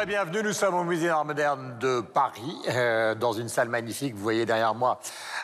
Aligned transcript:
Bonjour 0.00 0.12
et 0.14 0.16
bienvenue. 0.16 0.42
Nous 0.42 0.54
sommes 0.54 0.76
au 0.76 0.84
Musée 0.84 1.08
d'art 1.08 1.26
moderne 1.26 1.76
de 1.78 2.00
Paris, 2.00 2.56
euh, 2.70 3.14
dans 3.14 3.34
une 3.34 3.50
salle 3.50 3.68
magnifique. 3.68 4.14
Vous 4.14 4.22
voyez 4.22 4.46
derrière 4.46 4.74
moi 4.74 4.98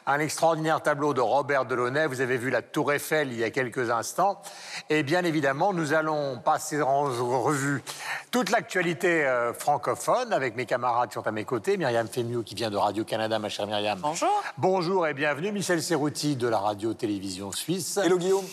un 0.06 0.18
extraordinaire 0.18 0.80
tableau 0.80 1.12
de 1.12 1.20
Robert 1.20 1.66
Delaunay. 1.66 2.06
Vous 2.06 2.22
avez 2.22 2.38
vu 2.38 2.48
la 2.48 2.62
Tour 2.62 2.90
Eiffel 2.94 3.32
il 3.32 3.38
y 3.38 3.44
a 3.44 3.50
quelques 3.50 3.90
instants. 3.90 4.40
Et 4.88 5.02
bien 5.02 5.24
évidemment, 5.24 5.74
nous 5.74 5.92
allons 5.92 6.38
passer 6.38 6.80
en 6.80 7.02
revue 7.02 7.82
toute 8.30 8.48
l'actualité 8.48 9.26
euh, 9.26 9.52
francophone 9.52 10.32
avec 10.32 10.56
mes 10.56 10.64
camarades 10.64 11.10
qui 11.10 11.14
sont 11.16 11.26
à 11.26 11.32
mes 11.32 11.44
côtés. 11.44 11.76
Myriam 11.76 12.08
Fémiou 12.08 12.42
qui 12.42 12.54
vient 12.54 12.70
de 12.70 12.78
Radio-Canada, 12.78 13.38
ma 13.38 13.50
chère 13.50 13.66
Myriam. 13.66 13.98
Bonjour. 14.00 14.42
Bonjour 14.56 15.06
et 15.06 15.12
bienvenue. 15.12 15.52
Michel 15.52 15.82
Serrouti 15.82 16.34
de 16.34 16.48
la 16.48 16.58
radio-télévision 16.58 17.52
suisse. 17.52 17.98
Hello 17.98 18.16
Guillaume. 18.16 18.46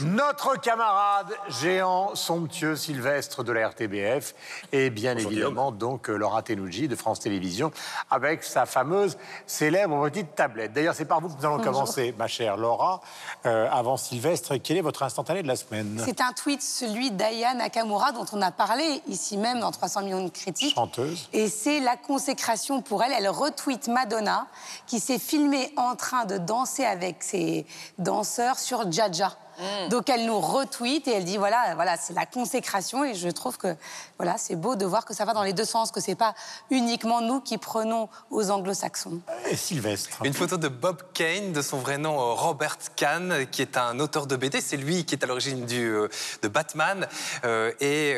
Notre 0.00 0.60
camarade 0.60 1.32
géant 1.48 2.14
somptueux 2.14 2.76
Sylvestre 2.76 3.42
de 3.42 3.52
la 3.52 3.68
RTBF 3.68 4.34
et 4.72 4.90
bien 4.90 5.16
évidemment 5.16 5.72
donc 5.72 6.08
euh, 6.08 6.16
Laura 6.16 6.42
Tenouji 6.42 6.88
de 6.88 6.96
France 6.96 7.20
Télévisions 7.20 7.72
avec 8.10 8.44
sa 8.44 8.66
fameuse 8.66 9.16
célèbre 9.46 10.08
petite 10.10 10.34
tablette. 10.34 10.72
D'ailleurs, 10.72 10.94
c'est 10.94 11.04
par 11.04 11.20
vous 11.20 11.28
que 11.28 11.38
nous 11.40 11.46
allons 11.46 11.62
commencer, 11.62 12.14
ma 12.18 12.26
chère 12.26 12.56
Laura. 12.56 13.00
Euh, 13.46 13.68
avant 13.70 13.96
Sylvestre, 13.96 14.54
quel 14.62 14.76
est 14.76 14.82
votre 14.82 15.02
instantané 15.02 15.42
de 15.42 15.48
la 15.48 15.56
semaine? 15.56 16.02
C'est 16.04 16.20
un 16.20 16.32
tweet, 16.32 16.62
celui 16.62 17.10
d'Aya 17.10 17.54
Nakamura, 17.54 18.12
dont 18.12 18.26
on 18.32 18.42
a 18.42 18.50
parlé 18.50 19.02
ici 19.06 19.36
même 19.36 19.60
dans 19.60 19.70
300 19.70 20.02
millions 20.02 20.24
de 20.24 20.30
critiques. 20.30 20.74
Chanteuse. 20.74 21.28
Et 21.32 21.48
c'est 21.48 21.80
la 21.80 21.96
consécration 21.96 22.82
pour 22.82 23.02
elle. 23.02 23.12
Elle 23.12 23.28
retweet 23.28 23.88
Madonna, 23.88 24.46
qui 24.86 25.00
s'est 25.00 25.18
filmée 25.18 25.72
en 25.76 25.94
train 25.94 26.24
de 26.24 26.38
danser 26.38 26.84
avec 26.84 27.22
ses 27.22 27.66
danseurs 27.98 28.58
sur 28.58 28.90
Jaja. 28.90 29.36
Mm. 29.60 29.88
Donc 29.88 30.08
elle 30.08 30.26
nous 30.26 30.40
retweet 30.40 31.06
et 31.08 31.12
elle 31.12 31.24
dit 31.24 31.36
voilà, 31.36 31.74
voilà, 31.74 31.96
c'est 31.96 32.14
la 32.14 32.26
consécration 32.26 33.04
et 33.04 33.14
je 33.14 33.28
trouve 33.28 33.58
que 33.58 33.76
voilà, 34.18 34.36
c'est 34.38 34.56
beau 34.56 34.76
de 34.76 34.84
voir 34.84 35.04
que 35.04 35.14
ça 35.14 35.24
va 35.24 35.32
dans 35.32 35.42
les 35.42 35.52
deux 35.52 35.64
sens, 35.64 35.90
que 35.90 36.00
c'est 36.00 36.14
pas 36.14 36.34
uniquement 36.70 37.20
nous 37.20 37.40
qui 37.40 37.58
prenons 37.58 38.08
aux 38.30 38.50
anglo-saxons. 38.50 39.20
Et 39.50 39.56
Sylvestre. 39.56 40.18
Une 40.24 40.34
photo 40.34 40.56
de 40.56 40.68
Bob 40.68 41.02
Kane, 41.14 41.52
de 41.52 41.62
son 41.62 41.78
vrai 41.78 41.98
nom 41.98 42.18
euh, 42.18 42.32
Robert 42.32 42.78
Kahn, 42.96 43.46
qui 43.50 43.62
est 43.62 43.76
un 43.76 44.00
auteur 44.00 44.26
de 44.26 44.36
BD. 44.36 44.60
C'est 44.60 44.76
lui 44.76 45.04
qui 45.04 45.14
est 45.14 45.24
à 45.24 45.26
l'origine 45.26 45.66
du 45.66 45.88
euh, 45.88 46.08
de 46.42 46.48
Batman 46.48 47.06
euh, 47.44 47.72
et 47.80 48.16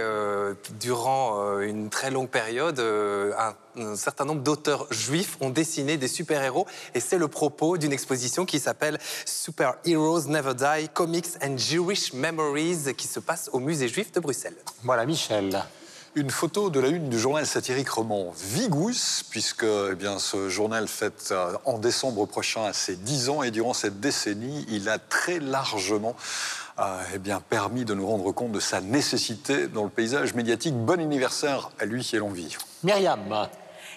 durant 0.81 1.59
une 1.61 1.91
très 1.91 2.11
longue 2.11 2.29
période, 2.29 2.79
un 2.81 3.55
un 3.77 3.97
certain 3.97 4.25
nombre 4.25 4.43
d'auteurs 4.43 4.87
juifs 4.91 5.37
ont 5.41 5.51
dessiné 5.51 5.97
des 5.97 6.09
super-héros 6.09 6.67
et 6.95 7.01
c'est 7.01 7.19
le 7.19 7.29
propos 7.29 7.79
d'une 7.79 7.93
exposition 7.93 8.45
qui 8.45 8.59
s'appelle 8.59 8.99
Super 9.25 9.77
Heroes 9.85 10.29
Never 10.29 10.55
Die, 10.55 10.89
Comics 10.93 11.32
and 11.43 11.57
Jewish 11.57 12.13
Memories 12.13 12.95
qui 12.97 13.07
se 13.07 13.21
passe 13.21 13.49
au 13.53 13.59
musée 13.59 13.89
juif 13.89 14.13
de 14.13 14.21
Bruxelles. 14.21 14.57
Voilà, 14.83 15.07
Michel. 15.07 15.63
Une 16.15 16.31
photo 16.31 16.69
de 16.69 16.79
la 16.79 16.89
une 16.89 17.09
du 17.09 17.19
journal 17.19 17.47
satirique 17.47 17.89
roman 17.89 18.35
Vigous, 18.37 19.23
puisque 19.31 19.65
eh 19.65 19.95
bien, 19.95 20.19
ce 20.19 20.51
journal 20.51 20.87
fête 20.87 21.29
euh, 21.31 21.55
en 21.65 21.79
décembre 21.79 22.27
prochain 22.27 22.71
ses 22.75 22.97
10 22.97 23.31
ans 23.31 23.43
et 23.43 23.51
durant 23.51 23.73
cette 23.73 23.99
décennie, 23.99 24.67
il 24.69 24.91
a 24.91 24.99
très 24.99 25.39
largement 25.39 26.15
euh, 26.79 27.01
eh 27.15 27.19
bien, 27.19 27.41
permis 27.41 27.87
de 27.87 27.95
nous 27.95 28.07
rendre 28.07 28.31
compte 28.33 28.53
de 28.53 28.61
sa 28.61 28.83
nécessité 28.83 29.69
dans 29.69 29.85
le 29.85 29.91
paysage 29.91 30.35
médiatique. 30.35 30.75
Bon 30.75 31.01
anniversaire 31.01 31.71
à 31.79 31.87
lui 31.87 32.09
et 32.13 32.19
l'envie. 32.19 32.57
Myriam. 32.83 33.49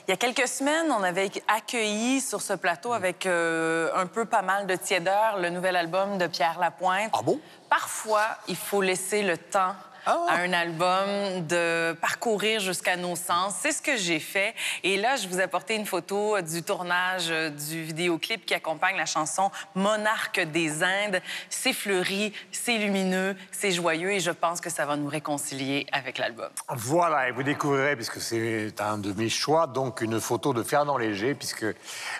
Il 0.08 0.12
y 0.12 0.14
a 0.14 0.18
quelques 0.18 0.48
semaines, 0.48 0.92
on 0.92 1.02
avait 1.02 1.32
accueilli 1.48 2.22
sur 2.22 2.40
ce 2.40 2.54
plateau 2.54 2.94
avec 2.94 3.26
euh, 3.26 3.90
un 3.96 4.06
peu 4.06 4.26
pas 4.26 4.44
mal 4.44 4.68
de 4.68 4.76
tiédeur 4.76 5.40
le 5.40 5.50
nouvel 5.50 5.76
album 5.76 6.20
de 6.20 6.28
Pierre 6.28 6.60
Lapointe. 6.60 7.10
Ah 7.12 7.24
bon? 7.24 7.40
Parfois, 7.72 8.28
il 8.48 8.56
faut 8.56 8.84
laisser 8.84 9.24
le 9.24 9.36
temps 9.36 9.74
à 10.06 10.18
ah. 10.30 10.36
un 10.38 10.54
album, 10.54 11.46
de 11.48 11.94
parcourir 11.94 12.60
jusqu'à 12.60 12.96
nos 12.96 13.16
sens. 13.16 13.56
C'est 13.62 13.72
ce 13.72 13.82
que 13.82 13.98
j'ai 13.98 14.20
fait. 14.20 14.54
Et 14.84 14.98
là, 14.98 15.16
je 15.16 15.28
vous 15.28 15.40
ai 15.40 15.44
apporté 15.44 15.76
une 15.76 15.86
photo 15.86 16.40
du 16.42 16.64
tournage 16.64 17.30
du 17.30 17.84
vidéoclip 17.84 18.46
qui 18.46 18.54
accompagne 18.54 18.98
la 18.98 19.06
chanson 19.06 19.52
Monarque 19.76 20.40
des 20.40 20.84
Indes. 20.84 21.22
C'est 21.50 21.74
fleuri, 21.74 22.34
c'est 22.52 22.78
lumineux, 22.78 23.36
c'est 23.52 23.72
joyeux 23.72 24.12
et 24.12 24.20
je 24.20 24.32
pense 24.32 24.62
que 24.62 24.70
ça 24.70 24.86
va 24.86 24.96
nous 24.96 25.08
réconcilier 25.08 25.86
avec 25.92 26.18
l'album. 26.18 26.50
Voilà, 26.70 27.30
et 27.30 27.32
vous 27.32 27.44
découvrirez, 27.44 27.96
puisque 27.96 28.22
c'est 28.22 28.80
un 28.80 28.98
de 28.98 29.14
mes 29.14 29.30
choix, 29.30 29.68
donc 29.68 30.02
une 30.02 30.20
photo 30.20 30.54
de 30.54 30.64
Fernand 30.64 30.98
Léger, 30.98 31.36
puisque 31.36 31.66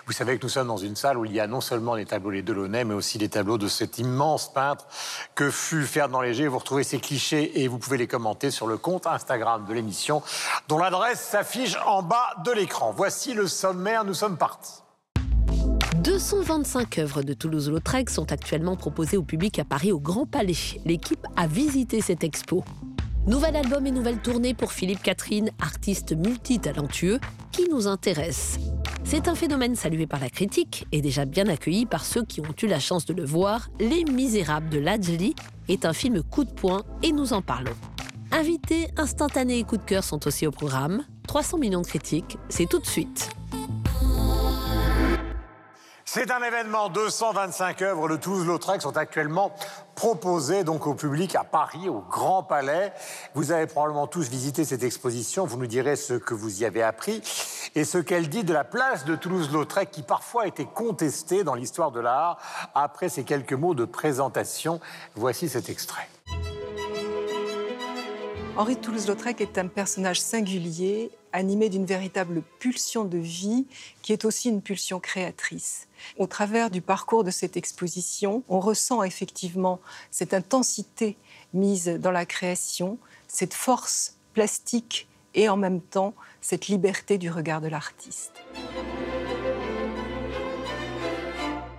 vous 0.06 0.12
savez 0.12 0.38
que 0.38 0.42
nous 0.42 0.48
sommes 0.48 0.68
dans 0.68 0.76
une 0.76 0.96
salle 0.96 1.18
où 1.18 1.24
il 1.24 1.32
y 1.32 1.40
a 1.40 1.46
non 1.46 1.60
seulement 1.60 1.94
les 1.94 2.06
tableaux 2.06 2.30
Les 2.30 2.42
Delaunay, 2.42 2.84
mais 2.84 2.94
aussi 2.94 3.18
les 3.18 3.28
tableaux 3.28 3.58
de 3.58 3.68
cet 3.68 3.98
immense 3.98 4.52
peintre 4.52 4.86
que 5.34 5.50
fut 5.50 5.84
Fernand 5.84 6.20
Léger. 6.20 6.48
Vous 6.48 6.58
retrouvez 6.58 6.84
ces 6.84 6.98
clichés 6.98 7.62
et 7.62 7.68
vous 7.68 7.75
vous 7.76 7.80
pouvez 7.80 7.98
les 7.98 8.06
commenter 8.06 8.50
sur 8.50 8.66
le 8.66 8.78
compte 8.78 9.06
Instagram 9.06 9.66
de 9.68 9.74
l'émission, 9.74 10.22
dont 10.68 10.78
l'adresse 10.78 11.20
s'affiche 11.20 11.76
en 11.86 12.02
bas 12.02 12.34
de 12.42 12.50
l'écran. 12.50 12.90
Voici 12.96 13.34
le 13.34 13.46
sommaire, 13.46 14.04
nous 14.06 14.14
sommes 14.14 14.38
partis. 14.38 14.82
225 16.02 16.98
œuvres 17.00 17.22
de 17.22 17.34
Toulouse-Lautrec 17.34 18.08
sont 18.08 18.32
actuellement 18.32 18.76
proposées 18.76 19.18
au 19.18 19.22
public 19.22 19.58
à 19.58 19.64
Paris 19.64 19.92
au 19.92 20.00
Grand 20.00 20.24
Palais. 20.24 20.54
L'équipe 20.86 21.26
a 21.36 21.46
visité 21.46 22.00
cette 22.00 22.24
expo. 22.24 22.64
Nouvel 23.26 23.56
album 23.56 23.86
et 23.86 23.90
nouvelle 23.90 24.18
tournée 24.18 24.54
pour 24.54 24.72
Philippe 24.72 25.02
Catherine, 25.02 25.50
artiste 25.60 26.16
multitalentueux, 26.16 27.20
qui 27.52 27.68
nous 27.68 27.88
intéresse. 27.88 28.58
C'est 29.08 29.28
un 29.28 29.36
phénomène 29.36 29.76
salué 29.76 30.08
par 30.08 30.18
la 30.18 30.28
critique 30.28 30.84
et 30.90 31.00
déjà 31.00 31.26
bien 31.26 31.46
accueilli 31.46 31.86
par 31.86 32.04
ceux 32.04 32.24
qui 32.24 32.40
ont 32.40 32.54
eu 32.60 32.66
la 32.66 32.80
chance 32.80 33.06
de 33.06 33.14
le 33.14 33.24
voir. 33.24 33.68
Les 33.78 34.02
Misérables 34.02 34.68
de 34.68 34.80
Lajli 34.80 35.36
est 35.68 35.84
un 35.84 35.92
film 35.92 36.24
coup 36.24 36.42
de 36.42 36.50
poing 36.50 36.82
et 37.04 37.12
nous 37.12 37.32
en 37.32 37.40
parlons. 37.40 37.76
Invités, 38.32 38.88
instantanés 38.96 39.60
et 39.60 39.62
coup 39.62 39.76
de 39.76 39.84
cœur 39.84 40.02
sont 40.02 40.26
aussi 40.26 40.44
au 40.44 40.50
programme. 40.50 41.04
300 41.28 41.58
millions 41.58 41.82
de 41.82 41.86
critiques, 41.86 42.36
c'est 42.48 42.68
tout 42.68 42.80
de 42.80 42.86
suite. 42.86 43.30
C'est 46.16 46.30
un 46.30 46.42
événement, 46.42 46.88
225 46.88 47.82
œuvres 47.82 48.08
de 48.08 48.16
Toulouse-Lautrec 48.16 48.80
sont 48.80 48.96
actuellement 48.96 49.54
proposées 49.96 50.64
donc 50.64 50.86
au 50.86 50.94
public 50.94 51.34
à 51.34 51.44
Paris, 51.44 51.90
au 51.90 52.00
Grand 52.10 52.42
Palais. 52.42 52.94
Vous 53.34 53.52
avez 53.52 53.66
probablement 53.66 54.06
tous 54.06 54.30
visité 54.30 54.64
cette 54.64 54.82
exposition, 54.82 55.44
vous 55.44 55.58
nous 55.58 55.66
direz 55.66 55.94
ce 55.94 56.14
que 56.14 56.32
vous 56.32 56.62
y 56.62 56.64
avez 56.64 56.82
appris 56.82 57.20
et 57.74 57.84
ce 57.84 57.98
qu'elle 57.98 58.30
dit 58.30 58.44
de 58.44 58.54
la 58.54 58.64
place 58.64 59.04
de 59.04 59.14
Toulouse-Lautrec 59.14 59.90
qui 59.90 60.00
parfois 60.00 60.44
a 60.44 60.46
été 60.46 60.64
contestée 60.64 61.44
dans 61.44 61.54
l'histoire 61.54 61.90
de 61.90 62.00
l'art. 62.00 62.38
Après 62.74 63.10
ces 63.10 63.24
quelques 63.24 63.52
mots 63.52 63.74
de 63.74 63.84
présentation, 63.84 64.80
voici 65.16 65.50
cet 65.50 65.68
extrait. 65.68 66.08
Henri 68.56 68.76
Toulouse-Lautrec 68.76 69.42
est 69.42 69.58
un 69.58 69.66
personnage 69.66 70.18
singulier, 70.22 71.10
animé 71.36 71.68
d'une 71.68 71.84
véritable 71.84 72.42
pulsion 72.58 73.04
de 73.04 73.18
vie, 73.18 73.66
qui 74.02 74.12
est 74.12 74.24
aussi 74.24 74.48
une 74.48 74.62
pulsion 74.62 75.00
créatrice. 75.00 75.86
Au 76.18 76.26
travers 76.26 76.70
du 76.70 76.80
parcours 76.80 77.24
de 77.24 77.30
cette 77.30 77.56
exposition, 77.56 78.42
on 78.48 78.58
ressent 78.58 79.02
effectivement 79.02 79.80
cette 80.10 80.34
intensité 80.34 81.16
mise 81.52 81.86
dans 81.88 82.10
la 82.10 82.26
création, 82.26 82.98
cette 83.28 83.54
force 83.54 84.16
plastique 84.32 85.08
et 85.34 85.48
en 85.48 85.56
même 85.56 85.80
temps 85.80 86.14
cette 86.40 86.68
liberté 86.68 87.18
du 87.18 87.30
regard 87.30 87.60
de 87.60 87.68
l'artiste. 87.68 88.32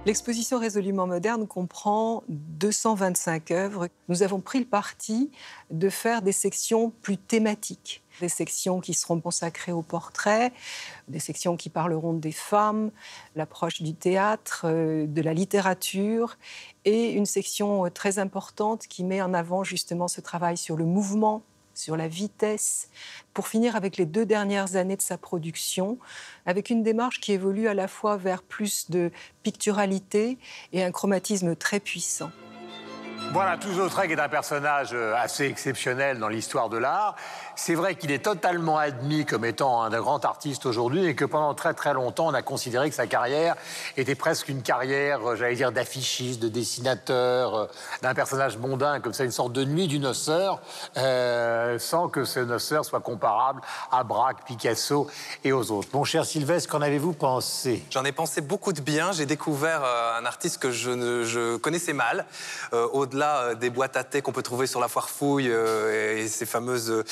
L'exposition 0.08 0.58
résolument 0.58 1.06
moderne 1.06 1.48
comprend 1.48 2.24
225 2.30 3.52
œuvres. 3.52 3.90
Nous 4.08 4.24
avons 4.24 4.40
pris 4.40 4.60
le 4.60 4.66
parti 4.66 5.32
de 5.70 5.90
faire 5.90 6.22
des 6.22 6.32
sections 6.32 6.94
plus 7.02 7.18
thématiques, 7.18 8.06
des 8.22 8.30
sections 8.30 8.80
qui 8.80 8.94
seront 8.94 9.20
consacrées 9.20 9.74
au 9.74 9.82
portrait, 9.82 10.54
des 11.10 11.20
sections 11.20 11.58
qui 11.58 11.68
parleront 11.68 12.14
des 12.14 12.32
femmes, 12.32 12.92
l'approche 13.36 13.82
du 13.82 13.96
théâtre, 13.96 14.62
euh, 14.64 15.08
de 15.08 15.22
la 15.22 15.34
littérature, 15.34 16.38
et 16.86 17.12
une 17.12 17.26
section 17.26 17.86
euh, 17.86 17.90
très 17.90 18.18
importante 18.18 18.88
qui 18.88 19.04
met 19.04 19.22
en 19.22 19.34
avant 19.34 19.66
justement 19.66 20.08
ce 20.08 20.22
travail 20.22 20.56
sur 20.56 20.78
le 20.78 20.86
mouvement 20.86 21.44
sur 21.78 21.98
la 21.98 22.08
vitesse, 22.08 22.90
pour 23.34 23.48
finir 23.48 23.76
avec 23.76 23.98
les 23.98 24.06
deux 24.06 24.26
dernières 24.26 24.76
années 24.76 24.98
de 24.98 25.02
sa 25.02 25.18
production, 25.18 25.98
avec 26.46 26.70
une 26.70 26.84
démarche 26.84 27.20
qui 27.20 27.34
évolue 27.34 27.68
à 27.68 27.74
la 27.74 27.88
fois 27.88 28.18
vers 28.18 28.44
plus 28.44 28.90
de 28.90 29.12
picturalité 29.44 30.38
et 30.74 30.84
un 30.84 30.92
chromatisme 30.92 31.56
très 31.56 31.80
puissant. 31.80 32.32
Voilà, 33.38 33.56
Toulouse-Lautrec 33.56 34.10
est 34.10 34.20
un 34.20 34.30
personnage 34.30 34.90
euh, 34.94 35.14
assez 35.16 35.46
exceptionnel 35.46 36.18
dans 36.18 36.28
l'histoire 36.28 36.70
de 36.70 36.78
l'art. 36.78 37.16
C'est 37.56 37.76
vrai 37.76 37.94
qu'il 37.94 38.10
est 38.10 38.26
totalement 38.26 38.80
admis 38.80 39.26
comme 39.28 39.46
étant 39.46 39.84
un 39.84 39.92
grand 39.92 40.26
artiste 40.26 40.66
aujourd'hui 40.66 41.06
et 41.06 41.14
que 41.14 41.24
pendant 41.24 41.54
très 41.54 41.76
très 41.76 41.94
longtemps, 41.94 42.26
on 42.26 42.34
a 42.34 42.42
considéré 42.42 42.90
que 42.90 42.96
sa 42.96 43.06
carrière 43.06 43.56
était 43.96 44.16
presque 44.16 44.50
une 44.50 44.64
carrière, 44.64 45.20
euh, 45.24 45.36
j'allais 45.36 45.54
dire, 45.54 45.72
d'affichiste, 45.72 46.40
de 46.40 46.48
dessinateur, 46.48 47.56
euh, 47.56 47.66
d'un 48.02 48.16
personnage 48.16 48.58
mondain, 48.58 49.00
comme 49.02 49.14
ça, 49.14 49.24
une 49.24 49.30
sorte 49.30 49.54
de 49.54 49.64
nuit 49.64 49.86
du 49.86 50.00
noceur, 50.00 50.60
sans 50.96 52.10
que 52.10 52.26
ce 52.26 52.40
noceur 52.40 52.86
soit 52.86 53.02
comparable 53.02 53.62
à 53.92 54.04
Braque, 54.04 54.46
Picasso 54.46 55.08
et 55.44 55.52
aux 55.52 55.70
autres. 55.70 55.90
Mon 55.94 56.06
cher 56.06 56.26
Sylvestre, 56.26 56.72
qu'en 56.72 56.82
avez-vous 56.82 57.14
pensé? 57.14 57.86
J'en 57.92 58.04
ai 58.04 58.12
pensé 58.12 58.42
beaucoup 58.42 58.74
de 58.74 58.82
bien. 58.82 59.12
J'ai 59.12 59.28
découvert 59.28 59.84
un 59.84 60.26
artiste 60.26 60.58
que 60.58 60.72
je 60.72 61.58
connaissais 61.58 61.94
mal, 61.94 62.26
au-delà 62.72 63.27
au-delà 63.28 63.56
des 63.56 63.70
boîtes 63.70 63.98
à 63.98 64.04
thé 64.04 64.22
qu'on 64.22 64.32
peut 64.32 64.44
trouver 64.44 64.68
sur 64.68 64.80
la 64.80 64.88
foire 64.88 65.10
fouille 65.10 65.48
et 65.48 66.28
ces 66.28 66.46
fameuses 66.46 67.04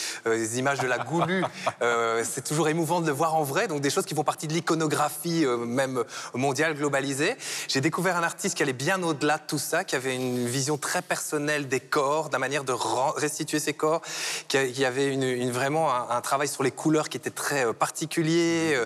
images 0.56 0.80
de 0.80 0.88
la 0.88 1.00
goulue, 1.00 1.44
c'est 2.24 2.44
toujours 2.44 2.68
émouvant 2.70 3.02
de 3.02 3.08
le 3.08 3.12
voir 3.12 3.36
en 3.36 3.44
vrai. 3.44 3.68
Donc 3.68 3.82
des 3.82 3.90
choses 3.90 4.06
qui 4.06 4.16
font 4.16 4.24
partie 4.24 4.48
de 4.48 4.54
l'iconographie 4.54 5.46
même 5.46 6.04
mondiale 6.34 6.76
globalisée. 6.76 7.36
J'ai 7.68 7.82
découvert 7.82 8.18
un 8.18 8.24
artiste 8.24 8.56
qui 8.56 8.64
allait 8.64 8.74
bien 8.74 9.02
au-delà 9.04 9.38
de 9.38 9.44
tout 9.48 9.58
ça, 9.58 9.84
qui 9.84 9.96
avait 9.96 10.16
une 10.16 10.48
vision 10.48 10.78
très 10.78 11.02
personnelle 11.02 11.68
des 11.68 11.80
corps, 11.80 12.30
de 12.30 12.34
la 12.34 12.40
manière 12.40 12.64
de 12.64 12.74
restituer 12.74 13.60
ses 13.60 13.74
corps, 13.74 14.02
qui 14.48 14.86
avait 14.86 15.14
une, 15.14 15.52
vraiment 15.52 15.92
un, 16.12 16.22
travail 16.22 16.48
sur 16.48 16.64
les 16.64 16.72
couleurs 16.72 17.10
qui 17.10 17.18
était 17.18 17.30
très 17.30 17.74
particulier. 17.74 18.80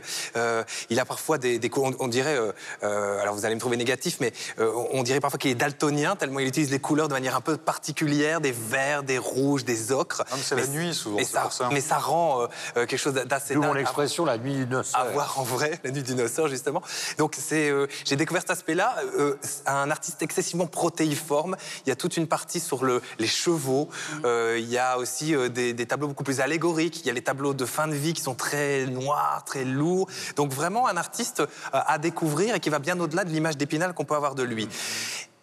il 0.90 1.00
a 1.00 1.06
parfois 1.06 1.38
des, 1.38 1.60
des 1.60 1.70
on, 1.78 1.94
on, 2.00 2.08
dirait, 2.08 2.38
alors 2.81 3.36
vous 3.36 3.46
allez 3.46 3.56
me 3.56 3.60
trouver 3.60 3.78
négatif, 3.78 4.18
mais 4.20 4.34
on 4.58 5.04
dirait 5.04 5.20
parfois 5.20 5.40
qu'il 5.40 5.52
est 5.52 5.56
daltonien, 5.56 6.16
tellement 6.16 6.40
il 6.40 6.48
utilise 6.48 6.72
les 6.72 6.80
couleurs 6.80 7.09
de 7.10 7.14
manière 7.14 7.36
un 7.36 7.42
peu 7.42 7.58
particulière, 7.58 8.40
des 8.40 8.54
verts, 8.54 9.04
des 9.04 9.18
rouges, 9.18 9.66
des 9.66 9.92
ocres. 9.92 10.24
C'est 10.42 10.56
la 10.56 10.68
nuit 10.68 10.94
souvent, 10.94 11.18
mais 11.18 11.26
ça, 11.26 11.50
mais 11.72 11.82
ça 11.82 11.98
rend 11.98 12.44
euh, 12.44 12.48
quelque 12.86 12.98
chose 12.98 13.14
d'assez... 13.14 13.56
D'où 13.56 13.62
mon 13.62 13.76
expression, 13.76 14.24
la 14.24 14.38
nuit 14.38 14.56
du 14.56 14.68
noceur. 14.68 15.02
À 15.02 15.06
voir 15.06 15.40
en 15.40 15.44
vrai, 15.44 15.80
la 15.84 15.92
nuit 15.92 16.04
du 16.04 16.16
noceur, 16.16 16.48
justement. 16.48 16.82
Donc 17.18 17.36
c'est, 17.38 17.70
euh, 17.70 17.88
j'ai 18.06 18.16
découvert 18.16 18.42
cet 18.42 18.52
aspect-là, 18.52 18.96
euh, 19.18 19.36
un 19.66 19.92
artiste 19.92 20.22
excessivement 20.22 20.68
protéiforme. 20.68 21.58
Il 21.86 21.90
y 21.90 21.92
a 21.92 21.96
toute 21.96 22.16
une 22.16 22.28
partie 22.28 22.60
sur 22.60 22.86
le, 22.86 23.02
les 23.18 23.28
chevaux. 23.28 23.90
il 24.24 24.70
y 24.70 24.78
a 24.78 24.98
aussi 24.98 25.36
des, 25.50 25.74
des, 25.74 25.86
tableaux 25.86 26.08
beaucoup 26.08 26.24
plus 26.24 26.40
allégoriques. 26.40 27.02
Il 27.02 27.08
y 27.08 27.10
a 27.10 27.14
les 27.14 27.24
tableaux 27.24 27.54
de 27.54 27.66
fin 27.66 27.88
de 27.88 27.96
vie 27.96 28.14
qui 28.14 28.22
sont 28.22 28.36
très 28.36 28.86
noirs, 28.86 29.44
très 29.46 29.66
lourds. 29.66 30.08
Donc 30.36 30.54
vraiment 30.54 30.88
un 30.88 30.98
artiste 30.98 31.44
à 31.74 31.98
découvrir 31.98 32.56
et 32.56 32.60
qui 32.60 32.70
va 32.70 32.80
bien 32.80 33.00
au-delà 33.00 33.24
de 33.24 33.30
l'image 33.30 33.58
d'Épinal 33.58 33.94
qu'on 33.94 34.06
peut 34.06 34.16
avoir 34.16 34.36
de 34.36 34.44
lui. 34.44 34.70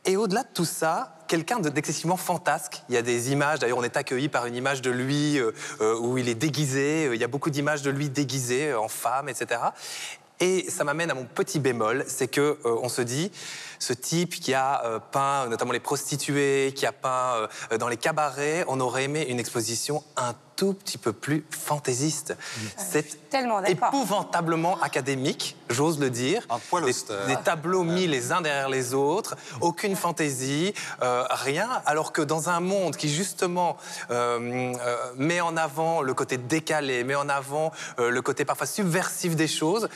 Et 0.06 0.16
au-delà 0.16 0.44
de 0.44 0.48
tout 0.54 0.64
ça, 0.64 1.16
quelqu'un 1.26 1.58
d'excessivement 1.58 2.16
fantasque. 2.16 2.82
Il 2.88 2.94
y 2.94 2.98
a 2.98 3.02
des 3.02 3.32
images, 3.32 3.58
d'ailleurs 3.58 3.78
on 3.78 3.82
est 3.82 3.96
accueilli 3.96 4.28
par 4.28 4.46
une 4.46 4.54
image 4.54 4.80
de 4.80 4.90
lui 4.90 5.38
euh, 5.38 5.50
euh, 5.80 5.98
où 5.98 6.16
il 6.16 6.28
est 6.28 6.36
déguisé, 6.36 7.10
il 7.12 7.20
y 7.20 7.24
a 7.24 7.28
beaucoup 7.28 7.50
d'images 7.50 7.82
de 7.82 7.90
lui 7.90 8.08
déguisé 8.08 8.72
en 8.72 8.86
femme, 8.86 9.28
etc. 9.28 9.60
Et 10.38 10.70
ça 10.70 10.84
m'amène 10.84 11.10
à 11.10 11.14
mon 11.14 11.24
petit 11.24 11.58
bémol, 11.58 12.04
c'est 12.06 12.28
que 12.28 12.40
euh, 12.64 12.78
on 12.82 12.88
se 12.88 13.02
dit, 13.02 13.32
ce 13.80 13.92
type 13.92 14.36
qui 14.36 14.54
a 14.54 15.00
peint 15.10 15.48
notamment 15.48 15.72
les 15.72 15.80
prostituées, 15.80 16.72
qui 16.76 16.86
a 16.86 16.92
peint 16.92 17.48
dans 17.78 17.88
les 17.88 17.96
cabarets, 17.96 18.64
on 18.68 18.80
aurait 18.80 19.04
aimé 19.04 19.26
une 19.28 19.40
exposition 19.40 20.02
tout 20.56 20.72
petit 20.72 20.98
peu 20.98 21.12
plus 21.12 21.44
fantaisiste. 21.50 22.36
C'est 22.76 23.18
épouvantablement 23.66 24.80
académique, 24.80 25.56
j'ose 25.68 26.00
le 26.00 26.08
dire. 26.08 26.42
Un 26.48 26.58
poil 26.58 26.84
des, 26.84 26.92
des, 27.26 27.36
tableaux 27.42 27.84
mis 27.84 28.06
les 28.06 28.32
uns 28.32 28.40
derrière 28.40 28.70
les 28.70 28.94
autres, 28.94 29.36
aucune 29.60 29.94
fantaisie, 29.94 30.72
euh, 31.02 31.24
rien. 31.30 31.68
Alors 31.84 32.12
que 32.12 32.22
dans 32.22 32.48
un 32.48 32.60
monde 32.60 32.96
qui 32.96 33.10
justement 33.10 33.76
euh, 34.10 34.74
euh, 34.80 34.96
met 35.16 35.42
en 35.42 35.56
avant 35.56 36.00
le 36.00 36.14
côté 36.14 36.38
décalé, 36.38 37.04
met 37.04 37.14
en 37.14 37.28
avant 37.28 37.72
le 37.98 38.20
côté 38.22 38.44
parfois 38.44 38.66
subversif 38.66 39.36
des 39.36 39.48
choses, 39.48 39.88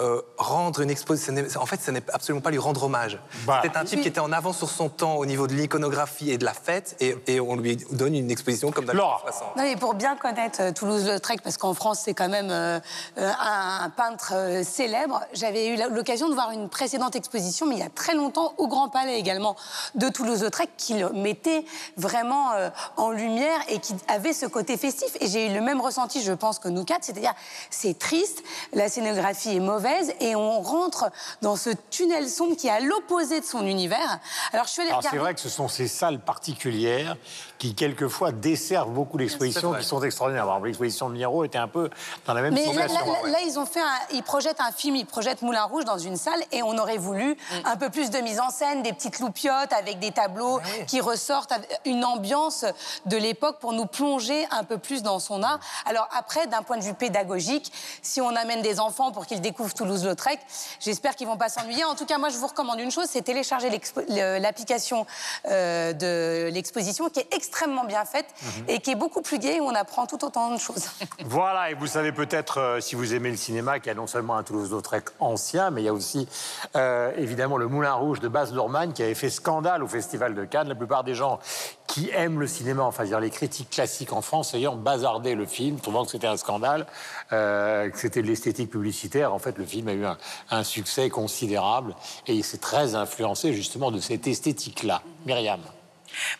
euh, 0.00 0.22
rendre 0.36 0.80
une 0.80 0.90
exposition. 0.90 1.34
En 1.56 1.66
fait, 1.66 1.80
ce 1.80 1.90
n'est 1.90 2.02
absolument 2.12 2.40
pas 2.40 2.50
lui 2.50 2.58
rendre 2.58 2.84
hommage. 2.84 3.18
Bah. 3.46 3.60
C'était 3.64 3.76
un 3.76 3.84
type 3.84 4.00
qui 4.00 4.06
était 4.06 4.20
en 4.20 4.30
avance 4.30 4.58
sur 4.58 4.70
son 4.70 4.88
temps 4.88 5.16
au 5.16 5.26
niveau 5.26 5.48
de 5.48 5.54
l'iconographie 5.54 6.30
et 6.30 6.38
de 6.38 6.44
la 6.44 6.52
fête, 6.52 6.96
et, 7.00 7.40
on 7.40 7.56
lui 7.56 7.76
donne 7.90 8.14
une 8.14 8.30
exposition 8.30 8.70
comme 8.70 8.84
dans 8.84 8.92
les 8.92 8.98
60. 8.98 9.56
Non, 9.56 9.62
mais 9.64 9.74
pour 9.74 9.94
bien 9.94 10.14
connaître 10.16 10.60
euh, 10.60 10.72
Toulouse-Lautrec, 10.72 11.42
parce 11.42 11.56
qu'en 11.56 11.74
France, 11.74 12.02
c'est 12.04 12.14
quand 12.14 12.28
même 12.28 12.50
euh, 12.50 12.78
un, 13.16 13.90
peintre 13.90 14.34
célèbre, 14.62 15.20
j'avais 15.32 15.68
eu 15.68 15.76
l'occasion 15.90 16.28
de 16.28 16.34
voir 16.34 16.52
une 16.52 16.68
précédente 16.68 17.16
exposition, 17.16 17.66
mais 17.66 17.74
il 17.74 17.80
y 17.80 17.86
a 17.86 17.90
très 17.90 18.14
longtemps, 18.14 18.54
au 18.58 18.68
Grand 18.68 18.88
Palais 18.88 19.18
également, 19.18 19.56
de 19.96 20.08
Toulouse-Lautrec, 20.08 20.70
qui 20.76 20.94
le 20.94 21.10
mettait 21.10 21.64
vraiment 21.96 22.50
en 22.96 23.10
lumière 23.10 23.58
et 23.68 23.78
qui 23.78 23.94
avait 24.06 24.32
ce 24.32 24.46
côté 24.46 24.76
festif. 24.76 25.16
Et 25.20 25.26
j'ai 25.26 25.50
eu 25.50 25.54
le 25.54 25.60
même 25.60 25.80
ressenti, 25.80 26.22
je 26.22 26.32
pense, 26.32 26.58
que 26.58 26.68
nous 26.68 26.84
quatre, 26.84 27.04
c'est-à-dire 27.04 27.34
c'est 27.70 27.98
triste, 27.98 28.42
la 28.72 28.88
scénographie 28.88 29.56
est 29.56 29.60
mauvaise, 29.60 29.87
et 30.20 30.36
on 30.36 30.60
rentre 30.60 31.10
dans 31.42 31.56
ce 31.56 31.70
tunnel 31.90 32.28
sombre 32.28 32.56
qui 32.56 32.66
est 32.66 32.70
à 32.70 32.80
l'opposé 32.80 33.40
de 33.40 33.44
son 33.44 33.66
univers. 33.66 34.18
Alors 34.52 34.66
je 34.66 34.72
suis 34.72 34.82
allée 34.82 34.92
C'est 35.02 35.16
vrai 35.16 35.34
que 35.34 35.40
ce 35.40 35.48
sont 35.48 35.68
ces 35.68 35.88
salles 35.88 36.20
particulières 36.20 37.16
qui 37.58 37.74
quelquefois 37.74 38.32
desservent 38.32 38.90
beaucoup 38.90 39.18
l'exposition, 39.18 39.74
qui 39.74 39.84
sont 39.84 40.02
extraordinaires. 40.02 40.46
L'exposition 40.60 41.08
de 41.08 41.14
Miro 41.14 41.44
était 41.44 41.58
un 41.58 41.68
peu 41.68 41.90
dans 42.26 42.34
la 42.34 42.42
même 42.42 42.54
Mais 42.54 42.64
situation. 42.64 43.00
Là, 43.24 43.30
là, 43.30 43.38
ils 43.44 43.58
ont 43.58 43.66
fait, 43.66 43.80
ils 44.12 44.22
projettent 44.22 44.60
un 44.60 44.72
film, 44.72 44.96
ils 44.96 45.06
projettent 45.06 45.42
Moulin 45.42 45.64
Rouge 45.64 45.84
dans 45.84 45.98
une 45.98 46.16
salle, 46.16 46.40
et 46.52 46.62
on 46.62 46.78
aurait 46.78 46.98
voulu 46.98 47.32
mm. 47.32 47.36
un 47.64 47.76
peu 47.76 47.90
plus 47.90 48.10
de 48.10 48.18
mise 48.18 48.40
en 48.40 48.50
scène, 48.50 48.82
des 48.82 48.92
petites 48.92 49.18
loupiottes 49.18 49.72
avec 49.72 49.98
des 49.98 50.12
tableaux 50.12 50.60
ah 50.62 50.84
qui 50.86 51.00
ressortent, 51.00 51.52
une 51.84 52.04
ambiance 52.04 52.64
de 53.06 53.16
l'époque 53.16 53.58
pour 53.58 53.72
nous 53.72 53.86
plonger 53.86 54.46
un 54.50 54.64
peu 54.64 54.78
plus 54.78 55.02
dans 55.02 55.18
son 55.18 55.42
art. 55.42 55.58
Alors 55.84 56.08
après, 56.16 56.46
d'un 56.46 56.62
point 56.62 56.78
de 56.78 56.84
vue 56.84 56.94
pédagogique, 56.94 57.72
si 58.02 58.20
on 58.20 58.34
amène 58.36 58.62
des 58.62 58.78
enfants 58.78 59.10
pour 59.10 59.26
qu'ils 59.26 59.40
découvrent 59.40 59.74
Toulouse-Lautrec, 59.74 60.38
j'espère 60.80 61.16
qu'ils 61.16 61.26
vont 61.26 61.36
pas 61.36 61.48
s'ennuyer. 61.48 61.84
En 61.84 61.94
tout 61.94 62.06
cas, 62.06 62.18
moi, 62.18 62.28
je 62.28 62.36
vous 62.36 62.46
recommande 62.46 62.78
une 62.78 62.90
chose, 62.90 63.06
c'est 63.08 63.22
télécharger 63.22 63.68
l'application 64.08 65.06
euh, 65.46 65.92
de 65.92 66.50
l'exposition 66.52 67.08
qui 67.08 67.20
est 67.20 67.34
extrêmement 67.34 67.47
extrêmement 67.48 67.84
bien 67.84 68.04
faite 68.04 68.26
mhm. 68.42 68.64
et 68.68 68.80
qui 68.80 68.90
est 68.90 68.94
beaucoup 68.94 69.22
plus 69.22 69.38
gaie 69.38 69.60
où 69.60 69.64
on 69.64 69.74
apprend 69.74 70.06
tout 70.06 70.22
autant 70.24 70.52
de 70.52 70.58
choses. 70.58 70.86
Voilà, 71.24 71.70
et 71.70 71.74
vous 71.74 71.86
savez 71.86 72.12
peut-être, 72.12 72.58
euh, 72.58 72.80
si 72.80 72.94
vous 72.94 73.14
aimez 73.14 73.30
le 73.30 73.36
cinéma, 73.36 73.78
qu'il 73.80 73.88
y 73.88 73.90
a 73.90 73.94
non 73.94 74.06
seulement 74.06 74.36
un 74.36 74.42
Toulouse-Lautrec 74.42 75.04
ancien, 75.20 75.70
mais 75.70 75.82
il 75.82 75.84
y 75.84 75.88
a 75.88 75.92
aussi 75.92 76.28
euh, 76.76 77.12
évidemment 77.16 77.56
le 77.56 77.66
Moulin 77.66 77.92
Rouge 77.92 78.20
de 78.20 78.28
Baz 78.28 78.52
Luhrmann 78.52 78.92
qui 78.92 79.02
avait 79.02 79.14
fait 79.14 79.30
scandale 79.30 79.82
au 79.82 79.88
Festival 79.88 80.34
de 80.34 80.44
Cannes. 80.44 80.68
La 80.68 80.74
plupart 80.74 81.04
des 81.04 81.14
gens 81.14 81.38
qui 81.86 82.10
aiment 82.10 82.40
le 82.40 82.46
cinéma, 82.46 82.84
enfin 82.84 83.04
dire 83.04 83.20
les 83.20 83.30
critiques 83.30 83.70
classiques 83.70 84.12
en 84.12 84.22
France, 84.22 84.54
ayant 84.54 84.76
bazardé 84.76 85.34
le 85.34 85.46
film, 85.46 85.80
trouvant 85.80 86.04
que 86.04 86.10
c'était 86.10 86.26
un 86.26 86.36
scandale, 86.36 86.86
euh, 87.32 87.90
que 87.90 87.98
c'était 87.98 88.22
de 88.22 88.26
l'esthétique 88.26 88.70
publicitaire. 88.70 89.34
En 89.34 89.38
fait, 89.38 89.58
le 89.58 89.64
film 89.64 89.88
a 89.88 89.92
eu 89.92 90.04
un, 90.04 90.18
un 90.50 90.64
succès 90.64 91.08
considérable 91.08 91.94
et 92.26 92.34
il 92.34 92.44
s'est 92.44 92.58
très 92.58 92.94
influencé 92.94 93.52
justement 93.52 93.90
de 93.90 94.00
cette 94.00 94.26
esthétique-là. 94.26 95.02
Myriam. 95.26 95.60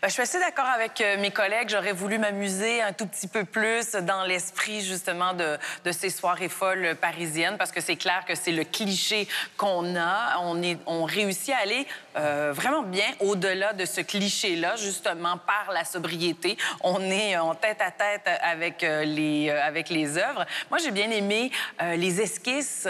Ben, 0.00 0.08
je 0.08 0.12
suis 0.12 0.22
assez 0.22 0.38
d'accord 0.38 0.66
avec 0.66 1.00
euh, 1.00 1.18
mes 1.18 1.30
collègues. 1.30 1.68
J'aurais 1.70 1.92
voulu 1.92 2.18
m'amuser 2.18 2.82
un 2.82 2.92
tout 2.92 3.06
petit 3.06 3.26
peu 3.26 3.44
plus 3.44 3.92
dans 3.92 4.24
l'esprit 4.24 4.80
justement 4.80 5.34
de, 5.34 5.58
ces 5.90 6.10
soirées 6.10 6.48
folles 6.48 6.94
parisiennes 7.00 7.56
parce 7.58 7.72
que 7.72 7.80
c'est 7.80 7.96
clair 7.96 8.24
que 8.26 8.34
c'est 8.34 8.52
le 8.52 8.64
cliché 8.64 9.26
qu'on 9.56 9.96
a. 9.96 10.38
On, 10.42 10.62
est, 10.62 10.78
on 10.86 11.04
réussit 11.04 11.54
à 11.54 11.58
aller 11.58 11.86
euh, 12.16 12.52
vraiment 12.54 12.82
bien 12.82 13.06
au-delà 13.20 13.72
de 13.72 13.84
ce 13.84 14.00
cliché-là, 14.00 14.76
justement 14.76 15.38
par 15.38 15.72
la 15.72 15.84
sobriété. 15.84 16.56
On 16.82 17.00
est 17.02 17.36
en 17.36 17.54
tête 17.54 17.80
à 17.80 17.90
tête 17.90 18.28
avec 18.42 18.84
euh, 18.84 19.04
les, 19.04 19.50
avec 19.50 19.88
les 19.88 20.18
œuvres. 20.18 20.46
Moi, 20.70 20.78
j'ai 20.78 20.90
bien 20.90 21.10
aimé 21.10 21.50
les 21.80 22.20
esquisses 22.20 22.88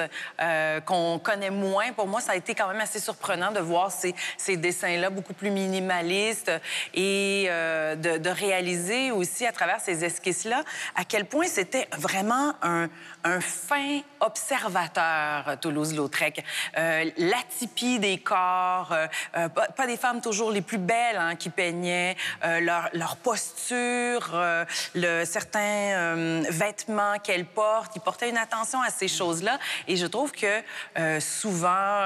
qu'on 0.85 1.19
connaît 1.19 1.51
moins. 1.51 1.93
Pour 1.93 2.07
moi, 2.07 2.21
ça 2.21 2.33
a 2.33 2.37
été 2.37 2.55
quand 2.55 2.69
même 2.69 2.81
assez 2.81 3.01
surprenant 3.01 3.51
de 3.51 3.61
voir 3.61 3.91
ces 3.91 4.57
dessins-là 4.57 5.11
beaucoup 5.11 5.35
plus 5.35 5.51
minimalistes 5.51 6.51
et 6.95 7.47
euh, 7.49 7.97
de, 7.97 8.29
réaliser 8.29 9.11
aussi 9.11 9.47
à 9.47 9.53
travers 9.53 9.81
ces 9.81 10.05
esquisses-là 10.05 10.63
à 10.95 11.05
quel 11.05 11.25
point 11.25 11.47
c'était 11.47 11.89
vraiment 11.97 12.55
un, 12.63 12.89
fin 13.41 14.01
observateur, 14.21 15.59
Toulouse-Lautrec. 15.61 16.45
Euh, 16.77 17.11
L'atypie 17.17 17.99
des 17.99 18.19
corps, 18.19 18.93
euh, 18.93 19.49
pas, 19.49 19.87
des 19.87 19.97
femmes 19.97 20.21
toujours 20.21 20.51
les 20.51 20.63
plus 20.63 20.79
belles 20.79 21.17
hein, 21.17 21.37
qui 21.37 21.51
peignaient, 21.51 22.17
leur, 22.43 23.17
posture, 23.23 24.37
certains 25.25 26.43
vêtements 26.51 27.19
qu'elles 27.23 27.47
portent. 27.47 27.97
Ils 27.97 28.01
portaient 28.01 28.31
une 28.31 28.39
attention 28.39 28.81
à 28.81 28.91
ces 28.91 29.09
choses-là. 29.09 29.59
Et 29.87 29.97
je 29.97 30.07
trouve 30.07 30.33
que 30.33 30.63
souvent, 31.21 32.05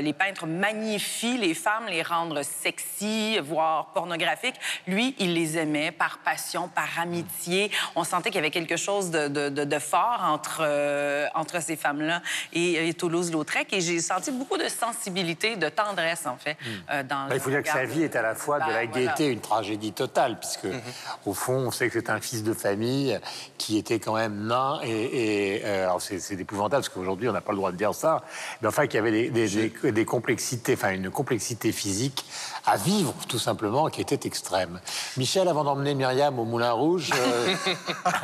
les 0.00 0.12
peintres 0.12 0.46
magnifient 0.46 1.38
les 1.38 1.54
femmes, 1.54 1.86
les 1.88 2.02
rendre 2.02 2.42
sexy, 2.42 3.38
voire 3.40 3.86
pornographiques. 3.92 4.56
Lui, 4.86 5.14
il 5.18 5.34
les 5.34 5.58
aimait 5.58 5.90
par 5.90 6.18
passion, 6.18 6.68
par 6.68 6.98
amitié. 7.00 7.70
On 7.94 8.04
sentait 8.04 8.30
qu'il 8.30 8.36
y 8.36 8.38
avait 8.38 8.50
quelque 8.50 8.76
chose 8.76 9.10
de, 9.10 9.28
de, 9.28 9.78
fort 9.78 10.22
entre, 10.24 10.45
euh, 10.60 11.26
entre 11.34 11.62
ces 11.62 11.76
femmes-là 11.76 12.22
et, 12.52 12.94
Toulouse-Lautrec. 12.94 13.72
Et 13.72 13.80
j'ai 13.80 14.00
senti 14.00 14.30
beaucoup 14.30 14.58
de 14.58 14.68
sensibilité, 14.68 15.56
de 15.56 15.68
tendresse, 15.68 16.26
en 16.26 16.36
fait, 16.36 16.54
hmm. 16.54 16.90
euh, 16.90 17.02
dans 17.02 17.28
bah, 17.28 17.34
Il 17.34 17.40
faut 17.40 17.50
dire 17.50 17.62
que 17.62 17.68
sa 17.68 17.84
vie 17.84 18.02
est 18.02 18.16
à 18.16 18.22
la 18.22 18.34
fois 18.34 18.60
de 18.60 18.70
la 18.70 18.86
bah, 18.86 18.86
gaieté 18.86 19.26
et 19.26 19.30
une 19.30 19.40
tragédie 19.40 19.92
totale, 19.92 20.38
puisque, 20.38 20.64
mhm. 20.64 20.80
au 21.26 21.34
fond, 21.34 21.66
on 21.66 21.70
sait 21.70 21.88
que 21.88 21.94
c'est 21.94 22.10
un 22.10 22.20
fils 22.20 22.42
de 22.42 22.52
famille 22.52 23.18
qui 23.58 23.78
était 23.78 23.98
quand 23.98 24.14
même 24.14 24.46
nain. 24.46 24.80
Et, 24.82 25.62
euh, 25.64 25.84
alors, 25.84 26.00
c'est 26.00 26.32
épouvantable, 26.32 26.82
parce 26.82 26.88
qu'aujourd'hui, 26.88 27.28
on 27.28 27.32
n'a 27.32 27.40
pas 27.40 27.52
le 27.52 27.58
droit 27.58 27.72
de 27.72 27.76
dire 27.76 27.94
ça. 27.94 28.22
Mais 28.62 28.68
enfin, 28.68 28.86
qu'il 28.86 28.96
y 28.96 28.98
avait 28.98 29.30
des, 29.30 29.30
des, 29.30 29.92
des 29.92 30.04
complexités, 30.04 30.74
enfin, 30.74 30.92
une 30.92 31.10
complexité 31.10 31.72
physique 31.72 32.24
à 32.66 32.76
vivre, 32.76 33.14
tout 33.28 33.38
simplement, 33.38 33.88
qui 33.88 34.00
était 34.00 34.26
extrême. 34.26 34.80
Michel, 35.16 35.48
avant 35.48 35.64
d'emmener 35.64 35.94
Myriam 35.94 36.38
au 36.38 36.44
Moulin 36.44 36.72
Rouge, 36.72 37.10
euh, 37.14 37.54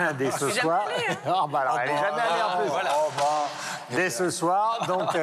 dès 0.19 0.31
ce 0.31 0.51
soir. 0.51 0.83
Oh, 1.27 1.47
bah 1.49 1.61
alors, 1.61 1.79
elle 1.79 1.91
n'est 1.91 2.01
jamais 2.01 2.12
allée 2.19 2.43
en 2.43 2.57
plus. 2.59 2.71
Oh, 2.71 3.11
bah. 3.17 3.49
Dès 3.91 4.11
ce 4.11 4.31
soir, 4.31 4.85
donc. 4.87 5.17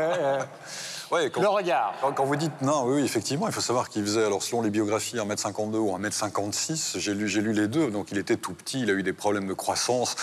Ouais, 1.11 1.29
quand- 1.31 1.41
Le 1.41 1.47
regard. 1.47 1.93
Quand, 2.01 2.11
quand 2.13 2.25
vous 2.25 2.35
dites 2.35 2.61
non, 2.61 2.83
oui, 2.85 2.97
oui, 2.97 3.03
effectivement, 3.03 3.47
il 3.47 3.53
faut 3.53 3.61
savoir 3.61 3.89
qu'il 3.89 4.03
faisait, 4.03 4.23
alors 4.23 4.43
selon 4.43 4.61
les 4.61 4.69
biographies, 4.69 5.17
1m52 5.17 5.77
ou 5.77 5.91
1m56. 5.97 6.99
J'ai 6.99 7.13
lu, 7.15 7.25
lu 7.27 7.53
les 7.53 7.67
deux, 7.67 7.89
donc 7.89 8.09
il 8.11 8.17
était 8.19 8.35
tout 8.37 8.53
petit, 8.53 8.81
il 8.81 8.89
a 8.91 8.93
eu 8.93 9.01
des 9.01 9.13
problèmes 9.13 9.47
de 9.47 9.53
croissance. 9.53 10.15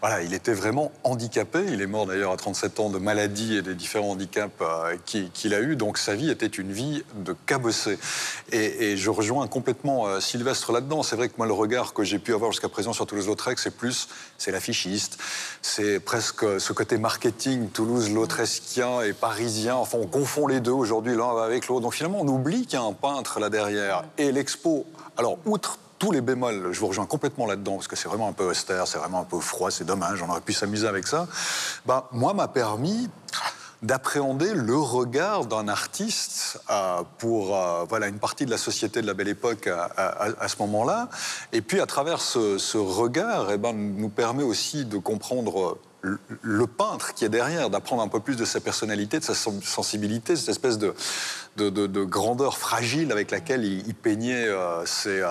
Voilà, 0.00 0.22
il 0.22 0.34
était 0.34 0.52
vraiment 0.52 0.92
handicapé. 1.02 1.64
Il 1.68 1.80
est 1.80 1.86
mort 1.86 2.06
d'ailleurs 2.06 2.32
à 2.32 2.36
37 2.36 2.78
ans 2.80 2.90
de 2.90 2.98
maladie 2.98 3.56
et 3.56 3.62
des 3.62 3.74
différents 3.74 4.10
handicaps 4.10 4.52
euh, 4.60 4.96
qui- 5.06 5.30
qu'il 5.30 5.54
a 5.54 5.60
eu. 5.60 5.76
Donc 5.76 5.96
sa 5.96 6.14
vie 6.14 6.30
était 6.30 6.46
une 6.46 6.72
vie 6.72 7.04
de 7.14 7.34
cabossé. 7.46 7.98
Et, 8.52 8.90
et 8.92 8.96
je 8.98 9.08
rejoins 9.10 9.46
complètement 9.46 10.06
euh, 10.06 10.20
Sylvestre 10.20 10.72
là-dedans. 10.72 11.02
C'est 11.02 11.16
vrai 11.16 11.28
que 11.28 11.34
moi, 11.38 11.46
le 11.46 11.54
regard 11.54 11.94
que 11.94 12.04
j'ai 12.04 12.18
pu 12.18 12.34
avoir 12.34 12.52
jusqu'à 12.52 12.68
présent 12.68 12.92
sur 12.92 13.06
Toulouse-Lautrec, 13.06 13.58
c'est 13.58 13.74
plus, 13.74 14.08
c'est 14.36 14.50
l'affichiste. 14.50 15.16
C'est 15.62 16.00
presque 16.00 16.44
ce 16.60 16.72
côté 16.74 16.98
marketing 16.98 17.70
Toulouse-Lautresquien 17.70 19.00
et 19.02 19.14
parisien. 19.14 19.76
Enfin, 19.76 19.96
on 20.00 20.06
confond 20.06 20.33
les 20.48 20.60
deux 20.60 20.72
aujourd'hui 20.72 21.16
l'un 21.16 21.36
avec 21.42 21.68
l'autre. 21.68 21.80
Donc 21.82 21.94
finalement, 21.94 22.18
on 22.20 22.28
oublie 22.28 22.66
qu'il 22.66 22.78
y 22.78 22.82
a 22.82 22.84
un 22.84 22.92
peintre 22.92 23.40
là 23.40 23.50
derrière. 23.50 24.04
Et 24.18 24.32
l'expo, 24.32 24.84
alors, 25.16 25.38
outre 25.46 25.78
tous 25.98 26.10
les 26.10 26.20
bémols, 26.20 26.70
je 26.72 26.80
vous 26.80 26.88
rejoins 26.88 27.06
complètement 27.06 27.46
là-dedans, 27.46 27.76
parce 27.76 27.88
que 27.88 27.96
c'est 27.96 28.08
vraiment 28.08 28.28
un 28.28 28.32
peu 28.32 28.44
austère, 28.44 28.86
c'est 28.86 28.98
vraiment 28.98 29.20
un 29.20 29.24
peu 29.24 29.38
froid, 29.40 29.70
c'est 29.70 29.84
dommage, 29.84 30.22
on 30.22 30.28
aurait 30.28 30.40
pu 30.40 30.52
s'amuser 30.52 30.86
avec 30.88 31.06
ça. 31.06 31.26
Bah, 31.86 32.08
moi, 32.12 32.34
m'a 32.34 32.48
permis 32.48 33.08
d'appréhender 33.82 34.54
le 34.54 34.76
regard 34.76 35.44
d'un 35.44 35.68
artiste 35.68 36.58
euh, 36.70 37.02
pour 37.18 37.56
euh, 37.56 37.84
voilà, 37.88 38.08
une 38.08 38.18
partie 38.18 38.46
de 38.46 38.50
la 38.50 38.56
société 38.56 39.02
de 39.02 39.06
la 39.06 39.14
belle 39.14 39.28
époque 39.28 39.66
à, 39.66 39.84
à- 40.40 40.48
ce 40.48 40.56
moment-là. 40.60 41.08
Et 41.52 41.60
puis, 41.60 41.80
à 41.80 41.86
travers 41.86 42.20
ce, 42.20 42.76
regard, 42.78 43.50
eh 43.50 43.58
ben, 43.58 43.72
nous 43.74 44.08
permet 44.08 44.42
aussi 44.42 44.86
de 44.86 44.96
comprendre 44.98 45.78
le, 46.42 46.66
peintre 46.66 47.14
qui 47.14 47.24
est 47.24 47.28
derrière, 47.30 47.70
d'apprendre 47.70 48.02
un 48.02 48.08
peu 48.08 48.20
plus 48.20 48.36
de 48.36 48.44
sa 48.44 48.60
personnalité, 48.60 49.18
de 49.18 49.24
sa 49.24 49.34
sen- 49.34 49.62
sensibilité, 49.62 50.36
cette 50.36 50.50
espèce 50.50 50.78
de, 50.78 50.94
de, 51.56 51.70
de- 51.70 51.86
de 51.86 52.04
grandeur 52.04 52.58
fragile 52.58 53.10
avec 53.12 53.30
laquelle 53.30 53.64
il, 53.64 53.86
il 53.86 53.94
peignait 53.94 54.46
euh, 54.48 54.84
ses, 54.86 55.20
euh, 55.22 55.28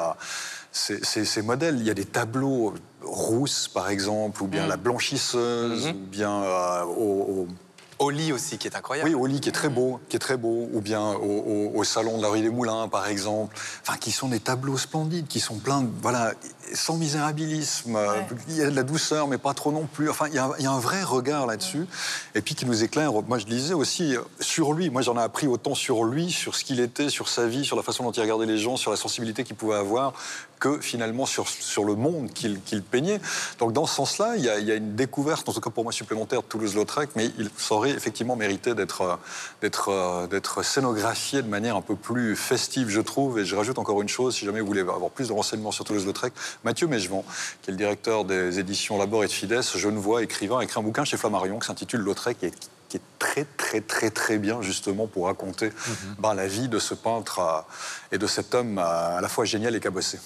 ses- 0.71 1.03
ses- 1.03 1.25
ses 1.25 1.41
modèles. 1.41 1.77
Il 1.79 1.85
y 1.85 1.91
a 1.91 1.93
des 1.93 2.05
tableaux 2.05 2.73
rousses, 3.01 3.67
par 3.67 3.89
exemple, 3.89 4.41
ou 4.43 4.47
bien 4.47 4.65
La 4.67 4.77
Blanchisseuse, 4.77 5.87
ou 5.89 5.93
bien 6.07 6.43
euh, 6.43 6.83
au- 6.85 7.43
au 7.43 7.47
Oli 8.03 8.31
aussi, 8.33 8.57
qui 8.57 8.67
est 8.67 8.75
incroyable. 8.75 9.09
oui, 9.09 9.15
au 9.15 9.25
lit 9.25 9.39
qui 9.39 9.49
est 9.49 9.53
très 9.53 9.69
beau, 9.69 9.99
qui 10.09 10.15
est 10.15 10.19
très 10.19 10.37
beau, 10.37 10.69
ou 10.73 10.81
bien 10.81 11.01
au, 11.13 11.15
au- 11.23 11.71
au 11.75 11.83
salon 11.83 12.17
de 12.17 12.21
la 12.21 12.29
rue 12.29 12.41
des 12.41 12.49
Moulins, 12.49 12.87
par 12.87 13.07
exemple. 13.07 13.55
Enfin, 13.81 13.97
qui 13.97 14.11
sont 14.11 14.27
des 14.27 14.39
tableaux 14.39 14.77
splendides, 14.77 15.27
qui 15.27 15.39
sont 15.39 15.55
pleins, 15.55 15.81
de, 15.81 15.89
voilà, 16.01 16.33
sans 16.73 16.97
misérabilisme. 16.97 17.95
euh, 17.95 18.21
Il 18.49 18.55
y 18.57 18.61
a 18.61 18.69
de 18.69 18.75
la 18.75 18.83
douceur, 18.83 19.27
mais 19.27 19.37
pas 19.37 19.53
trop 19.53 19.71
non 19.71 19.87
plus. 19.91 20.09
Enfin, 20.09 20.27
il 20.27 20.33
y 20.35 20.39
a, 20.39 20.49
il 20.59 20.63
y 20.63 20.67
a 20.67 20.71
un 20.71 20.79
vrai 20.79 21.03
regard 21.03 21.45
là-dessus, 21.47 21.85
et 22.35 22.41
puis 22.41 22.55
qui 22.55 22.65
nous 22.65 22.83
éclaire. 22.83 23.11
Moi, 23.27 23.37
je 23.39 23.45
disais 23.45 23.73
aussi 23.73 24.15
euh, 24.15 24.21
sur 24.39 24.73
lui. 24.73 24.89
Moi, 24.89 25.01
j'en 25.01 25.15
ai 25.17 25.21
appris 25.21 25.47
autant 25.47 25.75
sur 25.75 26.03
lui, 26.03 26.31
sur 26.31 26.55
ce 26.55 26.63
qu'il 26.63 26.79
était, 26.79 27.09
sur 27.09 27.27
sa 27.29 27.47
vie, 27.47 27.65
sur 27.65 27.75
la 27.77 27.83
façon 27.83 28.03
dont 28.03 28.11
il 28.11 28.21
regardait 28.21 28.45
les 28.45 28.57
gens, 28.57 28.77
sur 28.77 28.91
la 28.91 28.97
sensibilité 28.97 29.43
qu'il 29.43 29.55
pouvait 29.55 29.75
avoir, 29.75 30.13
que 30.63 30.79
finalement 30.79 31.25
sur, 31.25 31.49
sur 31.49 31.83
le 31.83 31.95
monde 31.95 32.31
qu'il 32.31 32.83
peignait. 32.83 33.19
Donc, 33.59 33.73
dans 33.73 33.85
ce 33.85 33.95
sens-là, 33.95 34.35
il 34.37 34.45
y, 34.45 34.49
a, 34.49 34.59
il 34.59 34.65
y 34.65 34.71
a 34.71 34.75
une 34.75 34.95
découverte, 34.95 35.49
en 35.49 35.51
tout 35.51 35.59
cas 35.59 35.69
pour 35.69 35.83
moi 35.83 35.91
supplémentaire, 35.91 36.41
de 36.41 36.47
Toulouse-Lautrec, 36.47 37.09
mais 37.17 37.31
il 37.37 37.49
aurait 37.69 37.89
effectivement 37.91 38.37
mérité 38.37 38.73
d'être 38.73 39.19
scénographié 40.63 41.41
de 41.41 41.49
manière 41.49 41.75
un 41.75 41.81
peu 41.81 41.97
plus 41.97 42.37
festive, 42.37 42.87
je 42.87 43.01
trouve. 43.01 43.39
Et 43.39 43.45
je 43.45 43.57
rajoute 43.57 43.77
encore 43.77 44.01
une 44.01 44.07
chose, 44.07 44.35
si 44.35 44.45
jamais 44.45 44.61
vous 44.61 44.67
voulez 44.67 44.79
avoir 44.79 45.09
plus 45.09 45.27
de 45.27 45.33
renseignements 45.33 45.73
sur 45.73 45.83
Toulouse-Lautrec, 45.83 46.31
Mathieu 46.63 46.87
Mégevant, 46.87 47.25
qui 47.61 47.69
est 47.69 47.73
le 47.73 47.77
directeur 47.77 48.23
des 48.23 48.57
éditions 48.59 48.97
Labor 48.97 49.25
et 49.25 49.27
de 49.27 49.33
Fides, 49.33 49.61
genevois, 49.61 50.23
écrivain, 50.23 50.59
a 50.59 50.63
écrit 50.63 50.79
un 50.79 50.83
bouquin 50.83 51.03
chez 51.03 51.17
Flammarion 51.17 51.59
qui 51.59 51.67
s'intitule 51.67 51.99
Lautrec 51.99 52.37
et 52.41 52.51
qui 52.87 52.97
est 52.97 53.01
très 53.19 53.45
très 53.57 53.81
très 53.81 54.11
très 54.11 54.37
bien 54.37 54.61
justement 54.61 55.07
pour 55.07 55.25
raconter 55.25 55.71
ben, 56.19 56.35
la 56.35 56.47
vie 56.47 56.67
de 56.67 56.77
ce 56.77 56.93
peintre 56.93 57.39
euh, 57.39 58.15
et 58.15 58.19
de 58.19 58.27
cet 58.27 58.53
homme 58.53 58.77
euh, 58.77 59.17
à 59.17 59.19
la 59.19 59.27
fois 59.27 59.45
génial 59.45 59.75
et 59.75 59.79
cabossé. 59.79 60.19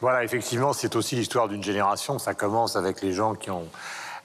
Voilà, 0.00 0.24
effectivement, 0.24 0.74
c'est 0.74 0.94
aussi 0.94 1.16
l'histoire 1.16 1.48
d'une 1.48 1.62
génération. 1.62 2.18
Ça 2.18 2.34
commence 2.34 2.76
avec 2.76 3.00
les 3.00 3.12
gens 3.12 3.34
qui 3.34 3.50
ont 3.50 3.66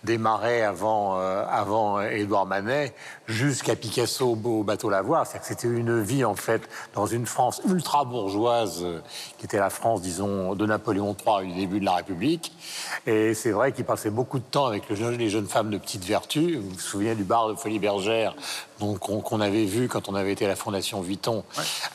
démarré 0.03 0.63
avant, 0.63 1.19
euh, 1.19 1.45
avant 1.47 2.01
Édouard 2.01 2.45
Manet 2.45 2.93
jusqu'à 3.31 3.75
Picasso 3.75 4.38
au 4.43 4.63
bateau 4.63 4.89
Lavoir. 4.89 5.25
C'est-à-dire 5.25 5.41
que 5.41 5.47
c'était 5.47 5.67
une 5.67 6.01
vie, 6.01 6.23
en 6.25 6.35
fait, 6.35 6.61
dans 6.93 7.05
une 7.07 7.25
France 7.25 7.61
ultra-bourgeoise, 7.67 8.81
euh, 8.83 9.00
qui 9.38 9.45
était 9.45 9.57
la 9.59 9.69
France, 9.69 10.01
disons, 10.01 10.53
de 10.55 10.65
Napoléon 10.65 11.15
III 11.25 11.47
du 11.47 11.53
début 11.59 11.79
de 11.79 11.85
la 11.85 11.95
République. 11.95 12.51
Et 13.07 13.33
c'est 13.33 13.51
vrai 13.51 13.71
qu'il 13.71 13.85
passait 13.85 14.09
beaucoup 14.09 14.39
de 14.39 14.43
temps 14.43 14.65
avec 14.65 14.89
le 14.89 14.95
jeune- 14.95 15.17
les 15.17 15.29
jeunes 15.29 15.47
femmes 15.47 15.69
de 15.69 15.77
petite 15.77 16.03
vertu. 16.05 16.57
Vous 16.57 16.69
vous 16.71 16.79
souvenez 16.79 17.15
du 17.15 17.23
bar 17.23 17.47
de 17.47 17.55
Folie 17.55 17.79
Bergère 17.79 18.35
donc, 18.79 18.97
qu'on 18.97 19.21
qu'on 19.21 19.41
avait 19.41 19.65
vu 19.65 19.88
quand 19.88 20.09
on 20.09 20.15
avait 20.15 20.31
été 20.31 20.45
à 20.45 20.47
la 20.47 20.55
Fondation 20.55 21.01
Vuitton. 21.01 21.43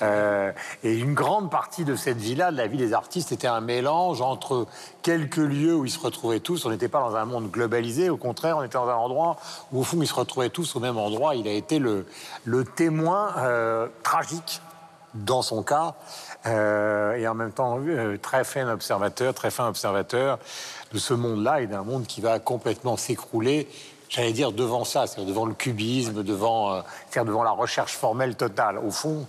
Euh, 0.02 0.52
et 0.84 0.94
une 0.94 1.14
grande 1.14 1.50
partie 1.50 1.84
de 1.84 1.96
cette 1.96 2.18
vie-là, 2.18 2.52
de 2.52 2.56
la 2.56 2.68
vie 2.68 2.76
des 2.78 2.92
artistes, 2.92 3.32
était 3.32 3.48
un 3.48 3.60
mélange 3.60 4.20
entre 4.22 4.66
quelques 5.02 5.36
lieux 5.36 5.74
où 5.74 5.84
ils 5.84 5.90
se 5.90 5.98
retrouvaient 5.98 6.38
tous. 6.38 6.64
On 6.64 6.70
n'était 6.70 6.86
pas 6.88 7.00
dans 7.00 7.16
un 7.16 7.24
monde 7.24 7.50
globalisé, 7.50 8.08
au 8.08 8.16
contraire, 8.16 8.56
on 8.58 8.62
était 8.62 8.78
dans 8.78 8.88
un 8.88 8.94
endroit 8.94 9.36
où, 9.72 9.80
au 9.80 9.82
fond, 9.82 9.98
ils 10.00 10.06
se 10.06 10.14
retrouvaient 10.14 10.48
tous 10.48 10.76
au 10.76 10.80
même 10.80 10.96
endroit. 10.96 11.25
Il 11.34 11.48
a 11.48 11.52
été 11.52 11.78
le, 11.78 12.06
témoin 12.76 13.34
euh, 13.38 13.88
tragique, 14.02 14.60
dans 15.24 15.42
son 15.42 15.62
cas, 15.62 15.94
euh, 16.46 17.14
et 17.14 17.26
en 17.26 17.34
même 17.34 17.52
temps 17.52 17.78
euh, 17.80 18.18
très 18.18 18.44
fin 18.44 18.68
observateur, 18.70 19.34
très 19.34 19.50
fin 19.50 19.68
observateur 19.68 20.38
de 20.92 20.98
ce 20.98 21.14
monde-là 21.14 21.62
et 21.62 21.66
d'un 21.66 21.82
monde 21.82 22.06
qui 22.06 22.20
va 22.20 22.38
complètement 22.38 22.96
s'écrouler. 22.96 23.68
J'allais 24.08 24.32
dire 24.32 24.52
devant 24.52 24.84
ça, 24.84 25.06
c'est-à-dire 25.06 25.28
devant 25.28 25.46
le 25.46 25.54
cubisme, 25.54 26.22
devant, 26.22 26.74
euh, 26.74 27.24
devant 27.24 27.42
la 27.42 27.50
recherche 27.50 27.94
formelle 27.94 28.36
totale. 28.36 28.78
Au 28.78 28.90
fond, 28.90 29.26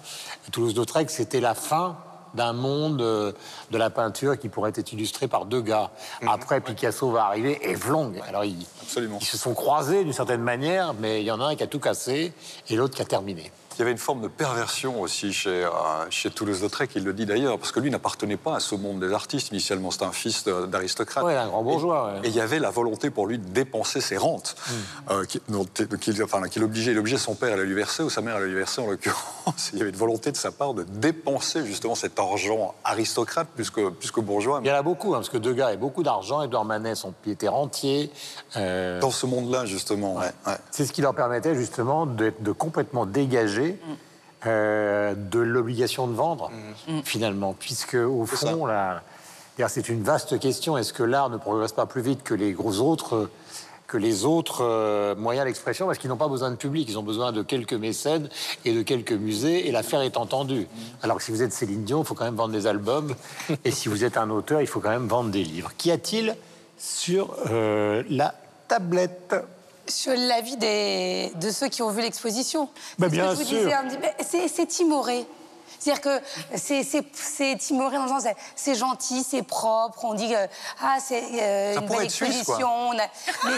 Toulouse-Lautrec, 0.52 1.10
c'était 1.10 1.40
la 1.40 1.56
fin 1.56 1.98
d'un 2.34 2.54
monde 2.54 3.02
euh, 3.02 3.32
de 3.72 3.78
la 3.78 3.90
peinture 3.90 4.38
qui 4.38 4.50
pourrait 4.50 4.74
être 4.76 4.94
illustré 4.94 5.28
par 5.28 5.46
deux 5.46 5.62
gars. 5.62 5.92
Après, 6.28 6.62
Picasso 6.62 7.10
va 7.10 7.26
arriver 7.26 7.60
et 7.62 7.76
Vlong. 7.76 8.14
Alors, 8.28 8.46
ils, 8.46 8.66
ils 8.98 9.26
se 9.26 9.38
sont 9.38 9.54
croisés 9.54 10.04
d'une 10.04 10.14
certaine 10.14 10.42
manière, 10.42 10.94
mais 10.94 11.22
il 11.22 11.26
y 11.26 11.32
en 11.32 11.42
a 11.42 11.46
un 11.46 11.56
qui 11.56 11.64
a 11.64 11.68
tout 11.68 11.80
cassé 11.80 12.34
et 12.70 12.76
l'autre 12.76 12.96
qui 12.96 13.02
a 13.02 13.06
terminé. 13.06 13.52
Il 13.78 13.82
y 13.82 13.84
avait 13.84 13.92
une 13.92 14.00
forme 14.00 14.22
de 14.22 14.28
perversion 14.28 15.00
aussi 15.02 15.32
chez, 15.32 15.64
euh, 15.64 15.70
chez 16.10 16.32
Toulouse-Lautrec, 16.32 16.90
il 16.96 17.04
le 17.04 17.14
dit 17.14 17.28
d'ailleurs, 17.28 17.60
parce 17.60 17.72
que 17.72 17.80
lui 17.80 17.92
n'appartenait 17.92 18.36
pas 18.38 18.56
à 18.56 18.60
ce 18.60 18.74
monde 18.74 19.00
des 19.00 19.14
artistes 19.14 19.50
initialement, 19.50 19.92
c'était 19.92 20.06
un 20.06 20.12
fils 20.12 20.46
d'aristocrate. 20.46 21.24
Ouais, 21.24 21.36
un 21.36 21.48
grand 21.48 21.62
bourgeois, 21.62 22.14
Et, 22.16 22.20
ouais. 22.22 22.28
et 22.28 22.30
il 22.30 22.36
y 22.36 22.42
avait 22.42 22.58
la 22.58 22.72
volonté 22.72 23.12
pour 23.12 23.28
lui 23.28 23.38
de 23.38 23.48
dépenser 23.48 24.02
ses 24.02 24.18
rentes, 24.18 24.56
euh, 25.12 25.26
qui, 25.26 25.40
dont- 25.50 25.66
qu'il 26.02 26.24
enfin, 26.24 26.42
qu'il 26.50 26.64
obligeait, 26.64 26.92
il 26.94 26.98
obligeait 26.98 27.20
son 27.20 27.36
père 27.36 27.54
à 27.54 27.56
la 27.58 27.64
lui 27.64 27.76
verser, 27.76 28.02
ou 28.02 28.10
sa 28.10 28.22
mère 28.22 28.38
à 28.38 28.40
la 28.40 28.48
lui 28.48 28.56
verser 28.56 28.82
en 28.82 28.88
l'occurrence. 28.88 29.70
Il 29.74 29.78
y 29.80 29.82
avait 29.82 29.92
une 29.92 29.96
volonté 29.96 30.32
de 30.32 30.38
sa 30.38 30.52
part 30.52 30.74
de 30.74 30.82
dépenser 30.84 31.64
justement 31.64 31.94
cet 31.94 32.20
argent 32.20 32.74
aristocrate 32.84 33.48
plus 33.56 33.70
que, 33.70 33.90
plus 33.90 34.10
que 34.10 34.22
bourgeois. 34.22 34.60
Il 34.64 34.68
y 34.68 34.72
en 34.72 34.76
a 34.76 34.82
beaucoup, 34.82 35.14
hein, 35.14 35.18
parce 35.20 35.30
que 35.30 35.38
Degas 35.38 35.68
a 35.68 35.76
beaucoup 35.76 36.02
d'argent, 36.02 36.42
Edouard 36.42 36.66
Manet, 36.66 36.96
son 36.96 37.12
pied 37.12 37.34
était 37.34 37.48
rentier. 37.48 38.12
euh, 38.56 39.00
Dans 39.00 39.12
ce 39.12 39.28
monde-là, 39.28 39.66
justement. 39.66 40.16
ouais, 40.16 40.32
ouais. 40.48 40.58
C'est 40.72 40.86
ce 40.86 40.92
qui 40.94 41.02
leur 41.02 41.14
permettait 41.14 41.54
justement 41.54 42.08
de 42.08 42.32
complètement 42.52 43.06
euh, 44.46 45.16
de 45.16 45.40
l'obligation 45.40 46.08
de 46.08 46.14
vendre, 46.14 46.52
finalement, 47.04 47.56
puisque 47.58 47.96
au 47.96 48.26
fond, 48.26 48.66
là, 48.66 49.02
c'est 49.68 49.90
une 49.90 50.04
vaste 50.04 50.40
question. 50.40 50.78
Est-ce 50.78 50.94
que 50.94 51.04
l'art 51.04 51.30
ne 51.30 51.38
progresse 51.38 51.72
pas 51.72 51.86
plus 51.86 52.02
vite 52.02 52.24
que 52.24 52.34
les 52.34 52.54
gros 52.54 52.80
autres 52.80 53.30
que 53.88 53.98
les 53.98 54.26
autres 54.26 54.64
euh, 54.64 55.16
moyens 55.16 55.46
d'expression? 55.46 55.86
Parce 55.86 55.98
qu'ils 55.98 56.10
n'ont 56.10 56.18
pas 56.18 56.28
besoin 56.28 56.52
de 56.52 56.56
public, 56.56 56.88
ils 56.90 57.00
ont 57.00 57.04
besoin 57.04 57.32
de 57.32 57.42
quelques 57.42 57.74
mécènes 57.74 58.30
et 58.66 58.74
de 58.74 58.82
quelques 58.82 59.14
musées 59.14 59.68
et 59.68 59.72
l'affaire 59.72 60.02
est 60.02 60.18
entendue. 60.18 60.68
Alors 61.02 61.18
que 61.18 61.24
si 61.24 61.32
vous 61.32 61.42
êtes 61.42 61.54
Céline 61.54 61.84
Dion, 61.84 62.02
il 62.02 62.06
faut 62.06 62.14
quand 62.14 62.26
même 62.26 62.36
vendre 62.36 62.54
des 62.54 62.68
albums 62.68 63.16
et 63.66 63.72
si 63.72 63.88
vous 63.90 64.04
êtes 64.04 64.18
un 64.18 64.30
auteur, 64.30 64.62
il 64.62 64.68
faut 64.68 64.82
quand 64.82 64.90
même 64.90 65.08
vendre 65.08 65.32
des 65.32 65.44
livres. 65.44 65.72
Qu'y 65.78 65.92
a-t-il 65.92 66.36
sur 66.78 67.34
euh, 67.50 68.04
la 68.10 68.36
tablette? 68.68 69.36
Sur 69.90 70.14
l'avis 70.16 70.58
des, 70.58 71.32
de 71.40 71.50
ceux 71.50 71.68
qui 71.68 71.82
ont 71.82 71.90
vu 71.90 72.02
l'exposition. 72.02 72.70
Bah, 73.00 73.10
bien 73.10 73.30
que 73.36 73.44
je 73.44 73.56
vous 73.56 73.70
sûr. 73.70 73.72
c'est 74.48 74.66
timoré. 74.66 75.26
C'est-à-dire 75.80 76.02
que 76.02 76.22
c'est- 76.56 77.58
timoré 77.60 77.98
dans 77.98 78.04
le 78.04 78.10
sens, 78.10 78.24
c'est- 78.56 78.76
gentil, 78.76 79.24
c'est 79.24 79.44
propre, 79.44 80.04
on 80.06 80.14
dit 80.14 80.30
que 80.30 80.36
ah, 80.82 80.98
c'est 81.04 81.24
euh, 81.42 81.74
une 81.80 81.88
belle 81.88 81.98
exposition. 82.04 82.54
Mais 83.46 83.52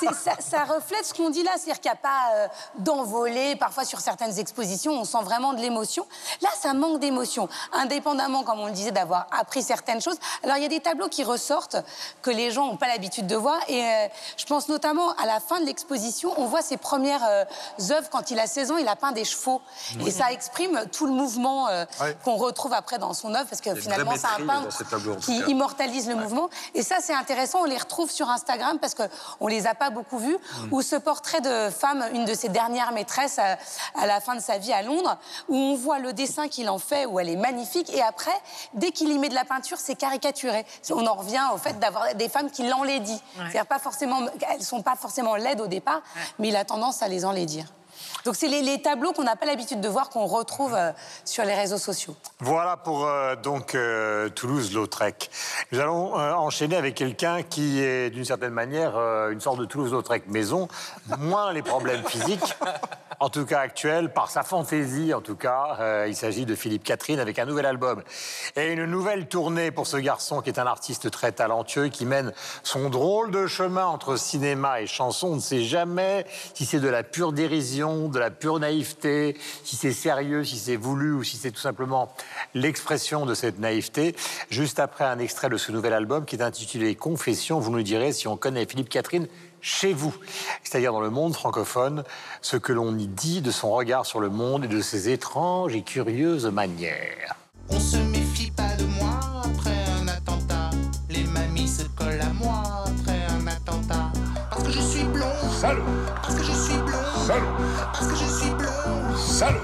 c'est- 0.00 0.14
ça, 0.14 0.32
ça 0.40 0.64
reflète 0.64 1.04
ce 1.06 1.14
qu'on 1.14 1.30
dit 1.30 1.42
là, 1.42 1.52
c'est-à-dire 1.56 1.80
qu'il 1.80 1.90
n'y 1.90 1.96
a 1.96 2.00
pas 2.00 2.34
euh, 2.34 2.48
d'envolée. 2.78 3.56
Parfois, 3.56 3.84
sur 3.84 4.00
certaines 4.00 4.38
expositions, 4.38 4.92
on 4.92 5.04
sent 5.04 5.22
vraiment 5.22 5.52
de 5.52 5.60
l'émotion. 5.60 6.06
Là, 6.40 6.48
ça 6.60 6.74
manque 6.74 7.00
d'émotion, 7.00 7.48
indépendamment, 7.72 8.42
comme 8.42 8.60
on 8.60 8.66
le 8.66 8.72
disait, 8.72 8.90
d'avoir 8.92 9.26
appris 9.38 9.62
certaines 9.62 10.00
choses. 10.00 10.18
Alors, 10.42 10.56
il 10.56 10.62
y 10.62 10.66
a 10.66 10.68
des 10.68 10.80
tableaux 10.80 11.08
qui 11.08 11.24
ressortent 11.24 11.76
que 12.22 12.30
les 12.30 12.50
gens 12.50 12.66
n'ont 12.66 12.76
pas 12.76 12.88
l'habitude 12.88 13.26
de 13.26 13.36
voir. 13.36 13.58
Et 13.68 13.82
euh, 13.84 14.08
je 14.36 14.44
pense 14.46 14.68
notamment 14.68 15.10
à 15.16 15.26
la 15.26 15.40
fin 15.40 15.60
de 15.60 15.66
l'exposition, 15.66 16.34
on 16.36 16.46
voit 16.46 16.62
ses 16.62 16.76
premières 16.76 17.24
euh, 17.24 17.44
œuvres. 17.90 18.08
Quand 18.10 18.30
il 18.30 18.38
a 18.38 18.46
16 18.46 18.70
ans, 18.70 18.76
il 18.76 18.88
a 18.88 18.96
peint 18.96 19.12
des 19.12 19.24
chevaux. 19.24 19.60
Et 20.06 20.10
ça 20.10 20.32
exprime 20.32 20.84
tout 20.92 21.01
le 21.06 21.12
mouvement 21.12 21.68
euh, 21.68 21.84
Ouais. 22.00 22.16
qu'on 22.24 22.36
retrouve 22.36 22.72
après 22.72 22.98
dans 22.98 23.12
son 23.14 23.34
œuvre, 23.34 23.48
parce 23.48 23.60
que 23.60 23.74
finalement, 23.74 24.12
c'est 24.16 24.42
un 24.42 24.46
peintre 24.46 24.76
qui 25.20 25.40
cas. 25.40 25.46
immortalise 25.46 26.08
le 26.08 26.14
mouvement. 26.16 26.48
Et 26.74 26.82
ça, 26.82 26.96
c'est 27.00 27.14
intéressant. 27.14 27.60
On 27.62 27.64
les 27.64 27.76
retrouve 27.78 28.10
sur 28.10 28.28
Instagram 28.28 28.78
parce 28.80 28.94
qu'on 28.94 29.46
les 29.46 29.66
a 29.66 29.74
pas 29.74 29.90
beaucoup 29.90 30.18
vus. 30.18 30.36
Mm. 30.36 30.68
Où 30.72 30.82
ce 30.82 30.96
portrait 30.96 31.40
de 31.40 31.70
femme, 31.70 32.04
une 32.12 32.24
de 32.24 32.34
ses 32.34 32.48
dernières 32.48 32.92
maîtresses 32.92 33.38
à, 33.38 33.58
à 34.00 34.06
la 34.06 34.20
fin 34.20 34.34
de 34.34 34.40
sa 34.40 34.58
vie 34.58 34.72
à 34.72 34.82
Londres, 34.82 35.16
où 35.48 35.56
on 35.56 35.74
voit 35.76 35.98
le 35.98 36.12
dessin 36.12 36.48
qu'il 36.48 36.68
en 36.70 36.78
fait, 36.78 37.06
où 37.06 37.18
elle 37.20 37.28
est 37.28 37.36
magnifique. 37.36 37.90
Et 37.94 38.02
après, 38.02 38.30
dès 38.74 38.90
qu'il 38.90 39.10
y 39.12 39.18
met 39.18 39.28
de 39.28 39.34
la 39.34 39.44
peinture, 39.44 39.78
c'est 39.78 39.94
caricaturé. 39.96 40.64
On 40.90 41.06
en 41.06 41.14
revient 41.14 41.42
au 41.54 41.58
fait 41.58 41.78
d'avoir 41.78 42.14
des 42.14 42.28
femmes 42.28 42.50
qui 42.50 42.66
l'enlaidissent. 42.66 43.22
C'est-à-dire 43.36 43.66
pas 43.66 43.78
forcément, 43.78 44.18
elles 44.50 44.62
sont 44.62 44.82
pas 44.82 44.96
forcément 44.96 45.36
laides 45.36 45.60
au 45.60 45.66
départ, 45.66 46.00
mais 46.38 46.48
il 46.48 46.56
a 46.56 46.64
tendance 46.64 47.02
à 47.02 47.08
les 47.08 47.24
enlaidir. 47.24 47.66
Donc 48.24 48.36
c'est 48.36 48.46
les, 48.46 48.80
tableaux 48.80 49.12
qu'on 49.12 49.24
n'a 49.24 49.36
pas 49.36 49.46
l'habitude 49.46 49.80
de 49.80 49.88
voir, 49.88 50.08
qu'on 50.08 50.26
retrouve 50.26 50.74
euh, 50.74 50.92
sur 51.24 51.44
les 51.44 51.54
réseaux 51.54 51.78
sociaux. 51.78 52.14
Voilà 52.40 52.76
pour 52.76 53.06
euh, 53.06 53.34
donc 53.36 53.74
euh, 53.74 54.28
Toulouse-Lautrec. 54.28 55.30
Nous 55.72 55.80
allons 55.80 56.14
enchaîner 56.14 56.76
avec 56.76 56.94
quelqu'un 56.94 57.42
qui 57.42 57.80
est 57.80 58.10
d'une 58.10 58.24
certaine 58.24 58.52
manière 58.52 58.96
une 59.30 59.40
sorte 59.40 59.58
de 59.58 59.64
Toulouse-Lautrec 59.64 60.28
maison, 60.28 60.68
moins 61.18 61.52
les 61.52 61.62
problèmes 61.62 62.04
physiques, 62.04 62.54
en 63.20 63.28
tout 63.28 63.44
cas 63.44 63.60
actuels, 63.60 64.12
par 64.12 64.30
sa 64.30 64.42
fantaisie 64.42 65.14
en 65.14 65.20
tout 65.20 65.36
cas. 65.36 66.06
Il 66.06 66.14
s'agit 66.14 66.44
de 66.44 66.54
Philippe 66.54 66.84
Catherine 66.84 67.20
avec 67.20 67.38
un 67.38 67.46
nouvel 67.46 67.66
album 67.66 68.02
et 68.56 68.72
une 68.72 68.84
nouvelle 68.84 69.26
tournée 69.28 69.70
pour 69.70 69.86
ce 69.86 69.96
garçon 69.96 70.42
qui 70.42 70.50
est 70.50 70.58
un 70.58 70.66
artiste 70.66 71.10
très 71.10 71.32
talentueux 71.32 71.88
qui 71.88 72.04
mène 72.04 72.32
son 72.62 72.90
drôle 72.90 73.30
de 73.30 73.46
chemin 73.46 73.86
entre 73.86 74.16
cinéma 74.16 74.80
et 74.80 74.86
chanson. 74.86 75.28
On 75.28 75.36
ne 75.36 75.40
sait 75.40 75.62
jamais 75.62 76.26
si 76.54 76.66
c'est 76.66 76.80
de 76.80 76.88
la 76.88 77.02
pure 77.02 77.32
dérision, 77.32 78.11
de 78.12 78.18
la 78.18 78.30
pure 78.30 78.58
naïveté, 78.60 79.36
si 79.64 79.76
c'est 79.76 79.92
sérieux, 79.92 80.44
si 80.44 80.58
c'est 80.58 80.76
voulu 80.76 81.12
ou 81.12 81.24
si 81.24 81.36
c'est 81.36 81.50
tout 81.50 81.60
simplement 81.60 82.14
l'expression 82.54 83.26
de 83.26 83.34
cette 83.34 83.58
naïveté. 83.58 84.14
Juste 84.50 84.78
après 84.78 85.04
un 85.04 85.18
extrait 85.18 85.48
de 85.48 85.56
ce 85.56 85.72
nouvel 85.72 85.92
album 85.92 86.24
qui 86.24 86.36
est 86.36 86.42
intitulé 86.42 86.94
Confession, 86.94 87.58
vous 87.58 87.70
nous 87.70 87.82
direz 87.82 88.12
si 88.12 88.28
on 88.28 88.36
connaît 88.36 88.66
Philippe 88.66 88.88
Catherine 88.88 89.26
chez 89.62 89.92
vous, 89.92 90.14
c'est-à-dire 90.64 90.92
dans 90.92 91.00
le 91.00 91.10
monde 91.10 91.34
francophone, 91.34 92.02
ce 92.42 92.56
que 92.56 92.72
l'on 92.72 92.98
y 92.98 93.06
dit 93.06 93.40
de 93.40 93.50
son 93.50 93.70
regard 93.70 94.04
sur 94.04 94.20
le 94.20 94.28
monde 94.28 94.64
et 94.64 94.68
de 94.68 94.80
ses 94.80 95.08
étranges 95.08 95.74
et 95.74 95.82
curieuses 95.82 96.46
manières. 96.46 97.36
On 97.68 97.78
se 97.78 97.96
méfie 97.96 98.50
pas 98.50 98.74
de 98.76 98.84
moi 98.84 99.20
après 99.44 99.76
un 100.00 100.08
attentat. 100.08 100.70
Les 101.08 101.24
mamies 101.24 101.68
se 101.68 101.84
collent 101.96 102.20
à 102.20 102.32
moi 102.32 102.62
après 102.86 103.20
un 103.30 103.46
attentat. 103.46 104.12
Parce 104.50 104.64
que 104.64 104.70
je 104.70 104.80
suis 104.80 105.04
blond. 105.04 105.26
Salaud 105.60 105.82
Parce 106.22 106.34
que 106.34 106.42
je 106.42 106.52
suis 106.52 106.78
blond. 106.78 107.26
Salaud 107.26 107.61
Parce 108.02 108.20
que 108.20 108.26
je 108.26 108.32
suis 108.32 108.50
blond. 108.50 109.16
Salaud. 109.16 109.60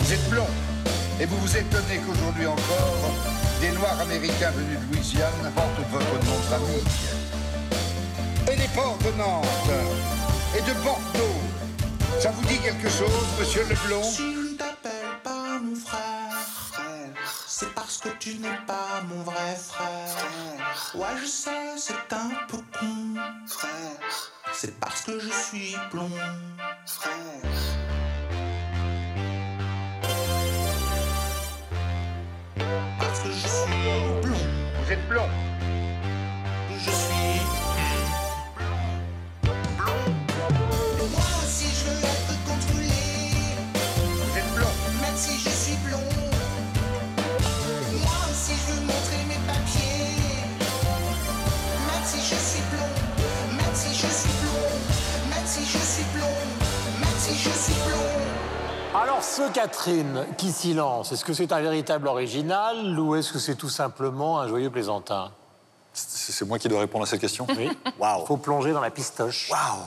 Vous 0.00 0.12
êtes 0.12 0.30
blond 0.30 0.46
et 1.20 1.26
vous 1.26 1.36
vous 1.36 1.56
étonnez 1.56 2.00
qu'aujourd'hui 2.04 2.46
encore, 2.46 3.14
des 3.60 3.70
Noirs 3.70 4.00
américains 4.00 4.50
venus 4.50 4.78
de 4.80 4.96
Louisiane 4.96 5.52
portent 5.54 5.88
votre 5.92 6.26
nom 6.26 6.38
de 6.38 6.46
famille. 6.50 6.82
Et 8.52 8.56
les 8.56 8.68
ports 8.74 8.98
de 8.98 9.16
Nantes. 9.16 9.46
Et 10.56 10.60
de 10.60 10.74
Bordeaux, 10.82 11.40
ça 12.18 12.32
vous 12.32 12.44
dit 12.46 12.58
quelque 12.58 12.88
chose, 12.88 13.26
monsieur 13.38 13.64
le 13.68 13.76
que 18.02 18.08
tu 18.18 18.34
n'es 18.38 18.58
pas 18.66 19.02
mon 19.08 19.22
vrai 19.22 19.54
frère. 19.56 20.94
Ouais, 20.94 21.16
je 21.20 21.26
sais, 21.26 21.76
c'est 21.76 22.12
un 22.12 22.30
peu 22.48 22.58
con, 22.78 23.14
frère. 23.46 24.32
C'est 24.52 24.78
parce 24.80 25.02
que 25.02 25.18
je 25.20 25.30
suis 25.30 25.76
blond, 25.90 26.10
frère. 26.86 27.12
Parce 32.98 33.20
que 33.20 33.30
je 33.30 33.48
suis 33.48 34.20
blond, 34.22 34.36
Vous 34.84 34.92
êtes 34.92 35.08
blond 35.08 35.28
je 36.84 36.90
suis 36.90 37.61
Alors, 58.94 59.22
ce 59.24 59.50
Catherine 59.52 60.26
qui 60.36 60.52
s'y 60.52 60.74
lance, 60.74 61.12
est-ce 61.12 61.24
que 61.24 61.32
c'est 61.32 61.50
un 61.52 61.60
véritable 61.60 62.08
original 62.08 62.98
ou 62.98 63.14
est-ce 63.16 63.32
que 63.32 63.38
c'est 63.38 63.54
tout 63.54 63.70
simplement 63.70 64.38
un 64.40 64.48
joyeux 64.48 64.70
plaisantin? 64.70 65.30
C'est 65.94 66.46
moi 66.46 66.58
qui 66.58 66.68
dois 66.68 66.80
répondre 66.80 67.04
à 67.04 67.06
cette 67.06 67.20
question? 67.20 67.46
Oui. 67.56 67.70
Waouh 67.98 68.26
Faut 68.26 68.36
plonger 68.36 68.72
dans 68.72 68.80
la 68.80 68.90
pistoche. 68.90 69.50
Waouh 69.50 69.82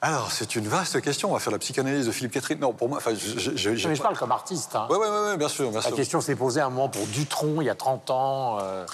Alors, 0.00 0.30
c'est 0.30 0.54
une 0.56 0.66
vaste 0.68 1.00
question. 1.00 1.30
On 1.30 1.34
va 1.34 1.40
faire 1.40 1.52
la 1.52 1.58
psychanalyse 1.58 2.06
de 2.06 2.12
Philippe 2.12 2.32
Catherine. 2.32 2.58
Non, 2.60 2.72
pour 2.72 2.88
moi, 2.88 2.98
enfin, 2.98 3.12
je, 3.14 3.38
je, 3.38 3.56
je- 3.56 3.88
Mais 3.88 3.94
je 3.94 4.00
pas- 4.00 4.08
parle 4.08 4.18
comme 4.18 4.32
artiste. 4.32 4.74
hein. 4.76 4.86
Ouais, 4.90 4.96
ouais, 4.96 5.08
ouais, 5.08 5.20
ouais, 5.30 5.36
bien 5.36 5.48
sûr, 5.48 5.70
bien 5.70 5.80
La 5.80 5.86
sûr. 5.86 5.96
question 5.96 6.20
s'est 6.20 6.36
posée 6.36 6.60
à 6.60 6.66
un 6.66 6.70
moment 6.70 6.88
pour 6.88 7.06
Dutronc, 7.08 7.60
il 7.60 7.66
y 7.66 7.70
a 7.70 7.74
30 7.74 8.10
ans. 8.10 8.58
euh, 8.60 8.86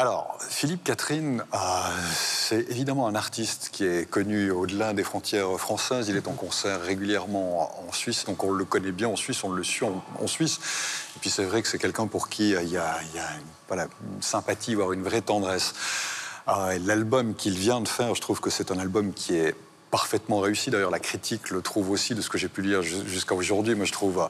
Alors, 0.00 0.38
Philippe 0.48 0.84
Catherine, 0.84 1.42
euh, 1.52 1.58
c'est 2.14 2.70
évidemment 2.70 3.08
un 3.08 3.16
artiste 3.16 3.70
qui 3.72 3.84
est 3.84 4.08
connu 4.08 4.52
au-delà 4.52 4.92
des 4.92 5.02
frontières 5.02 5.58
françaises. 5.58 6.08
Il 6.08 6.16
est 6.16 6.28
en 6.28 6.34
concert 6.34 6.80
régulièrement 6.80 7.68
en 7.84 7.92
Suisse, 7.92 8.24
donc 8.24 8.44
on 8.44 8.52
le 8.52 8.64
connaît 8.64 8.92
bien 8.92 9.08
en 9.08 9.16
Suisse, 9.16 9.42
on 9.42 9.50
le 9.50 9.64
suit 9.64 9.86
en, 9.86 10.26
Suisse. 10.28 10.60
Et 11.16 11.18
puis 11.18 11.30
c'est 11.30 11.42
vrai 11.42 11.62
que 11.62 11.68
c'est 11.68 11.80
quelqu'un 11.80 12.06
pour 12.06 12.28
qui 12.28 12.54
euh, 12.54 12.62
il 12.62 12.70
y 12.70 12.76
a, 12.76 12.96
une, 13.72 14.22
sympathie, 14.22 14.76
voire 14.76 14.92
une 14.92 15.02
vraie 15.02 15.20
tendresse. 15.20 15.74
Euh, 16.46 16.78
L'album 16.84 17.34
qu'il 17.34 17.58
vient 17.58 17.80
de 17.80 17.88
faire, 17.88 18.14
je 18.14 18.20
trouve 18.20 18.40
que 18.40 18.50
c'est 18.50 18.70
un 18.70 18.78
album 18.78 19.12
qui 19.12 19.34
est 19.34 19.56
parfaitement 19.90 20.38
réussi. 20.38 20.70
D'ailleurs, 20.70 20.92
la 20.92 21.00
critique 21.00 21.50
le 21.50 21.60
trouve 21.60 21.90
aussi, 21.90 22.14
de 22.14 22.20
ce 22.20 22.28
que 22.28 22.38
j'ai 22.38 22.48
pu 22.48 22.62
lire 22.62 22.82
jus- 22.82 23.08
jusqu'à 23.08 23.34
aujourd'hui. 23.34 23.74
Moi, 23.74 23.84
je 23.84 23.92
trouve... 23.92 24.28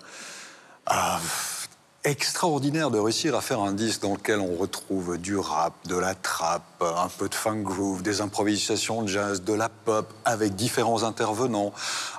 extraordinaire 2.10 2.90
de 2.90 2.98
réussir 2.98 3.34
à 3.34 3.40
faire 3.40 3.60
un 3.60 3.72
disque 3.72 4.02
dans 4.02 4.14
lequel 4.14 4.40
on 4.40 4.56
retrouve 4.56 5.18
du 5.18 5.36
rap, 5.36 5.74
de 5.86 5.96
la 5.96 6.14
trap, 6.14 6.62
un 6.80 7.08
peu 7.08 7.28
de 7.28 7.34
funk 7.34 7.62
groove, 7.62 8.02
des 8.02 8.20
improvisations 8.20 9.02
de 9.02 9.08
jazz, 9.08 9.42
de 9.42 9.52
la 9.52 9.68
pop, 9.68 10.12
avec 10.24 10.54
différents 10.54 11.02
intervenants 11.02 11.72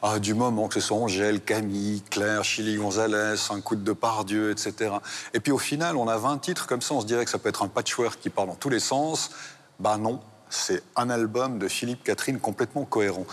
euh, 0.03 0.19
du 0.19 0.33
moment, 0.33 0.67
que 0.67 0.75
ce 0.75 0.79
soit 0.79 0.97
Angèle, 0.97 1.41
Camille, 1.41 2.01
Claire, 2.09 2.43
Chili 2.43 2.75
Gonzalez, 2.75 3.35
un 3.49 3.61
coup 3.61 3.75
de 3.75 3.83
Depardieu, 3.83 4.51
etc. 4.51 4.91
Et 5.33 5.39
puis 5.39 5.51
au 5.51 5.57
final, 5.57 5.97
on 5.97 6.07
a 6.07 6.17
20 6.17 6.37
titres 6.39 6.67
comme 6.67 6.81
ça, 6.81 6.93
on 6.93 7.01
se 7.01 7.05
dirait 7.05 7.25
que 7.25 7.31
ça 7.31 7.37
peut 7.37 7.49
être 7.49 7.63
un 7.63 7.67
patchwork 7.67 8.19
qui 8.19 8.29
part 8.29 8.47
dans 8.47 8.55
tous 8.55 8.69
les 8.69 8.79
sens. 8.79 9.31
Bah 9.79 9.97
non, 9.97 10.19
c'est 10.49 10.81
un 10.95 11.09
album 11.09 11.59
de 11.59 11.67
Philippe 11.67 12.03
Catherine 12.03 12.39
complètement 12.39 12.85
cohérent. 12.85 13.25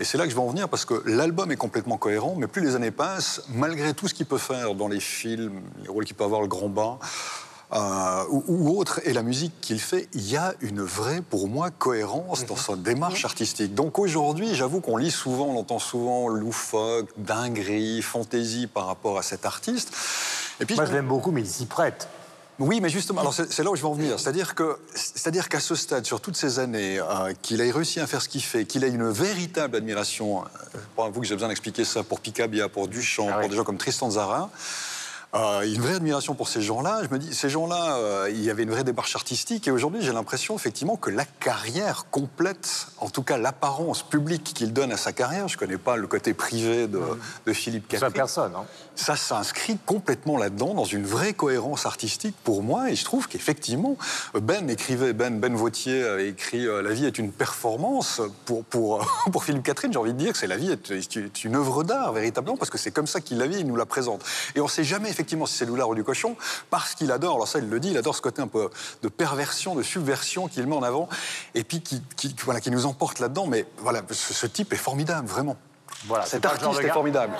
Et 0.00 0.04
c'est 0.04 0.18
là 0.18 0.24
que 0.24 0.30
je 0.30 0.34
vais 0.34 0.42
en 0.42 0.48
venir 0.48 0.68
parce 0.68 0.84
que 0.84 1.02
l'album 1.06 1.50
est 1.52 1.56
complètement 1.56 1.96
cohérent, 1.96 2.34
mais 2.36 2.46
plus 2.46 2.62
les 2.62 2.74
années 2.74 2.90
passent, 2.90 3.42
malgré 3.50 3.94
tout 3.94 4.08
ce 4.08 4.14
qu'il 4.14 4.26
peut 4.26 4.38
faire 4.38 4.74
dans 4.74 4.88
les 4.88 5.00
films, 5.00 5.60
les 5.82 5.88
rôles 5.88 6.04
qu'il 6.04 6.16
peut 6.16 6.24
avoir, 6.24 6.40
le 6.40 6.48
grand 6.48 6.68
bain, 6.68 6.98
euh, 7.72 8.24
ou, 8.28 8.44
ou 8.48 8.78
autre, 8.78 9.00
et 9.04 9.12
la 9.12 9.22
musique 9.22 9.52
qu'il 9.60 9.80
fait, 9.80 10.08
il 10.12 10.28
y 10.28 10.36
a 10.36 10.54
une 10.60 10.82
vraie, 10.82 11.22
pour 11.22 11.48
moi, 11.48 11.70
cohérence 11.70 12.44
dans 12.46 12.56
sa 12.56 12.76
démarche 12.76 13.24
artistique. 13.24 13.74
Donc 13.74 13.98
aujourd'hui, 13.98 14.54
j'avoue 14.54 14.80
qu'on 14.80 14.96
lit 14.96 15.10
souvent, 15.10 15.46
on 15.46 15.58
entend 15.58 15.78
souvent 15.78 16.28
loufoque, 16.28 17.08
dinguerie, 17.16 18.02
fantaisie 18.02 18.66
par 18.66 18.86
rapport 18.86 19.18
à 19.18 19.22
cet 19.22 19.46
artiste. 19.46 19.92
Et 20.60 20.66
puis, 20.66 20.76
Moi, 20.76 20.84
je 20.84 20.92
l'aime 20.92 21.08
beaucoup, 21.08 21.32
mais 21.32 21.40
il 21.40 21.48
s'y 21.48 21.66
prête. 21.66 22.08
Oui, 22.60 22.80
mais 22.80 22.88
justement, 22.88 23.20
alors 23.20 23.34
c'est 23.34 23.58
là 23.64 23.70
où 23.70 23.76
je 23.76 23.82
vais 23.82 23.88
en 23.88 23.94
venir. 23.94 24.18
C'est-à-dire 24.20 24.54
que, 24.54 24.78
c'est-à-dire 24.94 25.48
qu'à 25.48 25.60
ce 25.60 25.74
stade, 25.74 26.06
sur 26.06 26.20
toutes 26.20 26.36
ces 26.36 26.58
années, 26.60 26.98
euh, 27.00 27.32
qu'il 27.42 27.60
ait 27.60 27.70
réussi 27.70 27.98
à 28.00 28.06
faire 28.06 28.22
ce 28.22 28.28
qu'il 28.28 28.42
fait, 28.42 28.64
qu'il 28.64 28.84
ait 28.84 28.88
une 28.90 29.08
véritable 29.10 29.76
admiration. 29.76 30.42
euh, 30.42 30.78
Pour 30.94 31.10
vous 31.10 31.20
que 31.20 31.26
j'ai 31.26 31.34
besoin 31.34 31.48
d'expliquer 31.48 31.84
ça 31.84 32.02
pour 32.04 32.20
Picabia, 32.20 32.68
pour 32.68 32.86
Duchamp, 32.88 33.28
Ah 33.30 33.40
pour 33.40 33.48
des 33.48 33.56
gens 33.56 33.64
comme 33.64 33.78
Tristan 33.78 34.10
Zara. 34.10 34.50
Euh, 35.34 35.62
une 35.62 35.80
vraie 35.80 35.94
admiration 35.94 36.34
pour 36.34 36.48
ces 36.48 36.62
gens-là. 36.62 37.00
Je 37.02 37.08
me 37.12 37.18
dis, 37.18 37.34
ces 37.34 37.48
gens-là, 37.48 37.96
euh, 37.96 38.28
il 38.30 38.40
y 38.44 38.50
avait 38.50 38.62
une 38.62 38.70
vraie 38.70 38.84
démarche 38.84 39.16
artistique. 39.16 39.66
Et 39.66 39.72
aujourd'hui, 39.72 40.00
j'ai 40.00 40.12
l'impression, 40.12 40.54
effectivement, 40.54 40.94
que 40.96 41.10
la 41.10 41.24
carrière 41.24 42.06
complète, 42.12 42.86
en 42.98 43.10
tout 43.10 43.22
cas 43.24 43.36
l'apparence 43.36 44.04
publique 44.04 44.44
qu'il 44.44 44.72
donne 44.72 44.92
à 44.92 44.96
sa 44.96 45.12
carrière, 45.12 45.48
je 45.48 45.56
ne 45.56 45.58
connais 45.58 45.76
pas 45.76 45.96
le 45.96 46.06
côté 46.06 46.34
privé 46.34 46.86
de, 46.86 47.00
de 47.46 47.52
Philippe 47.52 47.86
Ça, 47.90 47.98
Catherine. 47.98 48.12
personne. 48.12 48.52
hein. 48.56 48.64
Ça 48.94 49.16
s'inscrit 49.16 49.76
complètement 49.84 50.36
là-dedans, 50.38 50.72
dans 50.72 50.84
une 50.84 51.04
vraie 51.04 51.32
cohérence 51.32 51.84
artistique 51.84 52.36
pour 52.44 52.62
moi. 52.62 52.90
Et 52.90 52.94
je 52.94 53.04
trouve 53.04 53.26
qu'effectivement, 53.26 53.96
Ben 54.40 54.70
écrivait, 54.70 55.14
Ben, 55.14 55.40
ben 55.40 55.56
Vautier 55.56 56.04
a 56.06 56.20
écrit 56.20 56.64
euh, 56.64 56.80
La 56.80 56.92
vie 56.92 57.06
est 57.06 57.18
une 57.18 57.32
performance. 57.32 58.20
Pour, 58.44 58.62
pour, 58.62 59.04
pour 59.32 59.42
Philippe 59.42 59.64
Catherine, 59.64 59.92
j'ai 59.92 59.98
envie 59.98 60.12
de 60.12 60.18
dire 60.18 60.30
que 60.30 60.38
c'est 60.38 60.46
la 60.46 60.56
vie 60.56 60.70
est, 60.70 60.92
est 60.92 61.44
une 61.44 61.56
œuvre 61.56 61.82
d'art, 61.82 62.12
véritablement, 62.12 62.56
parce 62.56 62.70
que 62.70 62.78
c'est 62.78 62.92
comme 62.92 63.08
ça 63.08 63.20
qu'il 63.20 63.38
la 63.38 63.48
vit, 63.48 63.58
il 63.58 63.66
nous 63.66 63.74
la 63.74 63.84
présente. 63.86 64.22
Et 64.54 64.60
on 64.60 64.66
ne 64.66 64.70
sait 64.70 64.84
jamais 64.84 65.08
effectivement 65.08 65.23
si 65.46 65.54
c'est 65.56 65.64
Loulard 65.66 65.88
ou 65.88 65.94
du 65.94 66.04
cochon, 66.04 66.36
parce 66.70 66.94
qu'il 66.94 67.10
adore, 67.12 67.34
alors 67.36 67.48
ça 67.48 67.58
il 67.58 67.68
le 67.68 67.80
dit, 67.80 67.90
il 67.90 67.96
adore 67.98 68.14
ce 68.14 68.20
côté 68.22 68.40
un 68.42 68.46
peu 68.48 68.70
de 69.02 69.08
perversion, 69.08 69.74
de 69.74 69.82
subversion 69.82 70.48
qu'il 70.48 70.66
met 70.66 70.76
en 70.76 70.82
avant, 70.82 71.08
et 71.54 71.64
puis 71.64 71.80
qui, 71.80 72.02
qui- 72.16 72.34
voilà, 72.44 72.60
qui 72.60 72.70
nous 72.70 72.86
emporte 72.86 73.18
là-dedans. 73.18 73.46
Mais 73.46 73.66
voilà, 73.78 74.02
ce, 74.10 74.32
ce 74.34 74.46
type 74.46 74.72
est 74.72 74.76
formidable, 74.76 75.26
vraiment. 75.28 75.56
Voilà, 76.06 76.24
Cet 76.26 76.42
artiste 76.46 76.80
est 76.80 76.92
formidable. 76.94 77.32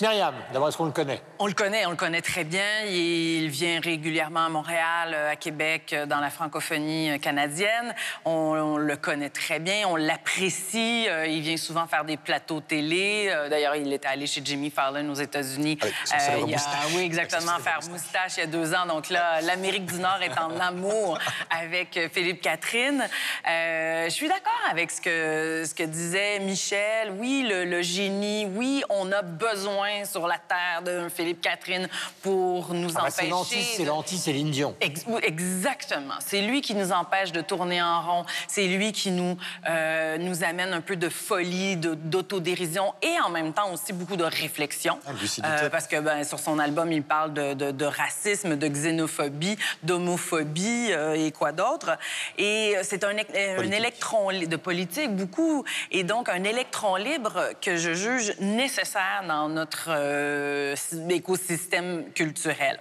Myriam, 0.00 0.34
d'abord, 0.52 0.68
est-ce 0.68 0.76
qu'on 0.76 0.84
le 0.84 0.92
connaît? 0.92 1.20
On 1.40 1.46
le 1.46 1.52
connaît, 1.54 1.84
on 1.86 1.90
le 1.90 1.96
connaît 1.96 2.20
très 2.20 2.44
bien. 2.44 2.82
Il 2.88 3.48
vient 3.48 3.80
régulièrement 3.80 4.44
à 4.46 4.48
Montréal, 4.48 5.12
euh, 5.12 5.32
à 5.32 5.36
Québec, 5.36 5.92
euh, 5.92 6.06
dans 6.06 6.20
la 6.20 6.30
francophonie 6.30 7.10
euh, 7.10 7.18
canadienne. 7.18 7.94
On, 8.24 8.30
on 8.30 8.76
le 8.76 8.96
connaît 8.96 9.30
très 9.30 9.58
bien, 9.58 9.88
on 9.88 9.96
l'apprécie. 9.96 11.06
Euh, 11.08 11.26
Il 11.26 11.40
vient 11.40 11.56
souvent 11.56 11.86
faire 11.88 12.04
des 12.04 12.16
plateaux 12.16 12.60
télé. 12.60 13.28
Euh, 13.30 13.48
D'ailleurs, 13.48 13.74
il 13.76 13.92
était 13.92 14.06
allé 14.08 14.26
chez 14.26 14.40
Jimmy 14.44 14.70
Fallon 14.70 15.08
aux 15.10 15.14
États-Unis. 15.14 15.78
Avec 15.80 15.94
son 16.04 16.18
célèbre 16.18 16.44
il 16.46 16.50
y 16.50 16.54
a- 16.54 16.56
moustache. 16.58 16.92
Oui, 16.94 17.02
exactement, 17.02 17.58
faire 17.58 17.80
moustache 17.90 18.32
il 18.36 18.40
y 18.40 18.42
a 18.44 18.46
deux 18.46 18.74
ans. 18.74 18.86
Donc 18.86 19.08
là, 19.10 19.40
l'Amérique 19.40 19.86
du 19.86 19.98
Nord 19.98 20.20
est 20.22 20.38
en 20.38 20.58
amour 20.60 21.18
avec 21.50 21.96
euh, 21.96 22.08
Philippe 22.12 22.40
Catherine. 22.42 23.04
Euh, 23.48 24.04
je 24.04 24.10
suis 24.10 24.28
d'accord 24.28 24.52
avec 24.70 24.90
ce 24.90 25.00
que, 25.00 25.64
ce 25.66 25.74
que 25.74 25.82
disait 25.84 26.38
Michel. 26.40 27.10
Oui, 27.18 27.46
le, 27.48 27.64
le 27.64 27.82
génie, 27.82 28.46
oui, 28.54 28.82
on 28.90 29.10
a 29.12 29.22
besoin 29.22 29.77
sur 30.04 30.26
la 30.26 30.38
terre 30.38 30.82
d'un 30.82 31.08
Philippe 31.08 31.40
Catherine 31.40 31.88
pour 32.22 32.74
nous 32.74 32.90
Ah 32.96 33.06
C'est 33.10 33.30
empêcher. 33.32 33.62
c'est 33.76 33.82
de- 33.84 33.88
l'anti-Céline 33.88 34.50
Dion. 34.50 34.74
Ex- 34.80 35.04
oui, 35.06 35.20
exactement. 35.22 36.14
C'est 36.24 36.40
lui 36.40 36.60
qui 36.62 36.74
nous 36.74 36.90
empêche 36.92 37.32
de 37.32 37.40
tourner 37.40 37.80
en 37.82 38.02
rond. 38.02 38.24
C'est 38.48 38.66
lui 38.66 38.92
qui 38.92 39.10
nous, 39.10 39.36
euh, 39.68 40.18
nous 40.18 40.42
amène 40.44 40.72
un 40.72 40.80
peu 40.80 40.96
de 40.96 41.08
folie, 41.08 41.76
de- 41.76 41.94
d'autodérision 41.94 42.92
et 43.02 43.20
en 43.24 43.28
même 43.30 43.52
temps 43.52 43.72
aussi 43.72 43.92
beaucoup 43.92 44.16
de 44.16 44.24
réflexion. 44.24 44.98
Ah. 45.06 45.10
Euh, 45.44 45.70
parce 45.70 45.86
que 45.86 46.00
ben, 46.00 46.24
sur 46.24 46.38
son 46.38 46.58
album, 46.58 46.90
il 46.92 47.02
parle 47.02 47.32
de, 47.34 47.54
de- 47.54 47.70
de 47.70 47.84
racisme, 47.84 48.56
de 48.56 48.66
xénophobie, 48.68 49.56
d'homophobie 49.82 50.88
euh, 50.92 51.14
et 51.26 51.30
quoi 51.32 51.52
d'autre. 51.52 51.96
Et 52.38 52.74
c'est 52.82 53.04
un, 53.04 53.10
un 53.16 53.70
électron 53.70 54.30
de 54.32 54.56
politique, 54.56 55.14
beaucoup. 55.14 55.64
Et 55.90 56.02
donc, 56.04 56.28
un 56.28 56.42
électron 56.44 56.96
libre 56.96 57.50
que 57.60 57.76
je 57.76 57.92
juge 57.94 58.34
nécessaire 58.40 59.24
dans 59.26 59.48
notre 59.48 59.67
euh, 59.88 60.74
écosystème 61.10 62.12
culturel. 62.12 62.78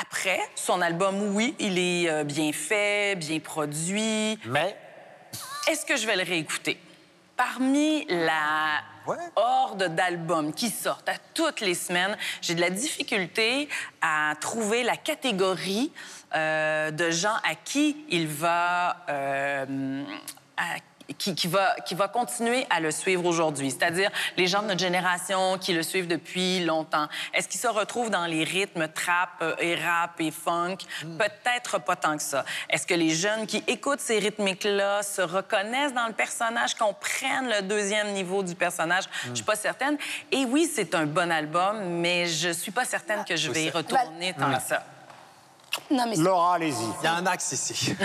Après, 0.00 0.40
son 0.54 0.80
album, 0.80 1.34
oui, 1.34 1.54
il 1.58 1.78
est 1.78 2.08
euh, 2.10 2.24
bien 2.24 2.52
fait, 2.52 3.16
bien 3.16 3.38
produit. 3.40 4.38
Mais 4.46 4.76
Est-ce 5.68 5.84
que 5.84 5.96
je 5.96 6.06
vais 6.06 6.16
le 6.16 6.22
réécouter? 6.22 6.78
Parmi 7.36 8.06
la 8.08 8.80
Ouais. 9.06 9.16
horde 9.34 9.94
d'albums 9.94 10.52
qui 10.52 10.68
sortent 10.68 11.08
à 11.08 11.16
toutes 11.34 11.60
les 11.62 11.74
semaines, 11.74 12.16
j'ai 12.42 12.54
de 12.54 12.60
la 12.60 12.68
difficulté 12.68 13.66
à 14.02 14.34
trouver 14.40 14.82
la 14.82 14.96
catégorie 14.96 15.90
euh, 16.34 16.90
de 16.90 17.10
gens 17.10 17.34
à 17.50 17.54
qui 17.54 18.04
il 18.10 18.28
va... 18.28 18.98
euh, 19.08 20.04
à- 20.58 20.76
qui, 21.18 21.34
qui 21.34 21.48
va, 21.48 21.74
qui 21.86 21.94
va 21.94 22.08
continuer 22.08 22.66
à 22.70 22.80
le 22.80 22.90
suivre 22.90 23.24
aujourd'hui, 23.24 23.70
c'est-à-dire 23.70 24.10
les 24.36 24.46
gens 24.46 24.62
de 24.62 24.68
notre 24.68 24.80
génération 24.80 25.58
qui 25.58 25.72
le 25.72 25.82
suivent 25.82 26.06
depuis 26.06 26.64
longtemps. 26.64 27.08
Est-ce 27.34 27.48
qu'ils 27.48 27.60
se 27.60 27.68
retrouvent 27.68 28.10
dans 28.10 28.26
les 28.26 28.44
rythmes 28.44 28.88
trap 28.88 29.30
euh, 29.42 29.54
et 29.58 29.74
rap 29.74 30.20
et 30.20 30.30
funk? 30.30 30.78
Peut-être 31.18 31.80
pas 31.80 31.96
tant 31.96 32.16
que 32.16 32.22
ça. 32.22 32.44
Est-ce 32.68 32.86
que 32.86 32.94
les 32.94 33.10
jeunes 33.10 33.46
qui 33.46 33.62
écoutent 33.66 34.00
ces 34.00 34.18
rythmiques-là 34.18 35.02
se 35.02 35.22
reconnaissent 35.22 35.94
dans 35.94 36.06
le 36.06 36.12
personnage, 36.12 36.74
comprennent 36.74 37.48
le 37.48 37.62
deuxième 37.62 38.12
niveau 38.12 38.42
du 38.42 38.54
personnage? 38.54 39.04
Je 39.28 39.34
suis 39.34 39.44
pas 39.44 39.56
certaine. 39.56 39.96
Et 40.30 40.44
oui, 40.44 40.70
c'est 40.72 40.94
un 40.94 41.06
bon 41.06 41.30
album, 41.30 41.80
mais 42.00 42.26
je 42.26 42.50
suis 42.50 42.72
pas 42.72 42.84
certaine 42.84 43.24
que 43.24 43.36
je 43.36 43.50
vais 43.50 43.64
y 43.64 43.70
retourner 43.70 44.34
tant 44.34 44.52
que 44.52 44.62
ça. 44.62 44.84
Non, 45.90 46.04
mais 46.06 46.16
c'est- 46.16 46.22
Laura, 46.22 46.54
allez-y. 46.54 46.84
Il 47.00 47.04
y 47.04 47.06
a 47.06 47.14
un 47.14 47.26
axe 47.26 47.52
ici. 47.52 47.94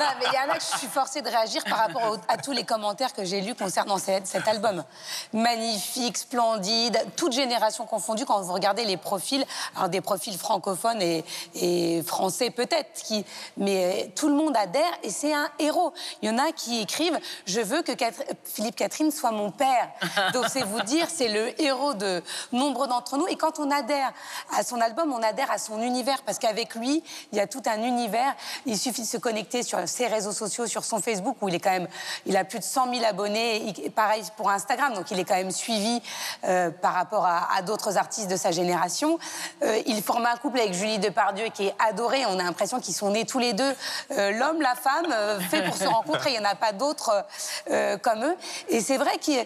Non, 0.00 0.06
mais 0.20 0.26
il 0.28 0.32
y 0.32 0.36
a 0.36 0.46
que 0.54 0.60
je 0.60 0.78
suis 0.78 0.86
forcée 0.86 1.22
de 1.22 1.28
réagir 1.28 1.64
par 1.64 1.78
rapport 1.78 2.12
au- 2.12 2.16
à 2.28 2.36
tous 2.36 2.52
les 2.52 2.62
commentaires 2.64 3.12
que 3.12 3.24
j'ai 3.24 3.40
lus 3.40 3.56
concernant 3.56 3.98
cet, 3.98 4.28
cet 4.28 4.46
album. 4.46 4.84
Magnifique, 5.32 6.16
splendide, 6.18 6.96
toute 7.16 7.32
génération 7.32 7.84
confondue 7.84 8.24
quand 8.24 8.40
vous 8.40 8.52
regardez 8.52 8.84
les 8.84 8.96
profils, 8.96 9.44
alors 9.76 9.88
des 9.88 10.00
profils 10.00 10.36
francophones 10.38 11.02
et, 11.02 11.24
et 11.54 12.02
français 12.04 12.50
peut-être, 12.50 12.92
qui, 13.02 13.24
mais 13.56 14.04
euh, 14.06 14.08
tout 14.14 14.28
le 14.28 14.34
monde 14.34 14.56
adhère 14.56 14.90
et 15.02 15.10
c'est 15.10 15.34
un 15.34 15.48
héros. 15.58 15.92
Il 16.22 16.28
y 16.28 16.32
en 16.32 16.38
a 16.38 16.52
qui 16.52 16.80
écrivent 16.80 17.18
«Je 17.46 17.60
veux 17.60 17.82
que 17.82 17.92
Catherine- 17.92 18.26
Philippe 18.44 18.76
Catherine 18.76 19.10
soit 19.10 19.32
mon 19.32 19.50
père». 19.50 19.88
Donc 20.32 20.44
c'est 20.48 20.62
vous 20.62 20.80
dire, 20.82 21.06
c'est 21.12 21.28
le 21.28 21.60
héros 21.60 21.94
de 21.94 22.22
nombreux 22.52 22.86
d'entre 22.86 23.16
nous. 23.16 23.26
Et 23.26 23.36
quand 23.36 23.58
on 23.58 23.68
adhère 23.72 24.12
à 24.56 24.62
son 24.62 24.80
album, 24.80 25.12
on 25.12 25.22
adhère 25.24 25.50
à 25.50 25.58
son 25.58 25.80
univers 25.82 25.97
parce 26.24 26.38
qu'avec 26.38 26.74
lui, 26.74 27.02
il 27.32 27.38
y 27.38 27.40
a 27.40 27.46
tout 27.46 27.62
un 27.66 27.82
univers. 27.82 28.34
Il 28.66 28.78
suffit 28.78 29.02
de 29.02 29.06
se 29.06 29.16
connecter 29.16 29.62
sur 29.62 29.86
ses 29.88 30.06
réseaux 30.06 30.32
sociaux, 30.32 30.66
sur 30.66 30.84
son 30.84 31.00
Facebook 31.00 31.36
où 31.40 31.48
il 31.48 31.54
est 31.54 31.60
quand 31.60 31.70
même, 31.70 31.88
il 32.26 32.36
a 32.36 32.44
plus 32.44 32.58
de 32.58 32.64
100 32.64 32.92
000 32.92 33.04
abonnés. 33.04 33.74
Et 33.84 33.90
pareil 33.90 34.22
pour 34.36 34.50
Instagram, 34.50 34.94
donc 34.94 35.10
il 35.10 35.18
est 35.18 35.24
quand 35.24 35.34
même 35.34 35.50
suivi 35.50 36.00
euh, 36.44 36.70
par 36.70 36.94
rapport 36.94 37.26
à, 37.26 37.48
à 37.56 37.62
d'autres 37.62 37.96
artistes 37.96 38.28
de 38.28 38.36
sa 38.36 38.50
génération. 38.50 39.18
Euh, 39.62 39.80
il 39.86 40.02
forme 40.02 40.26
un 40.26 40.36
couple 40.36 40.60
avec 40.60 40.74
Julie 40.74 40.98
Depardieu 40.98 41.46
qui 41.48 41.66
est 41.66 41.74
adoré. 41.78 42.24
On 42.26 42.38
a 42.38 42.42
l'impression 42.42 42.80
qu'ils 42.80 42.94
sont 42.94 43.10
nés 43.10 43.24
tous 43.24 43.38
les 43.38 43.52
deux, 43.52 43.74
euh, 44.12 44.30
l'homme, 44.32 44.60
la 44.60 44.74
femme, 44.74 45.14
fait 45.50 45.62
pour 45.64 45.76
se 45.76 45.84
rencontrer. 45.86 46.30
Il 46.30 46.40
n'y 46.40 46.46
en 46.46 46.50
a 46.50 46.54
pas 46.54 46.72
d'autres 46.72 47.24
comme 48.02 48.24
eux. 48.24 48.36
Et 48.68 48.80
c'est 48.80 48.96
vrai 48.96 49.18
qu'il 49.18 49.44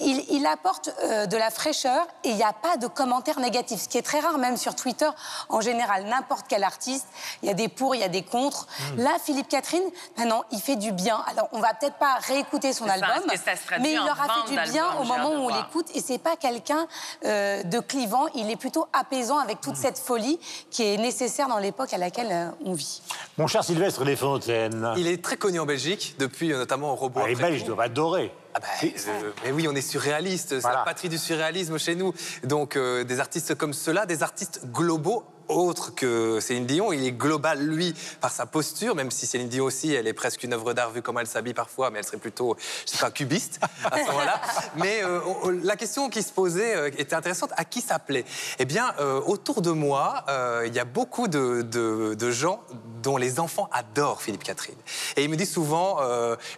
il, 0.00 0.24
il 0.30 0.46
apporte 0.46 0.90
euh, 1.02 1.26
de 1.26 1.36
la 1.36 1.50
fraîcheur 1.50 2.06
et 2.24 2.30
il 2.30 2.36
n'y 2.36 2.42
a 2.42 2.52
pas 2.52 2.76
de 2.76 2.86
commentaires 2.86 3.40
négatifs, 3.40 3.82
ce 3.82 3.88
qui 3.88 3.98
est 3.98 4.02
très 4.02 4.20
rare 4.20 4.38
même 4.38 4.56
sur 4.56 4.74
Twitter. 4.74 5.08
En 5.48 5.60
général, 5.60 6.04
n'importe 6.04 6.46
quel 6.48 6.64
artiste, 6.64 7.06
il 7.42 7.48
y 7.48 7.50
a 7.50 7.54
des 7.54 7.68
pour, 7.68 7.94
il 7.94 8.00
y 8.00 8.04
a 8.04 8.08
des 8.08 8.22
contre. 8.22 8.66
Là, 8.96 9.12
Philippe 9.22 9.48
Catherine, 9.48 9.82
maintenant, 10.16 10.44
il 10.52 10.60
fait 10.60 10.76
du 10.76 10.92
bien. 10.92 11.22
Alors, 11.30 11.48
on 11.52 11.60
va 11.60 11.74
peut-être 11.74 11.96
pas 11.96 12.16
réécouter 12.26 12.72
son 12.72 12.86
ça. 12.86 12.94
album, 12.94 13.30
ça 13.36 13.52
mais 13.80 13.92
il 13.92 13.96
leur 13.96 14.20
a 14.20 14.44
fait 14.44 14.50
du 14.54 14.72
bien 14.72 14.86
au 15.00 15.04
moment 15.04 15.30
où 15.30 15.44
on 15.44 15.48
l'écoute. 15.48 15.86
Et 15.94 16.00
c'est 16.00 16.18
pas 16.18 16.36
quelqu'un 16.36 16.86
euh, 17.24 17.62
de 17.62 17.78
clivant. 17.80 18.26
Il 18.34 18.50
est 18.50 18.56
plutôt 18.56 18.86
apaisant 18.92 19.38
avec 19.38 19.60
toute 19.60 19.76
cette 19.76 19.98
folie 19.98 20.38
qui 20.70 20.82
est 20.82 20.96
nécessaire 20.96 21.48
dans 21.48 21.58
l'époque 21.58 21.92
à 21.92 21.98
laquelle 21.98 22.30
euh, 22.30 22.50
on 22.64 22.74
vit. 22.74 23.02
Mon 23.38 23.46
cher 23.46 23.64
Sylvestre 23.64 24.04
Desfontaines. 24.04 24.92
Il 24.96 25.06
est 25.06 25.22
très 25.22 25.36
connu 25.36 25.60
en 25.60 25.66
Belgique, 25.66 26.16
depuis 26.18 26.48
notamment 26.48 26.92
au 26.92 26.96
robot. 26.96 27.20
Ah, 27.24 27.28
les 27.28 27.34
Belges 27.34 27.64
doivent 27.64 27.80
adorer. 27.80 28.32
Ah 28.56 28.60
bah, 28.60 28.66
euh, 28.84 29.32
mais 29.44 29.50
oui, 29.52 29.66
on 29.68 29.74
est 29.74 29.80
surréaliste, 29.80 30.50
c'est 30.50 30.60
Voilà. 30.60 30.78
la 30.78 30.84
patrie 30.84 31.08
du 31.08 31.18
surréalisme 31.18 31.76
chez 31.78 31.96
nous. 31.96 32.14
Donc 32.44 32.76
euh, 32.76 33.02
des 33.02 33.18
artistes 33.18 33.56
comme 33.56 33.72
ceux-là, 33.72 34.06
des 34.06 34.22
artistes 34.22 34.60
globaux 34.72 35.24
autres 35.48 35.94
que 35.94 36.40
Céline 36.40 36.66
Dion, 36.66 36.92
il 36.92 37.04
est 37.04 37.12
global 37.12 37.60
lui 37.60 37.94
par 38.20 38.30
sa 38.30 38.46
posture, 38.46 38.94
même 38.94 39.10
si 39.10 39.26
Céline 39.26 39.48
Dion 39.48 39.64
aussi, 39.64 39.92
elle 39.92 40.06
est 40.06 40.12
presque 40.12 40.42
une 40.42 40.52
œuvre 40.52 40.72
d'art 40.72 40.90
vu 40.90 41.02
comment 41.02 41.20
elle 41.20 41.26
s'habille 41.26 41.54
parfois, 41.54 41.90
mais 41.90 41.98
elle 41.98 42.04
serait 42.04 42.18
plutôt, 42.18 42.56
je 42.86 42.92
sais 42.92 42.98
pas, 42.98 43.10
cubiste 43.10 43.60
à 43.84 43.98
ce 43.98 44.06
moment-là. 44.06 44.40
Mais 44.76 45.02
euh, 45.02 45.20
la 45.62 45.76
question 45.76 46.08
qui 46.08 46.22
se 46.22 46.32
posait 46.32 46.76
euh, 46.76 46.86
était 46.98 47.14
intéressante, 47.14 47.50
à 47.56 47.64
qui 47.64 47.80
ça 47.80 47.98
plaît? 47.98 48.24
Eh 48.58 48.64
bien, 48.64 48.94
euh, 49.00 49.20
autour 49.20 49.62
de 49.62 49.70
moi, 49.70 50.24
il 50.66 50.72
y 50.72 50.78
a 50.78 50.84
beaucoup 50.84 51.28
de, 51.28 52.30
gens 52.30 52.62
dont 53.02 53.16
les 53.16 53.38
enfants 53.38 53.68
adorent 53.72 54.22
Philippe 54.22 54.42
Catherine. 54.42 54.78
Et 55.16 55.24
ils 55.24 55.30
me 55.30 55.36
disent 55.36 55.52
souvent, 55.52 55.98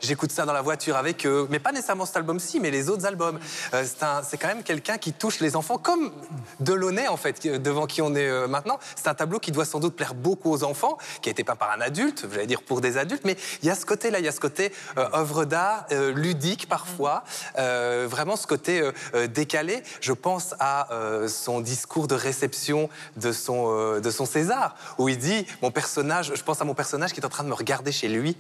j'écoute 0.01 0.33
ça 0.33 0.45
dans 0.45 0.53
la 0.53 0.63
voiture 0.63 0.97
avec 0.97 1.27
eux, 1.27 1.47
mais 1.51 1.59
pas 1.59 1.73
nécessairement 1.73 2.07
cet 2.07 2.17
album-ci, 2.17 2.61
mais 2.61 2.71
les 2.71 2.89
autres 2.89 3.05
albums. 3.05 3.39
C'est 3.73 4.39
quand 4.39 4.49
même 4.49 4.63
quelqu'un 4.63 4.99
qui 4.99 5.13
touche 5.13 5.41
les 5.41 5.57
enfants, 5.57 5.79
comme 5.79 6.13
Delaunay, 6.61 7.09
en 7.09 7.17
fait, 7.17 7.47
devant 7.47 7.87
qui 7.87 8.03
on 8.03 8.15
est 8.15 8.29
euh, 8.29 8.47
maintenant. 8.77 8.95
C'est 8.97 9.09
un 9.09 9.15
tableau 9.15 9.39
qui 9.39 9.53
doit 9.53 9.65
sans 9.65 9.81
doute 9.81 9.97
plaire 9.97 10.15
beaucoup 10.15 10.51
aux 10.53 10.65
enfants, 10.65 10.99
qui 11.23 11.29
a 11.29 11.33
été 11.33 11.45
peint 11.45 11.57
par 11.57 11.71
un 11.71 11.81
adulte, 11.81 12.27
j'allais 12.31 12.47
dire 12.47 12.63
pour 12.63 12.81
des 12.81 12.97
adultes, 12.97 13.25
mais 13.25 13.37
il 13.63 13.69
y 13.69 13.71
a 13.71 13.75
ce 13.75 13.87
côté-là, 13.87 14.19
il 14.19 14.25
y 14.25 14.29
a 14.29 14.33
ce 14.33 14.41
côté 14.41 14.73
euh, 14.99 15.09
œuvre 15.15 15.45
d'art, 15.45 15.87
euh, 15.93 16.13
ludique 16.13 16.69
parfois, 16.69 17.25
euh, 17.59 18.07
vraiment 18.09 18.37
ce 18.37 18.47
côté 18.47 18.91
décalé. 19.29 19.83
Je 20.01 20.13
pense 20.13 20.55
à 20.61 20.89
son 21.29 21.61
discours 21.61 22.07
de 22.07 22.15
réception 22.15 22.89
de 23.17 23.33
son, 23.33 23.99
de 24.01 24.11
son 24.11 24.27
César, 24.27 24.77
où 24.99 25.09
il 25.09 25.19
dit, 25.19 25.47
mon 25.63 25.71
personnage, 25.71 26.33
je 26.35 26.43
pense 26.43 26.61
à 26.61 26.65
mon 26.65 26.75
personnage 26.75 27.13
qui 27.13 27.21
est 27.21 27.27
en 27.27 27.31
train 27.31 27.45
de 27.45 27.49
me 27.49 27.55
regarder 27.55 27.93
chez 27.93 28.09
lui. 28.09 28.37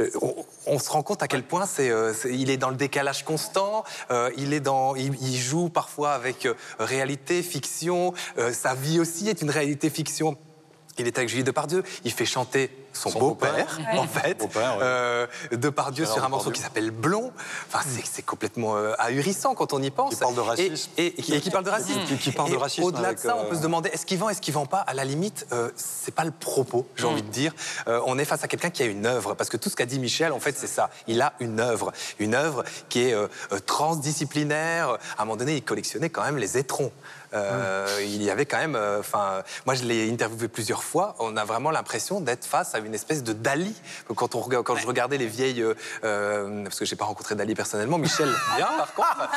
Euh, 0.00 0.10
on, 0.20 0.34
on 0.66 0.78
se 0.78 0.90
rend 0.90 1.02
compte 1.02 1.22
à 1.22 1.28
quel 1.28 1.42
point 1.42 1.66
c'est, 1.66 1.92
il 2.30 2.50
est 2.50 2.56
dans 2.56 2.70
le 2.70 2.76
décalage 2.76 3.24
constant, 3.24 3.84
il, 4.36 4.52
est 4.52 4.60
dans, 4.60 4.94
il, 4.94 5.14
il 5.20 5.36
joue 5.36 5.68
parfois 5.68 6.12
avec 6.12 6.48
réalité, 6.78 7.42
fiction, 7.42 8.14
sa 8.52 8.74
vie 8.74 9.00
aussi 9.00 9.28
est 9.28 9.42
une 9.42 9.50
réalité-fiction. 9.68 10.36
Il 11.00 11.06
est 11.06 11.16
avec 11.16 11.28
Julie 11.28 11.44
Depardieu, 11.44 11.84
il 12.04 12.10
fait 12.10 12.24
chanter 12.24 12.76
son, 12.92 13.10
Son 13.10 13.20
beau-père, 13.20 13.78
en 13.96 14.08
fait. 14.08 14.42
Ouais. 14.42 14.48
Euh, 14.82 15.28
Depardieu 15.52 16.04
sur 16.04 16.24
un 16.24 16.28
morceau 16.28 16.50
Depardieu. 16.50 16.52
qui 16.54 16.60
s'appelle 16.62 16.90
Blond. 16.90 17.30
Enfin, 17.68 17.84
c'est- 17.88 18.02
c'est 18.04 18.22
complètement 18.24 18.76
euh, 18.76 18.94
ahurissant 18.98 19.54
quand 19.54 19.72
on 19.72 19.80
y 19.80 19.90
pense. 19.92 20.14
Qui 20.14 20.16
parle 20.20 20.34
de 20.34 20.40
Et- 20.40 20.44
racisme. 20.44 20.90
Et, 20.96 21.06
et 21.06 21.22
qui, 21.22 21.34
et 21.34 21.40
qui 21.40 21.50
parle 21.50 21.62
de 21.64 21.70
racisme. 21.70 22.00
Qui- 22.08 22.16
qui 22.18 22.32
parle 22.32 22.50
de 22.50 22.56
racisme 22.56 22.82
Au-delà 22.82 23.14
de 23.14 23.20
ça, 23.20 23.36
on 23.36 23.44
euh, 23.44 23.48
peut 23.50 23.54
se 23.54 23.60
demander 23.60 23.90
est-ce 23.90 24.04
qu'il 24.06 24.18
vend, 24.18 24.28
est-ce 24.28 24.40
qu'il 24.40 24.54
vend 24.54 24.66
pas? 24.66 24.80
À 24.80 24.94
la 24.94 25.04
limite, 25.04 25.46
euh, 25.52 25.70
c'est 25.76 26.12
pas 26.12 26.24
le 26.24 26.32
propos, 26.32 26.88
j'ai 26.96 27.04
envie 27.04 27.22
de 27.22 27.30
dire. 27.30 27.54
Euh, 27.86 28.00
on 28.06 28.18
est 28.18 28.24
face 28.24 28.42
à 28.42 28.48
quelqu'un 28.48 28.70
qui 28.70 28.82
a 28.82 28.86
une 28.86 29.06
œuvre, 29.06 29.34
parce 29.34 29.50
que 29.50 29.56
tout 29.56 29.68
ce 29.70 29.76
qu'a 29.76 29.86
dit 29.86 30.00
Michel, 30.00 30.32
en 30.32 30.40
fait, 30.40 30.56
c'est 30.58 30.66
ça. 30.66 30.90
Il 31.06 31.22
a 31.22 31.34
une 31.38 31.60
œuvre, 31.60 31.92
une 32.18 32.34
œuvre 32.34 32.64
qui 32.88 33.02
est 33.02 33.14
transdisciplinaire. 33.66 34.88
À 35.16 35.22
un 35.22 35.24
moment 35.24 35.36
donné, 35.36 35.54
il 35.54 35.62
collectionnait 35.62 36.10
quand 36.10 36.24
même 36.24 36.38
les 36.38 36.58
étrons. 36.58 36.90
Euh, 37.34 37.86
Il 38.00 38.22
y 38.22 38.30
avait 38.30 38.46
quand 38.46 38.58
même, 38.58 38.76
euh, 38.76 39.00
enfin, 39.00 39.42
moi 39.66 39.74
je 39.74 39.84
l'ai 39.84 40.10
interviewé 40.10 40.48
plusieurs 40.48 40.82
fois. 40.82 41.14
On 41.18 41.36
a 41.36 41.44
vraiment 41.44 41.70
l'impression 41.70 42.20
d'être 42.20 42.44
face 42.44 42.74
à 42.74 42.78
une 42.78 42.94
espèce 42.94 43.22
de 43.22 43.32
Dali. 43.32 43.74
Quand, 44.14 44.34
on, 44.34 44.42
quand 44.62 44.76
je 44.76 44.86
regardais 44.86 45.18
les 45.18 45.26
vieilles... 45.26 45.62
euh, 46.04 46.64
parce 46.64 46.78
que 46.78 46.84
j'ai 46.84 46.96
pas 46.96 47.04
rencontré 47.04 47.34
Dali 47.34 47.54
personnellement, 47.54 47.98
Michel, 47.98 48.28
bien 48.56 48.68
par 48.78 48.94
contre. 48.94 49.28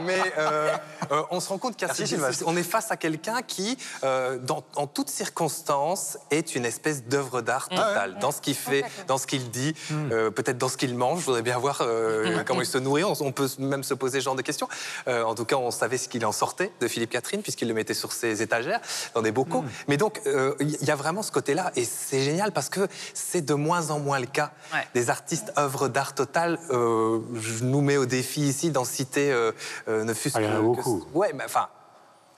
Mais 0.02 0.20
euh, 0.38 0.72
euh, 1.10 1.22
on 1.30 1.40
se 1.40 1.48
rend 1.48 1.58
compte 1.58 1.76
qu'on 1.78 2.56
est 2.56 2.62
face 2.62 2.90
à 2.90 2.96
quelqu'un 2.96 3.42
qui, 3.42 3.76
euh, 4.04 4.38
dans, 4.38 4.62
en 4.76 4.86
toutes 4.86 5.10
circonstances, 5.10 6.18
est 6.30 6.54
une 6.54 6.64
espèce 6.64 7.04
d'œuvre 7.04 7.40
d'art 7.40 7.68
totale. 7.68 8.18
Dans 8.20 8.30
ce 8.30 8.40
qu'il 8.40 8.54
fait, 8.54 8.84
dans 9.06 9.18
ce 9.18 9.26
qu'il 9.26 9.50
dit, 9.50 9.74
euh, 9.92 10.30
peut-être 10.30 10.58
dans 10.58 10.68
ce 10.68 10.76
qu'il 10.76 10.96
mange. 10.96 11.20
Je 11.20 11.24
voudrais 11.26 11.42
bien 11.42 11.58
voir 11.58 11.78
euh, 11.80 12.42
comment 12.46 12.60
il 12.60 12.66
se 12.66 12.78
nourrit. 12.78 13.04
On, 13.04 13.14
on 13.20 13.32
peut 13.32 13.48
même 13.58 13.82
se 13.84 13.94
poser 13.94 14.20
ce 14.20 14.24
genre 14.24 14.34
de 14.36 14.42
questions. 14.42 14.68
Euh, 15.08 15.22
en 15.24 15.34
tout 15.34 15.44
cas, 15.44 15.56
on 15.56 15.70
savait 15.70 15.98
ce 15.98 16.08
qu'il 16.08 16.24
en 16.26 16.32
sortait 16.32 16.51
de 16.80 16.88
Philippe 16.88 17.10
Catherine, 17.10 17.42
puisqu'il 17.42 17.68
le 17.68 17.74
mettait 17.74 17.94
sur 17.94 18.12
ses 18.12 18.42
étagères, 18.42 18.80
dans 19.14 19.22
des 19.22 19.32
bocaux. 19.32 19.64
Mais 19.88 19.96
donc, 19.96 20.20
euh, 20.26 20.54
il 20.60 20.82
y 20.84 20.90
a 20.90 20.96
vraiment 20.96 21.22
ce 21.22 21.32
côté-là. 21.32 21.72
Et 21.76 21.84
c'est 21.84 22.20
génial 22.22 22.52
parce 22.52 22.68
que 22.68 22.86
c'est 23.14 23.42
de 23.44 23.54
moins 23.54 23.90
en 23.90 23.98
moins 23.98 24.18
le 24.20 24.26
cas. 24.26 24.52
Ouais. 24.72 24.86
Des 24.94 25.10
artistes 25.10 25.52
œuvres 25.58 25.88
d'art 25.88 26.14
totale, 26.14 26.58
euh, 26.70 27.20
je 27.34 27.64
nous 27.64 27.80
mets 27.80 27.96
au 27.96 28.06
défi 28.06 28.40
ici 28.42 28.70
d'en 28.70 28.84
citer, 28.84 29.32
euh, 29.32 29.52
euh, 29.88 30.04
ne 30.04 30.14
fût-ce 30.14 30.36
Ah, 30.38 30.42
il 30.42 30.46
y 30.46 30.48
en 30.48 30.50
a 30.50 30.54
que- 30.54 30.60
que- 30.60 30.64
beaucoup. 30.66 31.04
Ouais, 31.14 31.32
mais 31.34 31.44
enfin, 31.44 31.68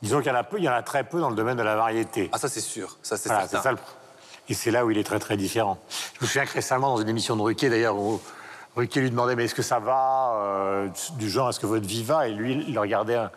Disons 0.03 0.18
qu'il 0.18 0.29
y 0.29 0.35
en 0.35 0.38
a 0.38 0.44
peu, 0.44 0.59
il 0.59 0.64
y 0.64 0.68
en 0.68 0.72
a 0.74 0.83
très 0.83 1.03
peu 1.05 1.18
dans 1.18 1.31
le 1.31 1.37
domaine 1.37 1.57
de 1.57 1.62
la 1.62 1.77
variété. 1.77 2.29
ah 2.33 2.38
ça 2.38 2.48
c'est 2.50 2.61
sûr, 2.61 2.98
ça 3.03 3.16
c'est 3.16 3.31
Voilà, 3.31 3.48
certain. 3.48 3.62
ça 3.62 3.72
le- 3.72 3.79
Et 4.50 4.55
c'est 4.55 4.70
là 4.70 4.85
où 4.85 4.90
il 4.90 4.98
est 4.98 5.05
très 5.05 5.18
très 5.18 5.38
différent. 5.38 5.79
Je 6.18 6.24
me 6.24 6.27
souviens 6.27 6.44
que 6.44 6.53
récemment, 6.53 6.94
dans 6.94 7.00
une 7.00 7.09
émission 7.09 7.37
de 7.37 7.40
Ruquier, 7.40 7.70
d'ailleurs, 7.70 7.96
où 7.96 8.20
Ruquier 8.77 9.00
lui 9.00 9.11
demandait 9.11 9.35
Mais 9.35 9.44
est-ce 9.46 9.55
que 9.55 9.62
ça 9.62 9.79
va 9.79 10.33
euh, 10.35 10.88
Du 11.12 11.31
genre, 11.31 11.48
est-ce 11.48 11.59
que 11.59 11.64
votre 11.66 11.87
vie 11.87 12.03
va 12.03 12.29
Et 12.29 12.33
lui, 12.33 12.64
il 12.68 12.79
regardait, 12.79 13.16
euh, 13.16 13.29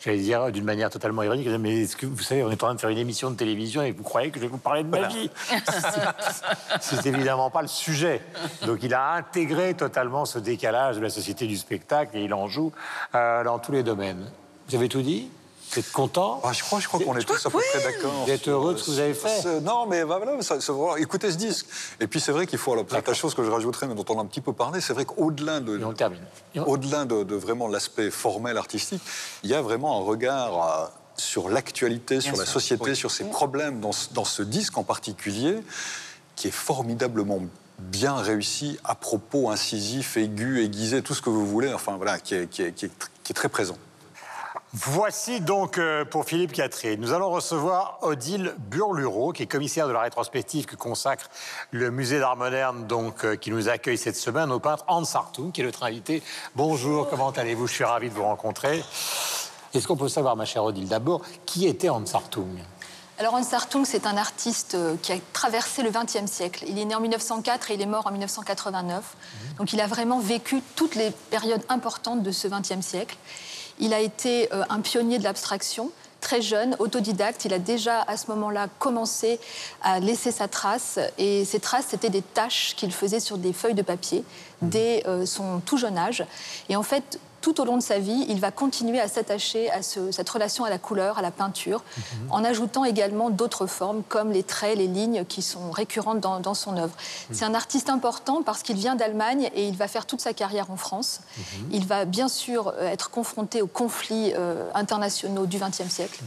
j'allais 0.00 0.18
dire, 0.18 0.50
d'une 0.52 0.64
manière 0.64 0.90
totalement 0.90 1.22
ironique. 1.22 1.48
Mais 1.60 1.82
est-ce 1.82 1.96
que 1.96 2.06
vous 2.06 2.22
savez, 2.22 2.42
on 2.42 2.50
est 2.50 2.54
en 2.54 2.66
train 2.66 2.74
de 2.74 2.80
faire 2.80 2.90
une 2.90 2.98
émission 2.98 3.30
de 3.30 3.36
télévision 3.36 3.82
et 3.82 3.92
vous 3.92 4.02
croyez 4.02 4.30
que 4.30 4.36
je 4.36 4.42
vais 4.42 4.50
vous 4.50 4.58
parler 4.58 4.82
de 4.82 4.88
ma 4.88 5.08
vie 5.08 5.30
C'est 6.80 7.06
évidemment 7.06 7.50
pas 7.50 7.62
le 7.62 7.68
sujet. 7.68 8.22
Donc 8.66 8.82
il 8.82 8.94
a 8.94 9.12
intégré 9.14 9.74
totalement 9.74 10.24
ce 10.24 10.38
décalage 10.38 10.96
de 10.96 11.02
la 11.02 11.10
société 11.10 11.46
du 11.46 11.56
spectacle 11.56 12.16
et 12.16 12.24
il 12.24 12.34
en 12.34 12.46
joue 12.46 12.72
euh, 13.14 13.44
dans 13.44 13.58
tous 13.58 13.72
les 13.72 13.82
domaines. 13.82 14.30
Vous 14.68 14.74
avez 14.74 14.88
tout 14.88 15.02
dit? 15.02 15.28
Vous 15.70 15.78
êtes 15.80 15.92
content 15.92 16.40
Ah, 16.44 16.52
je 16.52 16.62
crois, 16.62 16.80
je 16.80 16.88
crois 16.88 17.00
qu'on 17.00 17.16
est 17.16 17.24
tous 17.24 17.44
à 17.44 17.50
peu 17.50 17.58
près 17.58 17.82
d'accord. 17.82 18.24
Vous 18.24 18.30
êtes 18.30 18.48
heureux 18.48 18.74
de 18.74 18.78
ce 18.78 18.84
que 18.84 18.90
vous 18.92 18.98
avez 19.00 19.14
fait 19.14 19.60
Non, 19.60 19.86
mais 19.86 20.04
bah, 20.04 20.18
voilà, 20.22 20.40
ça- 20.42 20.60
ça- 20.60 20.72
voilà, 20.72 21.00
écoutez 21.02 21.30
ce 21.30 21.36
disque. 21.36 21.66
Et 22.00 22.06
puis 22.06 22.20
c'est 22.20 22.32
vrai 22.32 22.46
qu'il 22.46 22.58
faut, 22.58 22.72
alors, 22.72 22.84
peut-être 22.86 23.08
la 23.08 23.14
chose 23.14 23.34
que 23.34 23.44
je 23.44 23.50
rajouterais, 23.50 23.86
mais 23.86 23.94
dont 23.94 24.04
on 24.08 24.18
a 24.18 24.22
un 24.22 24.26
petit 24.26 24.40
peu 24.40 24.52
parlé, 24.52 24.80
c'est 24.80 24.92
vrai 24.92 25.04
qu'au-delà 25.04 25.60
de, 25.60 25.78
Et 25.78 25.84
on 25.84 25.92
termine. 25.92 26.20
Au-delà 26.66 27.04
de, 27.04 27.24
de 27.24 27.34
vraiment 27.34 27.68
l'aspect 27.68 28.10
formel 28.10 28.56
artistique, 28.56 29.02
il 29.42 29.50
y 29.50 29.54
a 29.54 29.60
vraiment 29.62 30.00
un 30.00 30.04
regard 30.04 30.54
euh, 30.82 30.86
sur 31.16 31.48
l'actualité, 31.48 32.20
sur 32.20 32.36
la 32.36 32.44
société, 32.46 32.94
sur 32.94 33.10
ses 33.10 33.24
problèmes 33.24 33.80
dans, 33.80 33.92
ce- 33.92 34.08
dans 34.12 34.24
ce 34.24 34.42
disque 34.42 34.78
en 34.78 34.84
particulier, 34.84 35.58
qui 36.36 36.48
est 36.48 36.52
formidablement 36.52 37.40
bien 37.78 38.16
réussi, 38.16 38.78
à 38.84 38.94
propos, 38.94 39.50
incisif, 39.50 40.16
aigu, 40.16 40.62
aiguisé, 40.64 41.02
tout 41.02 41.14
ce 41.14 41.20
que 41.22 41.28
vous 41.30 41.46
voulez, 41.46 41.72
enfin 41.74 41.96
voilà, 41.96 42.18
qui 42.18 42.34
est, 42.34 42.46
qui 42.48 42.62
est- 42.62 42.72
qui 42.72 42.86
est 42.86 42.88
tr- 42.88 43.08
qui 43.22 43.32
est 43.32 43.34
très 43.34 43.48
présent. 43.50 43.76
Voici 44.72 45.40
donc 45.40 45.78
euh, 45.78 46.04
pour 46.04 46.24
Philippe 46.24 46.52
Catherine. 46.52 47.00
Nous 47.00 47.12
allons 47.12 47.30
recevoir 47.30 47.98
Odile 48.02 48.54
Burlureau, 48.58 49.32
qui 49.32 49.44
est 49.44 49.46
commissaire 49.46 49.86
de 49.86 49.92
la 49.92 50.00
rétrospective 50.00 50.66
que 50.66 50.74
consacre 50.74 51.30
le 51.70 51.90
musée 51.90 52.18
d'art 52.18 52.36
moderne, 52.36 52.86
donc 52.86 53.24
euh, 53.24 53.36
qui 53.36 53.52
nous 53.52 53.68
accueille 53.68 53.96
cette 53.96 54.16
semaine, 54.16 54.50
au 54.50 54.58
peintre 54.58 54.84
Hans 54.88 55.04
Hartung, 55.14 55.52
qui 55.52 55.60
est 55.60 55.64
notre 55.64 55.84
invité. 55.84 56.22
Bonjour, 56.56 57.08
comment 57.08 57.30
allez-vous? 57.30 57.68
Je 57.68 57.74
suis 57.74 57.84
ravi 57.84 58.08
de 58.08 58.14
vous 58.14 58.24
rencontrer. 58.24 58.82
Est-ce 59.72 59.86
qu'on 59.86 59.96
peut 59.96 60.08
savoir, 60.08 60.34
ma 60.34 60.44
chère 60.44 60.64
Odile, 60.64 60.88
d'abord, 60.88 61.22
qui 61.46 61.66
était 61.66 61.88
Hans 61.88 62.04
Hartung? 62.12 62.58
Alors 63.18 63.32
Hans 63.32 63.52
Hartung, 63.52 63.84
c'est 63.86 64.06
un 64.06 64.18
artiste 64.18 64.74
euh, 64.74 64.96
qui 65.00 65.12
a 65.12 65.16
traversé 65.32 65.82
le 65.82 65.90
XXe 65.90 66.30
siècle. 66.30 66.64
Il 66.66 66.78
est 66.78 66.84
né 66.84 66.94
en 66.94 67.00
1904 67.00 67.70
et 67.70 67.74
il 67.74 67.80
est 67.80 67.86
mort 67.86 68.06
en 68.06 68.10
1989. 68.10 69.16
Donc 69.58 69.72
il 69.72 69.80
a 69.80 69.86
vraiment 69.86 70.18
vécu 70.18 70.60
toutes 70.74 70.96
les 70.96 71.12
périodes 71.30 71.62
importantes 71.70 72.22
de 72.22 72.30
ce 72.30 72.46
XXe 72.46 72.84
siècle. 72.84 73.16
Il 73.78 73.94
a 73.94 74.00
été 74.00 74.52
euh, 74.52 74.64
un 74.68 74.80
pionnier 74.80 75.18
de 75.18 75.24
l'abstraction. 75.24 75.90
Très 76.20 76.40
jeune, 76.40 76.74
autodidacte, 76.78 77.44
il 77.44 77.52
a 77.52 77.58
déjà 77.58 78.00
à 78.02 78.16
ce 78.16 78.28
moment-là 78.30 78.68
commencé 78.78 79.38
à 79.82 80.00
laisser 80.00 80.32
sa 80.32 80.48
trace. 80.48 80.98
Et 81.18 81.44
ces 81.44 81.60
traces, 81.60 81.86
c'était 81.90 82.10
des 82.10 82.22
taches 82.22 82.74
qu'il 82.76 82.92
faisait 82.92 83.20
sur 83.20 83.38
des 83.38 83.52
feuilles 83.52 83.74
de 83.74 83.82
papier 83.82 84.24
dès 84.62 85.06
euh, 85.06 85.26
son 85.26 85.60
tout 85.60 85.76
jeune 85.76 85.98
âge. 85.98 86.24
Et 86.68 86.76
en 86.76 86.82
fait, 86.82 87.20
tout 87.46 87.60
au 87.60 87.64
long 87.64 87.76
de 87.76 87.82
sa 87.82 88.00
vie, 88.00 88.26
il 88.28 88.40
va 88.40 88.50
continuer 88.50 88.98
à 88.98 89.06
s'attacher 89.06 89.70
à 89.70 89.80
ce- 89.80 90.10
cette 90.10 90.28
relation 90.28 90.64
à 90.64 90.68
la 90.70 90.78
couleur, 90.78 91.16
à 91.18 91.22
la 91.22 91.30
peinture, 91.30 91.84
en 92.30 92.42
ajoutant 92.42 92.84
également 92.84 93.30
d'autres 93.30 93.68
formes 93.68 94.02
comme 94.08 94.32
les 94.32 94.42
traits, 94.42 94.76
les 94.78 94.88
lignes 94.88 95.24
qui 95.24 95.42
sont 95.42 95.70
récurrentes 95.70 96.18
dans, 96.18 96.40
dans 96.40 96.54
son 96.54 96.76
œuvre. 96.76 96.94
C'est 97.30 97.44
un 97.44 97.54
artiste 97.54 97.88
important 97.88 98.42
parce 98.42 98.64
qu'il 98.64 98.74
vient 98.76 98.96
d'Allemagne 98.96 99.48
et 99.54 99.68
il 99.68 99.76
va 99.76 99.86
faire 99.86 100.06
toute 100.06 100.20
sa 100.20 100.32
carrière 100.32 100.72
en 100.72 100.76
France. 100.76 101.20
Il 101.70 101.86
va 101.86 102.04
bien 102.04 102.26
sûr 102.26 102.72
euh, 102.78 102.88
être 102.90 103.10
confronté 103.10 103.62
aux 103.62 103.68
conflits 103.68 104.32
euh, 104.34 104.68
internationaux 104.74 105.46
du 105.46 105.58
XXe 105.58 105.88
siècle. 105.88 106.18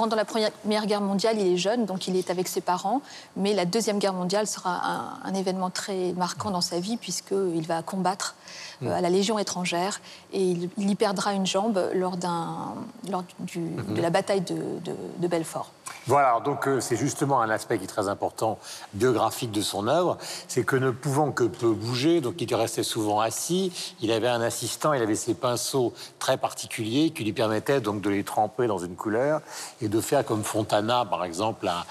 Pendant 0.00 0.16
la 0.16 0.24
Première 0.24 0.86
Guerre 0.86 1.02
mondiale, 1.02 1.36
il 1.38 1.46
est 1.46 1.56
jeune, 1.58 1.84
donc 1.84 2.08
il 2.08 2.16
est 2.16 2.30
avec 2.30 2.48
ses 2.48 2.62
parents. 2.62 3.02
Mais 3.36 3.52
la 3.52 3.66
Deuxième 3.66 3.98
Guerre 3.98 4.14
mondiale 4.14 4.46
sera 4.46 4.80
un, 4.82 5.18
un 5.28 5.34
événement 5.34 5.68
très 5.68 6.12
marquant 6.16 6.50
dans 6.50 6.62
sa 6.62 6.80
vie, 6.80 6.96
puisqu'il 6.96 7.66
va 7.66 7.82
combattre 7.82 8.34
euh, 8.82 8.94
à 8.96 9.02
la 9.02 9.10
Légion 9.10 9.38
étrangère 9.38 10.00
et 10.32 10.42
il, 10.42 10.70
il 10.78 10.88
y 10.88 10.94
perdra 10.94 11.34
une 11.34 11.44
jambe 11.44 11.78
lors, 11.92 12.16
d'un- 12.16 12.76
lors 13.10 13.24
du- 13.40 13.60
de 13.94 14.00
la 14.00 14.08
bataille 14.08 14.40
de, 14.40 14.54
de- 14.82 14.96
de 15.18 15.28
Belfort. 15.28 15.70
Voilà, 16.06 16.40
donc 16.40 16.66
euh, 16.66 16.80
c'est 16.80 16.96
justement 16.96 17.40
un 17.40 17.50
aspect 17.50 17.78
qui 17.78 17.84
est 17.84 17.88
très 17.88 18.08
important 18.08 18.58
biographique 18.94 19.52
de 19.52 19.60
son 19.60 19.86
œuvre, 19.86 20.18
c'est 20.48 20.64
que 20.64 20.76
ne 20.76 20.90
pouvant 20.90 21.30
que 21.30 21.44
peu 21.44 21.70
bouger, 21.70 22.20
donc 22.20 22.40
il 22.40 22.54
restait 22.54 22.82
souvent 22.82 23.20
assis, 23.20 23.72
il 24.00 24.10
avait 24.10 24.28
un 24.28 24.40
assistant, 24.40 24.92
il 24.92 25.02
avait 25.02 25.14
ses 25.14 25.34
pinceaux 25.34 25.92
très 26.18 26.36
particuliers 26.36 27.10
qui 27.10 27.24
lui 27.24 27.32
permettaient 27.32 27.80
donc 27.80 28.00
de 28.00 28.10
les 28.10 28.24
tremper 28.24 28.66
dans 28.66 28.78
une 28.78 28.96
couleur 28.96 29.40
et 29.80 29.88
de 29.88 30.00
faire 30.00 30.24
comme 30.24 30.42
Fontana 30.42 31.04
par 31.04 31.24
exemple 31.24 31.68
à, 31.68 31.84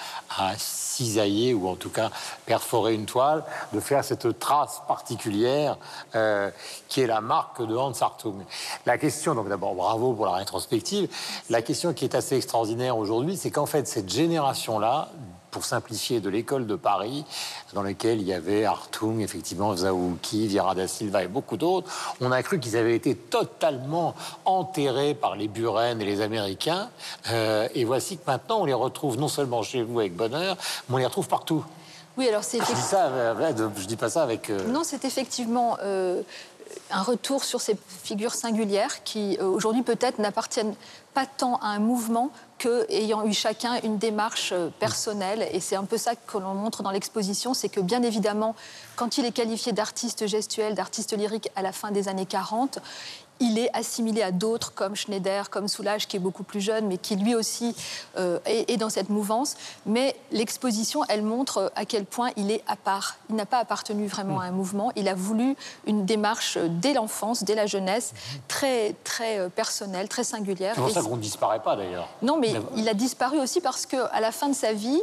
cisailler 0.58 1.54
ou 1.54 1.70
en 1.70 1.76
tout 1.76 1.90
cas 1.90 2.10
perforer 2.46 2.94
une 2.94 3.06
toile, 3.06 3.44
de 3.72 3.80
faire 3.80 4.04
cette 4.04 4.38
trace 4.38 4.82
particulière 4.88 5.78
euh, 6.16 6.52
qui 6.90 7.00
est 7.02 7.08
la 7.08 7.22
marque 7.22 7.66
de 7.66 7.76
Hans 7.76 7.94
Hartung. 8.02 8.44
La 8.86 8.98
question, 8.98 9.34
donc 9.34 9.48
d'abord 9.48 9.76
bravo 9.76 10.14
pour 10.14 10.26
la 10.26 10.34
rétrospective, 10.34 11.10
la 11.50 11.62
question 11.62 11.94
qui 11.94 12.04
est 12.04 12.16
assez 12.16 12.36
extraordinaire 12.36 12.98
aujourd'hui, 12.98 13.38
c'est 13.38 13.50
qu'en 13.50 13.66
fait 13.66 13.88
cette 13.90 14.10
génération-là, 14.10 15.10
pour 15.52 15.66
simplifier, 15.66 16.20
de 16.20 16.30
l'école 16.30 16.68
de 16.68 16.76
Paris, 16.76 17.26
dans 17.74 17.82
laquelle 17.82 18.22
il 18.22 18.28
y 18.28 18.34
avait 18.34 18.66
Hartung, 18.66 19.20
effectivement, 19.20 19.76
Zaouki, 19.76 20.46
Vieira 20.46 20.76
da 20.76 20.88
Silva 20.88 21.24
et 21.24 21.28
beaucoup 21.28 21.58
d'autres, 21.58 21.90
on 22.22 22.32
a 22.32 22.44
cru 22.44 22.60
qu'ils 22.60 22.78
avaient 22.78 22.96
été 22.96 23.16
totalement 23.16 24.14
enterrés 24.46 25.16
par 25.16 25.36
les 25.36 25.48
Buren 25.48 26.00
et 26.02 26.06
les 26.06 26.22
Américains. 26.22 26.90
Euh, 27.32 27.68
et 27.74 27.84
voici 27.84 28.18
que 28.18 28.24
maintenant, 28.28 28.60
on 28.62 28.66
les 28.66 28.74
retrouve 28.76 29.18
non 29.18 29.28
seulement 29.28 29.64
chez 29.64 29.82
vous 29.82 30.00
avec 30.00 30.16
bonheur, 30.16 30.56
mais 30.88 30.96
on 30.96 30.98
les 30.98 31.06
retrouve 31.06 31.28
partout. 31.28 31.66
Oui, 32.16 32.28
alors 32.28 32.44
c'est 32.44 32.60
Je 32.60 32.74
dis 32.74 32.82
ça, 32.82 33.08
euh, 33.08 33.70
je 33.76 33.86
dis 33.88 33.96
pas 33.96 34.10
ça 34.10 34.22
avec. 34.22 34.50
euh, 34.52 34.68
Non, 34.68 34.82
c'est 34.84 35.04
effectivement 35.06 35.78
euh, 35.82 36.22
un 36.92 37.02
retour 37.02 37.44
sur 37.44 37.60
ces 37.62 37.76
figures 38.04 38.36
singulières 38.36 39.04
qui, 39.04 39.40
aujourd'hui, 39.42 39.82
peut-être 39.82 40.20
n'appartiennent 40.20 40.76
pas 41.14 41.26
tant 41.26 41.56
à 41.58 41.68
un 41.68 41.80
mouvement 41.80 42.32
que 42.58 42.86
ayant 42.90 43.26
eu 43.26 43.34
chacun 43.34 43.80
une 43.84 43.98
démarche 43.98 44.52
euh, 44.52 44.70
personnelle. 44.80 45.48
Et 45.54 45.60
c'est 45.60 45.76
un 45.76 45.86
peu 45.86 45.98
ça 45.98 46.16
que 46.16 46.38
l'on 46.38 46.54
montre 46.54 46.84
dans 46.84 46.92
l'exposition, 46.92 47.54
c'est 47.54 47.70
que 47.70 47.80
bien 47.80 48.04
évidemment, 48.04 48.56
quand 48.96 49.18
il 49.18 49.26
est 49.26 49.32
qualifié 49.32 49.72
d'artiste 49.72 50.28
gestuel, 50.28 50.76
d'artiste 50.76 51.18
lyrique 51.18 51.50
à 51.56 51.62
la 51.62 51.72
fin 51.72 51.92
des 51.92 52.08
années 52.08 52.26
40, 52.26 52.80
il 53.40 53.58
est 53.58 53.70
assimilé 53.76 54.22
à 54.22 54.32
d'autres 54.32 54.74
comme 54.74 54.96
Schneider, 54.96 55.50
comme 55.50 55.68
Soulage, 55.68 56.08
qui 56.08 56.18
est 56.18 56.20
beaucoup 56.20 56.44
plus 56.44 56.62
jeune, 56.62 56.88
mais 56.88 56.98
qui 56.98 57.16
lui 57.16 57.36
aussi 57.36 57.76
euh, 58.18 58.40
est, 58.46 58.70
est 58.70 58.78
dans 58.78 58.90
cette 58.90 59.10
mouvance. 59.10 59.56
Mais 59.86 60.16
l'exposition, 60.32 61.04
elle 61.10 61.22
montre 61.24 61.72
à 61.76 61.86
quel 61.86 62.06
point 62.06 62.32
il 62.36 62.52
est 62.52 62.64
à 62.68 62.76
part. 62.76 63.16
Il 63.30 63.36
n'a 63.36 63.46
pas 63.46 63.60
appartenu 63.60 64.08
vraiment 64.08 64.40
à 64.40 64.46
un 64.46 64.52
mouvement. 64.52 64.92
Il 64.96 65.08
a 65.08 65.14
voulu 65.16 65.56
une 65.88 66.06
démarche 66.06 66.58
euh, 66.58 66.68
dès 66.70 66.94
l'enfance, 66.94 67.44
dès 67.44 67.56
la 67.56 67.66
jeunesse, 67.66 68.14
très, 68.48 68.96
très 69.04 69.40
euh, 69.40 69.50
personnelle, 69.50 70.08
très 70.10 70.24
singulière. 70.24 70.74
C'est 70.76 70.82
pour 70.82 70.92
ça 70.92 71.02
qu'on 71.02 71.16
ne 71.18 71.22
disparaît 71.22 71.62
pas 71.62 71.76
d'ailleurs? 71.76 72.08
non, 72.22 72.38
mais 72.38 72.54
Mais- 72.54 72.60
il 72.78 72.90
a 72.90 72.94
disparu 72.94 73.40
aussi 73.40 73.62
parce 73.62 73.86
qu'à 73.86 74.20
la 74.20 74.32
fin 74.32 74.50
de 74.50 74.56
sa 74.56 74.74
vie, 74.74 75.00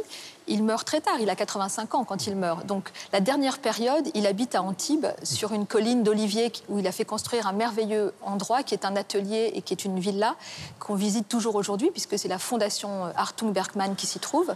il 0.47 0.63
meurt 0.63 0.85
très 0.85 1.01
tard. 1.01 1.15
Il 1.19 1.29
a 1.29 1.35
85 1.35 1.95
ans 1.95 2.03
quand 2.03 2.27
il 2.27 2.35
meurt. 2.35 2.65
Donc, 2.65 2.89
la 3.13 3.19
dernière 3.19 3.59
période, 3.59 4.07
il 4.13 4.25
habite 4.27 4.55
à 4.55 4.61
Antibes, 4.61 5.07
sur 5.23 5.53
une 5.53 5.65
colline 5.65 6.03
d'Olivier 6.03 6.51
où 6.69 6.79
il 6.79 6.87
a 6.87 6.91
fait 6.91 7.05
construire 7.05 7.47
un 7.47 7.51
merveilleux 7.51 8.13
endroit 8.21 8.63
qui 8.63 8.73
est 8.73 8.85
un 8.85 8.95
atelier 8.95 9.51
et 9.53 9.61
qui 9.61 9.73
est 9.73 9.85
une 9.85 9.99
villa 9.99 10.35
qu'on 10.79 10.95
visite 10.95 11.27
toujours 11.27 11.55
aujourd'hui, 11.55 11.91
puisque 11.91 12.17
c'est 12.17 12.27
la 12.27 12.39
fondation 12.39 13.05
euh, 13.05 13.11
Hartung 13.15 13.51
Bergmann 13.51 13.95
qui 13.95 14.07
s'y 14.07 14.19
trouve. 14.19 14.53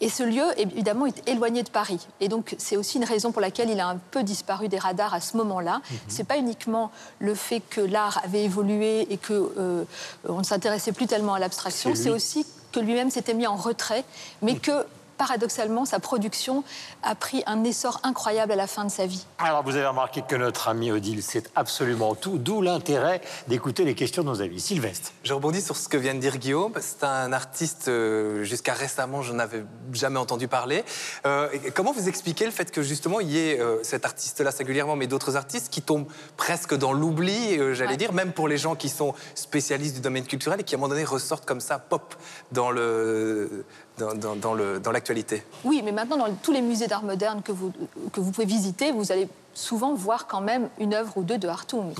Et 0.00 0.08
ce 0.08 0.22
lieu, 0.22 0.44
évidemment, 0.56 1.06
est 1.06 1.28
éloigné 1.28 1.62
de 1.62 1.70
Paris. 1.70 2.06
Et 2.20 2.28
donc, 2.28 2.54
c'est 2.58 2.76
aussi 2.76 2.98
une 2.98 3.04
raison 3.04 3.32
pour 3.32 3.40
laquelle 3.40 3.70
il 3.70 3.80
a 3.80 3.88
un 3.88 3.98
peu 4.10 4.22
disparu 4.22 4.68
des 4.68 4.78
radars 4.78 5.14
à 5.14 5.20
ce 5.20 5.36
moment-là. 5.36 5.80
C'est 6.08 6.24
pas 6.24 6.38
uniquement 6.38 6.90
le 7.18 7.34
fait 7.34 7.60
que 7.60 7.80
l'art 7.80 8.20
avait 8.24 8.44
évolué 8.44 9.12
et 9.12 9.16
que 9.16 9.52
euh, 9.58 9.84
on 10.28 10.38
ne 10.38 10.44
s'intéressait 10.44 10.92
plus 10.92 11.06
tellement 11.06 11.34
à 11.34 11.38
l'abstraction, 11.38 11.94
C'est 11.94 12.10
aussi 12.10 12.46
que 12.72 12.80
lui-même 12.80 13.10
s'était 13.10 13.34
mis 13.34 13.46
en 13.46 13.56
retrait, 13.56 14.04
mais 14.42 14.56
que 14.56 14.86
paradoxalement, 15.20 15.84
sa 15.84 16.00
production 16.00 16.64
a 17.02 17.14
pris 17.14 17.42
un 17.46 17.62
essor 17.64 18.00
incroyable 18.04 18.52
à 18.52 18.56
la 18.56 18.66
fin 18.66 18.86
de 18.86 18.90
sa 18.90 19.04
vie. 19.04 19.26
Alors, 19.38 19.62
vous 19.62 19.76
avez 19.76 19.84
remarqué 19.86 20.22
que 20.26 20.34
notre 20.34 20.68
ami 20.68 20.90
Odile 20.90 21.22
sait 21.22 21.42
absolument 21.54 22.14
tout, 22.14 22.38
d'où 22.38 22.62
l'intérêt 22.62 23.20
d'écouter 23.46 23.84
les 23.84 23.94
questions 23.94 24.22
de 24.22 24.28
nos 24.28 24.40
amis. 24.40 24.60
Sylvestre. 24.60 25.12
Je 25.24 25.34
rebondis 25.34 25.60
sur 25.60 25.76
ce 25.76 25.90
que 25.90 25.98
vient 25.98 26.14
de 26.14 26.20
dire 26.20 26.38
Guillaume. 26.38 26.72
C'est 26.80 27.04
un 27.04 27.34
artiste, 27.34 27.88
euh, 27.88 28.44
jusqu'à 28.44 28.72
récemment, 28.72 29.20
je 29.20 29.34
n'avais 29.34 29.62
jamais 29.92 30.18
entendu 30.18 30.48
parler. 30.48 30.84
Euh, 31.26 31.50
comment 31.74 31.92
vous 31.92 32.08
expliquez 32.08 32.46
le 32.46 32.50
fait 32.50 32.70
que 32.70 32.80
justement, 32.80 33.20
il 33.20 33.30
y 33.30 33.38
ait 33.38 33.60
euh, 33.60 33.76
cet 33.82 34.06
artiste-là 34.06 34.52
singulièrement, 34.52 34.96
mais 34.96 35.06
d'autres 35.06 35.36
artistes 35.36 35.68
qui 35.70 35.82
tombent 35.82 36.08
presque 36.38 36.74
dans 36.74 36.94
l'oubli, 36.94 37.58
euh, 37.58 37.74
j'allais 37.74 37.90
Ouais. 37.90 37.96
dire, 37.98 38.14
même 38.14 38.32
pour 38.32 38.48
les 38.48 38.56
gens 38.56 38.74
qui 38.74 38.88
sont 38.88 39.12
spécialistes 39.34 39.96
du 39.96 40.00
domaine 40.00 40.24
culturel 40.24 40.60
et 40.60 40.64
qui, 40.64 40.74
à 40.74 40.78
un 40.78 40.80
moment 40.80 40.88
donné, 40.94 41.04
ressortent 41.04 41.44
comme 41.44 41.60
ça, 41.60 41.78
pop, 41.78 42.14
dans 42.52 42.70
le 42.70 43.66
dans, 44.00 44.14
dans- 44.14 44.36
dans 44.36 44.54
le- 44.54 44.80
dans 44.80 44.90
l'actualité 44.90 45.42
Oui, 45.64 45.82
mais 45.84 45.92
maintenant, 45.92 46.16
dans 46.16 46.32
tous 46.42 46.52
les 46.52 46.62
musées 46.62 46.86
d'art 46.86 47.02
moderne 47.02 47.42
que 47.42 47.52
vous, 47.52 47.72
que 48.12 48.20
vous 48.20 48.30
pouvez 48.32 48.46
visiter, 48.46 48.90
vous 48.92 49.12
allez 49.12 49.28
souvent 49.54 49.94
voir 49.94 50.26
quand 50.26 50.40
même 50.40 50.68
une 50.78 50.94
œuvre 50.94 51.12
ou 51.16 51.22
deux 51.22 51.38
de 51.38 51.46
Hartung. 51.48 51.92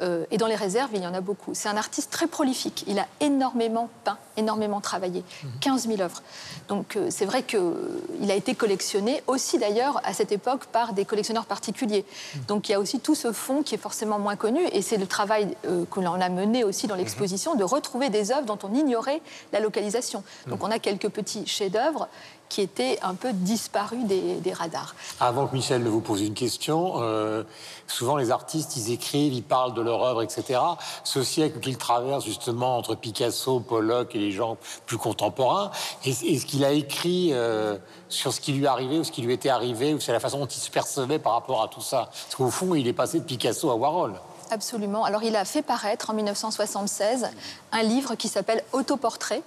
Euh, 0.00 0.24
et 0.30 0.38
dans 0.38 0.46
les 0.46 0.54
réserves, 0.54 0.90
il 0.94 1.02
y 1.02 1.06
en 1.06 1.14
a 1.14 1.20
beaucoup. 1.20 1.52
C'est 1.54 1.68
un 1.68 1.76
artiste 1.76 2.10
très 2.10 2.26
prolifique. 2.26 2.84
Il 2.86 2.98
a 2.98 3.06
énormément 3.20 3.88
peint, 4.04 4.18
énormément 4.36 4.80
travaillé. 4.80 5.22
15 5.60 5.86
000 5.86 6.00
œuvres. 6.00 6.22
Donc 6.68 6.96
euh, 6.96 7.08
c'est 7.10 7.26
vrai 7.26 7.42
qu'il 7.42 8.30
a 8.30 8.34
été 8.34 8.54
collectionné 8.54 9.22
aussi 9.26 9.58
d'ailleurs 9.58 10.00
à 10.04 10.12
cette 10.12 10.32
époque 10.32 10.66
par 10.66 10.92
des 10.92 11.04
collectionneurs 11.04 11.44
particuliers. 11.44 12.04
Donc 12.48 12.68
il 12.68 12.72
y 12.72 12.74
a 12.74 12.80
aussi 12.80 13.00
tout 13.00 13.14
ce 13.14 13.32
fond 13.32 13.62
qui 13.62 13.74
est 13.74 13.78
forcément 13.78 14.18
moins 14.18 14.36
connu. 14.36 14.60
Et 14.72 14.82
c'est 14.82 14.96
le 14.96 15.06
travail 15.06 15.56
euh, 15.66 15.84
que 15.90 16.00
l'on 16.00 16.20
a 16.20 16.28
mené 16.28 16.64
aussi 16.64 16.86
dans 16.86 16.96
l'exposition 16.96 17.54
de 17.54 17.64
retrouver 17.64 18.08
des 18.08 18.32
œuvres 18.32 18.46
dont 18.46 18.58
on 18.62 18.74
ignorait 18.74 19.20
la 19.52 19.60
localisation. 19.60 20.24
Donc 20.46 20.64
on 20.64 20.70
a 20.70 20.78
quelques 20.78 21.08
petits 21.08 21.46
chefs-d'œuvre 21.46 22.08
qui 22.52 22.60
étaient 22.60 22.98
un 23.00 23.14
peu 23.14 23.32
disparus 23.32 24.04
des, 24.04 24.52
radars. 24.52 24.94
Avant 25.20 25.46
que 25.46 25.54
Michel 25.54 25.82
ne 25.82 25.88
vous 25.88 26.02
pose 26.02 26.20
une 26.20 26.34
question, 26.34 26.96
euh, 26.98 27.44
souvent 27.86 28.18
les 28.18 28.30
artistes, 28.30 28.76
ils 28.76 28.92
écrivent, 28.92 29.32
ils 29.32 29.42
parlent 29.42 29.72
de 29.72 29.80
leur 29.80 30.02
œuvre, 30.02 30.20
etc. 30.20 30.60
Ce 31.02 31.22
siècle 31.22 31.60
qu'ils 31.60 31.78
traversent 31.78 32.26
justement 32.26 32.76
entre 32.76 32.94
Picasso, 32.94 33.60
Pollock 33.60 34.14
et 34.14 34.18
les 34.18 34.32
gens 34.32 34.58
plus 34.84 34.98
contemporains, 34.98 35.70
est- 36.04 36.22
est-ce 36.22 36.44
qu'il 36.44 36.62
a 36.66 36.72
écrit 36.72 37.30
euh, 37.32 37.78
sur 38.10 38.34
ce 38.34 38.40
qui 38.42 38.52
lui 38.52 38.66
arrivait 38.66 38.98
ou 38.98 39.04
ce 39.04 39.12
qui 39.12 39.22
lui 39.22 39.32
était 39.32 39.48
arrivé, 39.48 39.94
ou 39.94 40.00
c'est 40.00 40.12
la 40.12 40.20
façon 40.20 40.38
dont 40.38 40.46
il 40.46 40.60
se 40.60 40.70
percevait 40.70 41.18
par 41.18 41.32
rapport 41.32 41.62
à 41.62 41.68
tout 41.68 41.80
ça? 41.80 42.10
Parce 42.12 42.34
qu'au 42.36 42.50
fond, 42.50 42.74
il 42.74 42.86
est 42.86 42.92
passé 42.92 43.18
de 43.18 43.24
Picasso 43.24 43.70
à 43.70 43.76
Warhol. 43.76 44.12
Absolument. 44.52 45.06
Alors 45.06 45.22
il 45.22 45.34
a 45.34 45.46
fait 45.46 45.62
paraître 45.62 46.10
en 46.10 46.12
1976 46.12 47.26
un 47.72 47.82
livre 47.82 48.16
qui 48.16 48.28
s'appelle 48.28 48.62
Autoportrait 48.74 49.42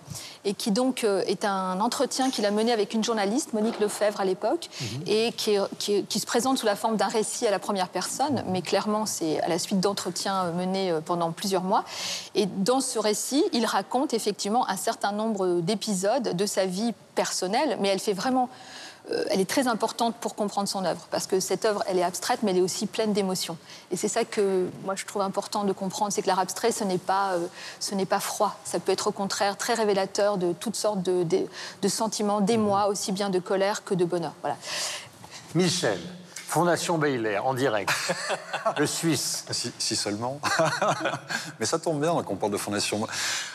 et 0.45 0.55
qui 0.55 0.71
donc 0.71 1.03
euh, 1.03 1.21
est 1.27 1.45
un 1.45 1.79
entretien 1.79 2.31
qu'il 2.31 2.43
a 2.47 2.49
mené 2.49 2.71
avec 2.71 2.95
une 2.95 3.03
journaliste, 3.03 3.53
Monique 3.53 3.79
Lefebvre 3.79 4.19
à 4.19 4.25
l'époque, 4.25 4.67
et 5.05 5.31
qui, 5.33 5.59
se 6.19 6.25
présente 6.25 6.57
sous 6.57 6.65
la 6.65 6.75
forme 6.75 6.97
d'un 6.97 7.07
récit 7.07 7.45
à 7.45 7.51
la 7.51 7.59
première 7.59 7.89
personne, 7.89 8.43
mais 8.47 8.63
clairement 8.63 9.05
c'est 9.05 9.39
à 9.41 9.47
la 9.47 9.59
suite 9.59 9.79
d'entretiens 9.79 10.45
euh, 10.45 10.53
menés 10.53 10.89
euh, 10.89 11.01
pendant 11.01 11.31
plusieurs 11.31 11.61
mois. 11.61 11.83
Et 12.33 12.47
dans 12.47 12.81
ce 12.81 12.97
récit, 12.97 13.43
il 13.53 13.67
raconte 13.67 14.15
effectivement 14.15 14.67
un 14.67 14.77
certain 14.77 15.11
nombre 15.11 15.61
d'épisodes 15.61 16.35
de 16.35 16.45
sa 16.47 16.65
vie 16.65 16.95
personnelle, 17.13 17.77
mais 17.79 17.89
elle 17.89 17.99
fait 17.99 18.13
vraiment 18.13 18.49
elle 19.29 19.39
est 19.39 19.49
très 19.49 19.67
importante 19.67 20.15
pour 20.15 20.35
comprendre 20.35 20.67
son 20.67 20.83
œuvre, 20.85 21.07
parce 21.11 21.27
que 21.27 21.39
cette 21.39 21.65
œuvre, 21.65 21.83
elle 21.87 21.99
est 21.99 22.03
abstraite, 22.03 22.39
mais 22.43 22.51
elle 22.51 22.57
est 22.57 22.61
aussi 22.61 22.87
pleine 22.87 23.13
d'émotions. 23.13 23.57
Et 23.91 23.97
c'est 23.97 24.07
ça 24.07 24.25
que 24.25 24.67
moi 24.83 24.95
je 24.95 25.05
trouve 25.05 25.21
important 25.21 25.63
de 25.63 25.73
comprendre, 25.73 26.11
c'est 26.11 26.21
que 26.21 26.27
l'art 26.27 26.39
abstrait, 26.39 26.71
ce 26.71 26.83
n'est 26.83 26.97
pas, 26.97 27.33
euh, 27.33 27.45
ce 27.79 27.93
n'est 27.95 28.05
pas 28.07 28.19
froid. 28.19 28.57
Ça 28.65 28.79
peut 28.79 28.91
être 28.91 29.07
au 29.07 29.11
contraire 29.11 29.57
très 29.57 29.73
révélateur 29.75 30.37
de 30.37 30.53
toutes 30.53 30.75
sortes 30.75 31.01
de, 31.03 31.23
de- 31.23 31.45
de 31.81 31.87
sentiments, 31.87 32.41
d'émoi, 32.41 32.87
aussi 32.87 33.11
bien 33.11 33.29
de 33.29 33.39
colère 33.39 33.83
que 33.83 33.93
de 33.93 34.05
bonheur. 34.05 34.33
Voilà. 34.41 34.57
Michel, 35.53 35.99
Fondation 36.47 36.97
Bailey, 36.97 37.37
en 37.37 37.53
direct. 37.53 37.91
Le 38.77 38.85
Suisse. 38.85 39.45
Si, 39.51 39.71
si 39.77 39.95
seulement. 39.95 40.39
Mais 41.59 41.65
ça 41.65 41.79
tombe 41.79 41.99
bien 41.99 42.13
qu'on 42.23 42.35
parle 42.35 42.51
de 42.51 42.57
fondation. 42.57 43.05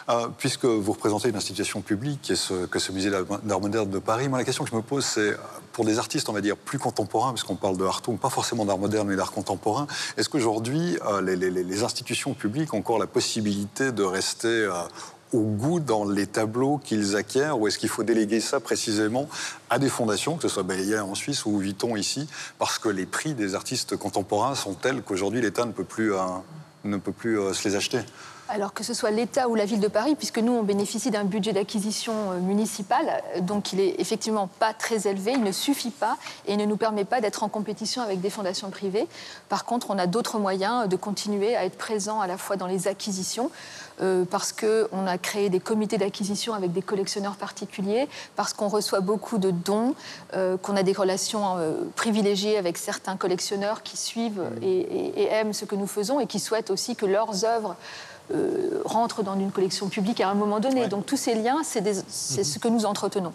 Euh, 0.09 0.29
puisque 0.37 0.65
vous 0.65 0.93
représentez 0.93 1.29
une 1.29 1.37
institution 1.37 1.81
publique 1.81 2.31
est 2.31 2.37
ce, 2.37 2.67
que 2.67 2.79
ce 2.79 2.93
musée 2.93 3.11
d'art 3.11 3.61
moderne 3.61 3.89
de 3.89 3.99
Paris, 3.99 4.29
moi 4.29 4.39
la 4.39 4.45
question 4.45 4.65
que 4.65 4.71
je 4.71 4.77
me 4.77 4.83
pose, 4.83 5.05
c'est 5.05 5.37
pour 5.73 5.85
des 5.85 5.99
artistes, 5.99 6.29
on 6.29 6.33
va 6.33 6.41
dire, 6.41 6.57
plus 6.57 6.79
contemporains, 6.79 7.31
parce 7.31 7.45
qu'on 7.45 7.57
parle 7.57 7.77
de 7.77 7.85
Hartung, 7.85 8.19
pas 8.19 8.29
forcément 8.31 8.65
d'art 8.65 8.79
moderne, 8.79 9.09
mais 9.09 9.17
d'art 9.17 9.33
contemporain, 9.33 9.87
est-ce 10.17 10.29
qu'aujourd'hui, 10.29 10.99
euh, 11.07 11.23
les, 11.23 11.37
les- 11.37 11.51
les- 11.51 11.65
les 11.65 11.85
institutions 11.85 12.35
publiques 12.35 12.75
ont 12.75 12.79
encore 12.79 12.99
la 12.99 13.07
possibilité 13.07 13.93
de 13.93 14.03
rester 14.03 14.49
euh, 14.49 14.73
au 15.33 15.41
goût 15.41 15.81
dans 15.81 16.05
les 16.05 16.27
tableaux 16.27 16.79
qu'ils 16.79 17.17
acquièrent 17.17 17.59
ou 17.59 17.69
est-ce 17.69 17.79
qu'il 17.79 17.89
faut 17.89 18.03
déléguer 18.03 18.41
ça 18.41 18.61
précisément 18.61 19.29
à 19.69 19.79
des 19.79 19.89
fondations, 19.89 20.37
que 20.37 20.43
ce 20.43 20.49
soit 20.49 20.63
Baillier 20.63 20.99
en 20.99 21.15
Suisse 21.15 21.47
ou 21.47 21.59
Vuitton 21.59 21.97
ici, 21.97 22.29
parce 22.59 22.79
que 22.79 22.89
les 22.89 23.07
prix 23.07 23.35
des 23.35 23.55
artistes 23.55 23.97
contemporains 23.97 24.55
sont 24.55 24.75
tels 24.75 25.03
qu'aujourd'hui 25.03 25.41
l'État 25.41 25.65
ne 25.65 25.73
peut 25.73 25.85
plus, 25.85 26.15
euh, 26.15 26.19
ne 26.85 26.97
peut 26.97 27.13
plus 27.13 27.39
euh, 27.39 27.53
se 27.53 27.69
les 27.69 27.77
acheter? 27.77 28.01
Alors 28.53 28.75
que 28.75 28.83
ce 28.83 28.95
soit 28.95 29.13
l'État 29.13 29.49
ou 29.49 29.55
la 29.55 29.65
ville 29.65 29.79
de 29.79 29.87
Paris, 29.87 30.17
puisque 30.17 30.39
nous, 30.39 30.53
on 30.53 30.65
bénéficie 30.65 31.13
d'un 31.13 31.23
budget 31.23 31.53
d'acquisition 31.53 32.33
euh, 32.33 32.41
municipal, 32.41 33.23
euh, 33.37 33.41
donc 33.41 33.73
il 33.73 33.79
est 33.79 33.95
effectivement 34.01 34.49
pas 34.59 34.75
très 34.75 35.07
élevé, 35.07 35.33
il 35.33 35.45
ne 35.45 35.53
suffit 35.53 35.93
pas 35.93 36.17
et 36.47 36.57
ne 36.57 36.65
nous 36.65 36.77
permet 36.77 37.05
pas 37.05 37.21
d'être 37.21 37.45
en 37.45 37.49
compétition 37.49 38.03
avec 38.03 38.21
des 38.21 38.29
fondations 38.29 38.71
privées. 38.71 39.07
Par 39.49 39.65
contre, 39.65 39.91
on 39.91 39.99
a 39.99 40.09
d'autres 40.09 40.41
moyens 40.41 40.89
de 40.89 40.97
continuer 40.97 41.55
à 41.55 41.65
être 41.65 41.79
présent 41.79 42.21
à 42.21 42.27
la 42.27 42.37
fois 42.37 42.57
dans 42.57 42.67
les 42.67 42.89
acquisitions, 42.89 43.53
euh, 44.03 44.25
parce 44.25 44.53
qu'on 44.53 45.07
a 45.07 45.19
créé 45.19 45.51
des 45.51 45.61
comités 45.61 45.99
d'acquisition 45.99 46.55
avec 46.55 46.73
des 46.73 46.81
collectionneurs 46.81 47.37
particuliers, 47.37 48.09
parce 48.35 48.55
qu'on 48.55 48.69
reçoit 48.69 49.01
beaucoup 49.01 49.37
de 49.37 49.51
dons, 49.51 49.95
euh, 50.35 50.57
qu'on 50.57 50.75
a 50.77 50.83
des 50.83 50.93
relations 50.93 51.59
euh, 51.59 51.73
privilégiées 51.97 52.57
avec 52.57 52.79
certains 52.79 53.17
collectionneurs 53.17 53.83
qui 53.83 53.99
suivent 53.99 54.43
et 54.63 55.27
aiment 55.27 55.53
ce 55.53 55.67
que 55.67 55.75
nous 55.75 55.87
faisons 55.87 56.19
et 56.19 56.27
qui 56.27 56.39
souhaitent 56.39 56.71
aussi 56.71 56.97
que 56.97 57.05
leurs 57.05 57.45
œuvres 57.45 57.77
euh, 58.33 58.83
rentrent 58.85 59.23
dans 59.23 59.35
une 59.39 59.51
collection 59.51 59.89
publique 59.89 60.21
à 60.21 60.29
un 60.29 60.35
moment 60.35 60.61
donné. 60.61 60.89
Donc 60.89 61.07
tous 61.07 61.17
ces 61.17 61.35
liens, 61.35 61.63
c'est 61.65 61.83
c'est 62.09 62.45
ce 62.45 62.59
que 62.59 62.69
nous 62.69 62.87
entretenons. 62.87 63.33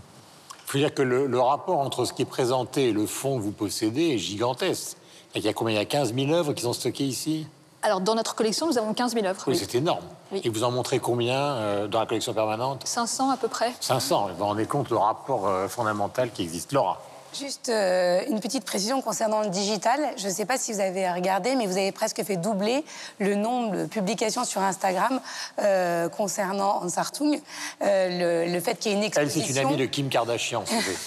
Il 0.67 0.71
faut 0.71 0.77
dire 0.77 0.93
que 0.93 1.01
le, 1.01 1.27
le 1.27 1.39
rapport 1.39 1.79
entre 1.79 2.05
ce 2.05 2.13
qui 2.13 2.23
est 2.23 2.25
présenté 2.25 2.89
et 2.89 2.91
le 2.91 3.05
fond 3.05 3.37
que 3.37 3.43
vous 3.43 3.51
possédez 3.51 4.11
est 4.13 4.17
gigantesque. 4.17 4.97
Il 5.35 5.43
y 5.43 5.47
a 5.47 5.53
combien? 5.53 5.75
Il 5.75 5.77
y 5.77 5.81
a 5.81 5.85
15 5.85 6.13
000 6.15 6.31
œuvres 6.31 6.53
qui 6.53 6.63
sont 6.63 6.73
stockées 6.73 7.03
ici? 7.05 7.45
Alors 7.81 8.01
dans 8.01 8.15
notre 8.15 8.33
collection, 8.35 8.65
nous 8.67 8.77
avons 8.77 8.93
15 8.93 9.13
000 9.13 9.25
œuvres. 9.27 9.43
Oui, 9.47 9.53
oui. 9.53 9.59
c'est 9.59 9.77
énorme. 9.77 10.03
Oui. 10.31 10.41
Et 10.43 10.49
vous 10.49 10.63
en 10.63 10.71
montrez 10.71 10.99
combien 10.99 11.37
euh, 11.39 11.87
dans 11.87 11.99
la 11.99 12.05
collection 12.07 12.33
permanente? 12.33 12.81
500 12.85 13.29
à 13.29 13.37
peu 13.37 13.47
près. 13.47 13.73
500. 13.79 14.29
Vous 14.29 14.37
vous 14.37 14.43
rendez 14.45 14.65
compte 14.65 14.89
le 14.89 14.97
rapport 14.97 15.47
euh, 15.47 15.67
fondamental 15.67 16.31
qui 16.31 16.41
existe. 16.41 16.71
Laura 16.71 16.99
Juste 17.39 17.69
euh, 17.69 18.21
une 18.29 18.39
petite 18.39 18.63
précision 18.63 19.01
concernant 19.01 19.41
le 19.41 19.49
digital. 19.49 19.99
Je 20.15 20.27
ne 20.27 20.31
sais 20.33 20.45
pas 20.45 20.57
si 20.57 20.71
vous 20.71 20.79
avez 20.79 21.09
regardé, 21.11 21.55
mais 21.55 21.65
vous 21.65 21.75
avez 21.77 21.91
presque 21.91 22.23
fait 22.23 22.37
doubler 22.37 22.85
le 23.19 23.35
nombre 23.35 23.75
de 23.75 23.85
publications 23.87 24.45
sur 24.45 24.61
Instagram 24.61 25.19
euh, 25.61 26.07
concernant 26.07 26.81
Hans 26.83 26.97
Hartung. 26.97 27.41
Euh, 27.83 28.45
le, 28.45 28.51
le 28.53 28.59
fait 28.61 28.75
qu'il 28.75 28.91
y 28.91 28.95
ait 28.95 28.97
une 28.97 29.03
Elle, 29.03 29.07
exposition. 29.23 29.53
c'est 29.53 29.61
une 29.61 29.67
amie 29.67 29.77
de 29.77 29.85
Kim 29.85 30.07
Kardashian. 30.09 30.63
si 30.65 30.75
vous 30.75 30.81
voulez. 30.81 30.97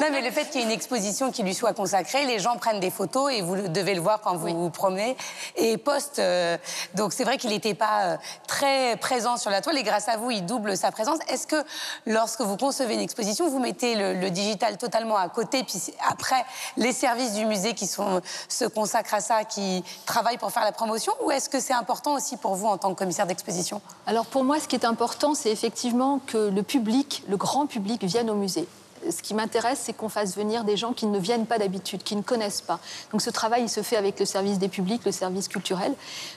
Non, 0.00 0.06
mais 0.12 0.22
le 0.22 0.30
fait 0.30 0.46
qu'il 0.48 0.60
y 0.60 0.64
ait 0.64 0.66
une 0.66 0.72
exposition 0.72 1.30
qui 1.30 1.42
lui 1.42 1.52
soit 1.52 1.74
consacrée, 1.74 2.24
les 2.24 2.38
gens 2.38 2.56
prennent 2.56 2.80
des 2.80 2.90
photos 2.90 3.30
et 3.34 3.42
vous 3.42 3.68
devez 3.68 3.94
le 3.94 4.00
voir 4.00 4.22
quand 4.22 4.34
vous 4.34 4.48
vous 4.48 4.70
promenez 4.70 5.14
et 5.56 5.76
postent. 5.76 6.20
euh, 6.20 6.56
donc 6.94 7.12
c'est 7.12 7.24
vrai 7.24 7.36
qu'il 7.36 7.50
n'était 7.50 7.74
pas 7.74 8.16
très 8.46 8.96
présent 8.96 9.36
sur 9.36 9.50
la 9.50 9.60
toile 9.60 9.76
et 9.76 9.82
grâce 9.82 10.08
à 10.08 10.16
vous, 10.16 10.30
il 10.30 10.46
double 10.46 10.74
sa 10.74 10.90
présence. 10.90 11.18
Est-ce 11.28 11.46
que 11.46 11.62
lorsque 12.06 12.40
vous 12.40 12.56
concevez 12.56 12.94
une 12.94 13.00
exposition, 13.00 13.50
vous 13.50 13.58
mettez 13.58 13.94
le, 13.94 14.14
le 14.14 14.30
digital 14.30 14.78
totalement 14.78 15.16
à 15.20 15.28
côté, 15.28 15.64
puis 15.64 15.80
après 16.08 16.44
les 16.76 16.92
services 16.92 17.34
du 17.34 17.44
musée 17.44 17.74
qui 17.74 17.86
se 17.86 18.64
consacrent 18.66 19.14
à 19.14 19.20
ça, 19.20 19.44
qui 19.44 19.84
travaillent 20.06 20.38
pour 20.38 20.52
faire 20.52 20.64
la 20.64 20.72
promotion, 20.72 21.12
ou 21.24 21.30
est-ce 21.30 21.48
que 21.48 21.60
c'est 21.60 21.72
important 21.72 22.14
aussi 22.14 22.36
pour 22.36 22.54
vous 22.54 22.66
en 22.66 22.78
tant 22.78 22.92
que 22.92 22.98
commissaire 22.98 23.26
d'exposition? 23.26 23.80
Alors 24.06 24.26
pour 24.26 24.44
moi, 24.44 24.60
ce 24.60 24.68
qui 24.68 24.76
est 24.76 24.84
important, 24.84 25.34
c'est 25.34 25.50
effectivement 25.50 26.20
que 26.26 26.48
le 26.48 26.62
public, 26.62 27.22
le 27.28 27.36
grand 27.36 27.66
public, 27.66 28.04
vienne 28.04 28.30
au 28.30 28.34
musée. 28.34 28.66
Ce 29.08 29.22
qui 29.22 29.34
m'intéresse, 29.34 29.80
c'est 29.82 29.92
qu'on 29.92 30.08
fasse 30.08 30.36
venir 30.36 30.64
des 30.64 30.76
gens 30.76 30.92
qui 30.92 31.06
ne 31.06 31.18
viennent 31.18 31.46
pas 31.46 31.58
d'habitude, 31.58 32.02
qui 32.02 32.16
ne 32.16 32.22
connaissent 32.22 32.60
pas. 32.60 32.80
Donc 33.12 33.22
ce 33.22 33.30
travail, 33.30 33.62
il 33.62 33.68
se 33.68 33.82
fait 33.82 33.96
avec 33.96 34.18
le 34.18 34.26
service 34.26 34.58
des 34.58 34.68
publics, 34.68 35.04
le 35.04 35.12
service 35.12 35.48
culturel. 35.48 35.94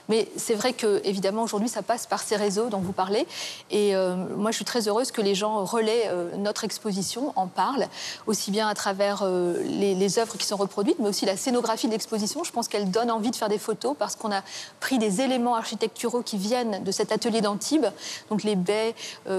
Mais 0.08 0.28
c'est 0.36 0.54
vrai 0.54 0.72
que, 0.72 1.00
évidemment, 1.04 1.42
aujourd'hui, 1.42 1.68
ça 1.68 1.82
passe 1.82 2.06
par 2.06 2.22
ces 2.22 2.36
réseaux 2.36 2.68
dont 2.68 2.78
vous 2.78 2.92
parlez. 2.92 3.26
Et 3.70 3.94
euh, 3.94 4.16
moi, 4.36 4.50
je 4.50 4.56
suis 4.56 4.64
très 4.64 4.88
heureuse 4.88 5.12
que 5.12 5.20
les 5.20 5.34
gens 5.34 5.64
relaient 5.64 6.08
euh, 6.08 6.36
notre 6.36 6.64
exposition, 6.64 7.32
en 7.36 7.46
parlent, 7.46 7.86
aussi 8.26 8.50
bien 8.50 8.68
à 8.68 8.74
travers 8.74 9.22
euh, 9.22 9.62
les, 9.64 10.18
œuvres 10.18 10.36
qui 10.36 10.46
sont 10.46 10.56
reproduites, 10.56 10.98
mais 11.00 11.08
aussi 11.08 11.26
la 11.26 11.36
scénographie 11.36 11.86
de 11.86 11.92
l'exposition. 11.92 12.44
Je 12.44 12.52
pense 12.52 12.68
qu'elle 12.68 12.90
donne 12.90 13.10
envie 13.10 13.30
de 13.30 13.36
faire 13.36 13.48
des 13.48 13.58
photos 13.58 13.96
parce 13.98 14.16
qu'on 14.16 14.32
a 14.32 14.42
pris 14.80 14.98
des 14.98 15.20
éléments 15.20 15.54
architecturaux 15.54 16.22
qui 16.22 16.36
viennent 16.36 16.84
de 16.84 16.92
cet 16.92 17.10
atelier 17.10 17.40
d'Antibes, 17.40 17.86
donc 18.30 18.42
les 18.42 18.56
baies 18.56 18.94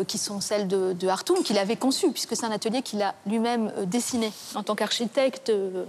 qui 0.07 0.17
sont 0.17 0.41
celles 0.41 0.67
de, 0.67 0.93
de 0.93 1.07
Hartung, 1.07 1.43
qu'il 1.43 1.57
avait 1.57 1.76
conçues, 1.76 2.11
puisque 2.11 2.36
c'est 2.36 2.45
un 2.45 2.51
atelier 2.51 2.82
qu'il 2.82 3.01
a 3.01 3.14
lui-même 3.26 3.72
euh, 3.78 3.86
dessiné 3.86 4.32
en 4.55 4.63
tant 4.63 4.76
qu'architecte. 4.76 5.49
euh, 5.49 5.86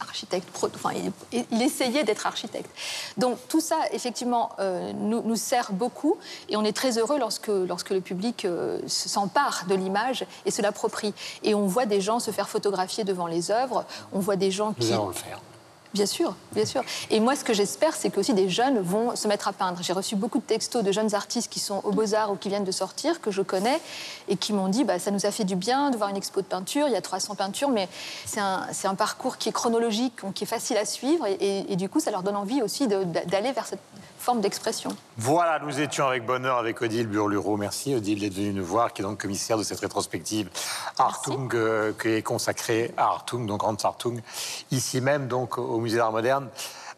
architecte, 0.00 0.50
pro- 0.50 0.68
enfin, 0.74 0.90
il, 1.32 1.44
il 1.52 1.62
essayait 1.62 2.02
d'être 2.02 2.26
architecte. 2.26 2.68
Donc 3.16 3.38
tout 3.48 3.60
ça, 3.60 3.76
effectivement, 3.92 4.50
euh, 4.58 4.92
nous, 4.92 5.22
nous 5.22 5.36
sert 5.36 5.72
beaucoup 5.72 6.16
et 6.48 6.56
on 6.56 6.64
est 6.64 6.72
très 6.72 6.98
heureux 6.98 7.16
lorsque, 7.18 7.46
lorsque 7.46 7.90
le 7.90 8.00
public 8.00 8.44
euh, 8.44 8.80
se- 8.88 9.08
s'empare 9.08 9.66
de 9.68 9.76
l'image 9.76 10.26
et 10.44 10.50
se 10.50 10.62
l'approprie. 10.62 11.14
Et 11.44 11.54
on 11.54 11.66
voit 11.66 11.86
des 11.86 12.00
gens 12.00 12.18
se 12.18 12.32
faire 12.32 12.48
photographier 12.48 13.04
devant 13.04 13.28
les 13.28 13.52
œuvres, 13.52 13.84
on 14.12 14.18
voit 14.18 14.34
des 14.36 14.50
gens 14.50 14.72
qui... 14.72 14.88
Nous 14.88 14.92
allons 14.94 15.08
le 15.08 15.14
faire. 15.14 15.38
Bien 15.98 16.06
sûr, 16.06 16.36
bien 16.52 16.64
sûr. 16.64 16.84
Et 17.10 17.18
moi, 17.18 17.34
ce 17.34 17.42
que 17.42 17.52
j'espère, 17.52 17.96
c'est 17.96 18.10
que 18.10 18.20
aussi 18.20 18.32
des 18.32 18.48
jeunes 18.48 18.78
vont 18.78 19.16
se 19.16 19.26
mettre 19.26 19.48
à 19.48 19.52
peindre. 19.52 19.80
J'ai 19.82 19.92
reçu 19.92 20.14
beaucoup 20.14 20.38
de 20.38 20.44
textos 20.44 20.84
de 20.84 20.92
jeunes 20.92 21.12
artistes 21.12 21.50
qui 21.50 21.58
sont 21.58 21.80
au 21.82 21.90
Beaux-Arts 21.90 22.30
ou 22.30 22.36
qui 22.36 22.48
viennent 22.48 22.62
de 22.62 22.70
sortir, 22.70 23.20
que 23.20 23.32
je 23.32 23.42
connais, 23.42 23.80
et 24.28 24.36
qui 24.36 24.52
m'ont 24.52 24.68
dit 24.68 24.84
bah, 24.84 25.00
ça 25.00 25.10
nous 25.10 25.26
a 25.26 25.32
fait 25.32 25.42
du 25.42 25.56
bien 25.56 25.90
de 25.90 25.96
voir 25.96 26.08
une 26.10 26.16
expo 26.16 26.40
de 26.40 26.46
peinture. 26.46 26.86
Il 26.86 26.92
y 26.92 26.96
a 26.96 27.00
300 27.00 27.34
peintures, 27.34 27.70
mais 27.70 27.88
c'est 28.26 28.38
un, 28.38 28.94
parcours 28.94 29.38
qui 29.38 29.48
est 29.48 29.52
chronologique, 29.52 30.14
qui 30.36 30.44
est 30.44 30.46
facile 30.46 30.76
à 30.76 30.84
suivre, 30.84 31.26
et, 31.26 31.66
et- 31.68 31.74
du 31.74 31.88
coup, 31.88 31.98
ça 31.98 32.12
leur 32.12 32.22
donne 32.22 32.36
envie 32.36 32.62
aussi 32.62 32.86
d'aller 32.86 33.50
vers 33.50 33.66
cette 33.66 33.80
forme 34.28 34.42
d'expression. 34.42 34.94
Voilà, 35.16 35.58
nous 35.64 35.80
étions 35.80 36.06
avec 36.06 36.26
bonheur 36.26 36.58
avec 36.58 36.82
Odile 36.82 37.06
Burlureau. 37.06 37.56
Merci 37.56 37.94
Odile 37.94 38.20
d'être 38.20 38.34
venue 38.34 38.52
nous 38.52 38.62
voir, 38.62 38.92
qui 38.92 39.00
est 39.00 39.04
donc 39.06 39.18
commissaire 39.18 39.56
de 39.56 39.62
cette 39.62 39.80
rétrospective 39.80 40.50
Hartung, 40.98 41.48
euh, 41.54 41.94
qui 41.98 42.08
est 42.08 42.22
consacrée 42.22 42.92
à 42.98 43.04
Hartung, 43.04 43.46
donc 43.46 43.64
Hans 43.64 43.74
Hartung, 43.82 44.20
ici 44.70 45.00
même 45.00 45.28
donc 45.28 45.56
au 45.56 45.78
Musée 45.78 45.96
d'Art 45.96 46.12
moderne 46.12 46.50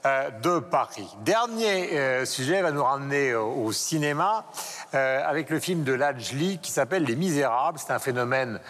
de 0.05 0.59
Paris. 0.61 1.09
Dernier 1.25 1.99
euh, 1.99 2.25
sujet 2.25 2.63
va 2.63 2.73
nous 2.73 2.83
ramener 2.83 3.35
au, 3.35 3.65
au 3.65 3.73
cinéma 3.73 4.45
euh, 4.95 5.21
avec 5.27 5.51
le 5.51 5.61
film 5.61 5.83
de 5.83 5.93
Lajli 5.93 6.59
qui 6.59 6.71
s'appelle 6.71 7.05
Les 7.05 7.17
Misérables. 7.17 7.79
C'est 7.79 7.93
un 7.93 7.99
phénomène 7.99 8.61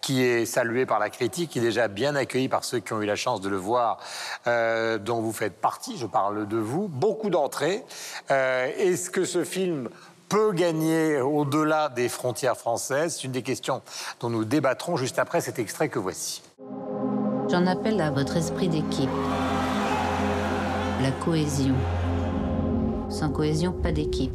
qui 0.00 0.24
est 0.24 0.46
salué 0.46 0.86
par 0.86 0.98
la 0.98 1.10
critique, 1.10 1.50
qui 1.50 1.58
est 1.58 1.62
déjà 1.62 1.86
bien 1.86 2.16
accueilli 2.16 2.48
par 2.48 2.64
ceux 2.64 2.80
qui 2.80 2.92
ont 2.92 3.00
eu 3.02 3.06
la 3.06 3.16
chance 3.16 3.40
de 3.40 3.48
le 3.48 3.56
voir, 3.56 3.98
euh, 4.46 4.98
dont 4.98 5.20
vous 5.20 5.32
faites 5.32 5.60
partie, 5.60 5.96
je 5.96 6.06
parle 6.06 6.48
de 6.48 6.56
vous. 6.56 6.88
Beaucoup 6.88 7.30
d'entrées. 7.30 7.84
Euh, 8.30 8.68
Est-ce 8.76 9.10
que 9.10 9.24
ce 9.24 9.44
film 9.44 9.88
peut 10.28 10.52
gagner 10.52 11.20
au-delà 11.20 11.88
des 11.88 12.08
frontières 12.08 12.56
françaises? 12.56 13.16
C'est 13.16 13.24
une 13.24 13.32
des 13.32 13.42
questions 13.42 13.82
dont 14.20 14.30
nous 14.30 14.44
débattrons 14.44 14.96
juste 14.96 15.18
après 15.18 15.40
cet 15.40 15.58
extrait 15.58 15.88
que 15.88 15.98
voici. 15.98 16.42
J'en 17.48 17.66
appelle 17.66 18.00
à 18.00 18.10
votre 18.10 18.36
esprit 18.36 18.68
d'équipe. 18.68 19.10
La 21.02 21.10
cohésion. 21.12 21.74
Sans 23.08 23.30
cohésion, 23.30 23.72
pas 23.72 23.92
d'équipe. 23.92 24.32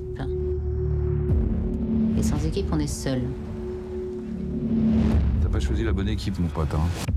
Et 2.17 2.23
sans 2.23 2.43
équipe, 2.45 2.67
on 2.71 2.79
est 2.79 2.87
seul. 2.87 3.21
T'as 5.43 5.49
pas 5.49 5.59
choisi 5.59 5.83
la 5.83 5.91
bonne 5.91 6.09
équipe, 6.09 6.39
mon 6.39 6.47
pote. 6.47 6.73
Hein. 6.73 7.11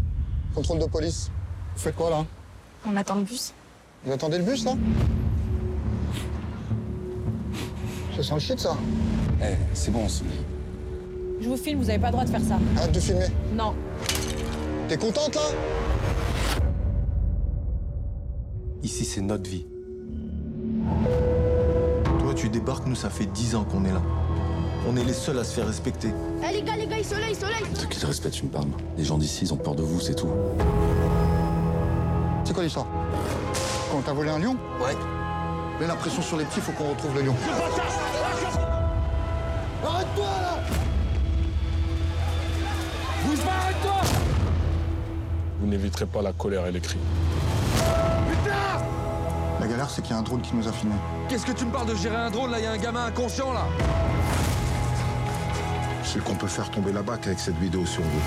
Contrôle 0.55 0.80
de 0.80 0.86
police. 0.86 1.30
Vous 1.76 1.82
faites 1.82 1.94
quoi 1.96 2.11
là? 2.11 2.24
On 2.86 2.96
attend 2.96 3.16
le 3.16 3.22
bus. 3.22 3.53
Vous 4.05 4.12
attendez 4.12 4.38
le 4.38 4.44
bus 4.44 4.64
là? 4.64 4.74
Ça 8.16 8.22
sent 8.22 8.34
le 8.34 8.40
shit 8.40 8.59
ça 8.61 8.76
Eh, 9.42 9.55
c'est 9.74 9.92
bon, 9.92 10.01
on 10.05 10.09
se 10.09 10.22
dit. 10.24 10.28
Je 11.40 11.49
vous 11.49 11.57
filme, 11.57 11.78
vous 11.80 11.88
avez 11.88 11.99
pas 12.01 12.09
le 12.09 12.12
droit 12.12 12.24
de 12.24 12.30
faire 12.30 12.40
ça. 12.40 12.59
Arrête 12.76 12.92
de 12.92 13.01
filmer. 13.01 13.26
Non. 13.55 13.74
T'es 14.88 14.96
contente 14.96 15.34
là? 15.36 15.40
Ici, 18.83 19.05
c'est 19.05 19.20
notre 19.20 19.49
vie. 19.51 19.66
Toi, 22.20 22.35
tu 22.35 22.49
débarques, 22.49 22.87
nous, 22.87 22.95
ça 22.95 23.11
fait 23.11 23.26
dix 23.26 23.55
ans 23.55 23.64
qu'on 23.64 23.85
est 23.85 23.93
là. 23.93 24.03
On 24.89 24.97
est 24.97 25.05
les 25.05 25.12
seuls 25.12 25.39
à 25.39 25.45
se 25.45 25.55
faire 25.55 25.66
respecter. 25.66 26.09
Eh 26.49 26.53
les 26.55 26.62
gars, 26.62 26.76
les 26.76 26.87
gars, 26.87 27.03
soleil, 27.03 27.35
soleil 27.35 27.64
Ceux 27.74 27.87
qui 27.87 27.99
te 27.99 28.07
respectent 28.07 28.41
une. 28.41 28.51
Les 28.97 29.05
gens 29.05 29.18
d'ici, 29.18 29.45
ils 29.45 29.53
ont 29.53 29.57
peur 29.57 29.74
de 29.74 29.83
vous, 29.83 30.01
c'est 30.01 30.14
tout. 30.14 30.29
C'est 32.45 32.55
quoi 32.55 32.62
l'histoire 32.62 32.87
Quand 33.91 34.01
t'as 34.05 34.12
volé 34.12 34.31
un 34.31 34.39
lion 34.39 34.57
Ouais. 34.81 34.97
Mets 35.81 35.87
la 35.87 35.97
pression 35.97 36.22
sur 36.22 36.37
les 36.37 36.45
petits, 36.45 36.61
faut 36.61 36.72
qu'on 36.72 36.91
retrouve 36.91 37.14
le 37.16 37.22
lion. 37.22 37.35
Arrête-toi 39.85 40.24
là 40.24 40.59
Bouge 43.24 43.39
pas, 43.41 43.51
arrête-toi 43.51 44.01
Vous 45.61 45.66
n'éviterez 45.66 46.07
pas 46.07 46.22
la 46.22 46.33
colère 46.33 46.66
et 46.66 46.72
les 46.72 46.81
cris. 46.81 46.99
C'est 49.87 50.03
qu'il 50.03 50.11
y 50.11 50.14
a 50.14 50.18
un 50.18 50.22
drone 50.22 50.41
qui 50.41 50.55
nous 50.55 50.66
a 50.66 50.72
filmés. 50.72 50.97
Qu'est-ce 51.29 51.47
que 51.47 51.53
tu 51.53 51.64
me 51.64 51.70
parles 51.70 51.87
de 51.87 51.95
gérer 51.95 52.16
un 52.16 52.31
drone, 52.31 52.51
là? 52.51 52.59
Il 52.59 52.64
y 52.64 52.66
a 52.66 52.72
un 52.72 52.79
gamin 52.79 53.07
inconscient, 53.07 53.53
là 53.53 53.66
C'est 56.03 56.22
qu'on 56.22 56.35
peut 56.35 56.47
faire 56.49 56.70
tomber 56.70 56.93
la 56.93 57.03
bac 57.03 57.26
avec 57.26 57.39
cette 57.39 57.57
vidéo 57.59 57.87
sur 57.87 58.03
vous. 58.03 58.20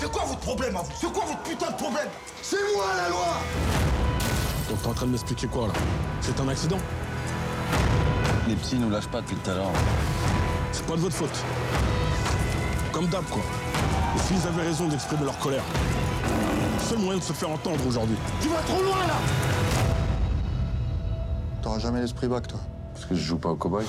C'est 0.00 0.10
quoi 0.10 0.24
votre 0.24 0.40
problème 0.40 0.76
à 0.76 0.80
vous 0.80 0.90
C'est 0.98 1.12
quoi 1.12 1.24
votre 1.26 1.42
putain 1.42 1.70
de 1.70 1.76
problème? 1.76 2.08
C'est 2.42 2.56
moi 2.74 2.84
la 2.96 3.08
loi 3.10 3.26
Donc 4.68 4.82
t'es 4.82 4.88
en 4.88 4.94
train 4.94 5.06
de 5.06 5.10
m'expliquer 5.12 5.46
quoi, 5.46 5.68
là? 5.68 5.74
C'est 6.20 6.40
un 6.40 6.48
accident? 6.48 6.78
Les 8.48 8.54
petits 8.54 8.76
nous 8.76 8.90
lâchent 8.90 9.08
pas 9.08 9.20
depuis 9.20 9.36
tout 9.36 9.50
à 9.50 9.54
l'heure. 9.54 9.72
C'est 10.72 10.86
pas 10.86 10.96
de 10.96 11.00
votre 11.00 11.14
faute. 11.14 11.38
Comme 12.92 13.06
d'hab, 13.06 13.24
quoi. 13.26 13.42
Les 14.14 14.22
filles 14.22 14.48
avaient 14.48 14.68
raison 14.68 14.88
d'exprimer 14.88 15.24
leur 15.24 15.38
colère. 15.38 15.62
Seul 16.80 16.98
moyen 16.98 17.18
de 17.18 17.24
se 17.24 17.32
faire 17.32 17.50
entendre 17.50 17.86
aujourd'hui. 17.86 18.16
Tu 18.40 18.48
vas 18.48 18.60
trop 18.62 18.82
loin 18.82 18.98
là 19.06 19.14
T'auras 21.62 21.78
jamais 21.78 22.00
l'esprit 22.00 22.28
bac, 22.28 22.46
toi. 22.48 22.60
Parce 22.92 23.06
que 23.06 23.14
je 23.14 23.20
joue 23.20 23.38
pas 23.38 23.50
au 23.50 23.56
cowboy. 23.56 23.84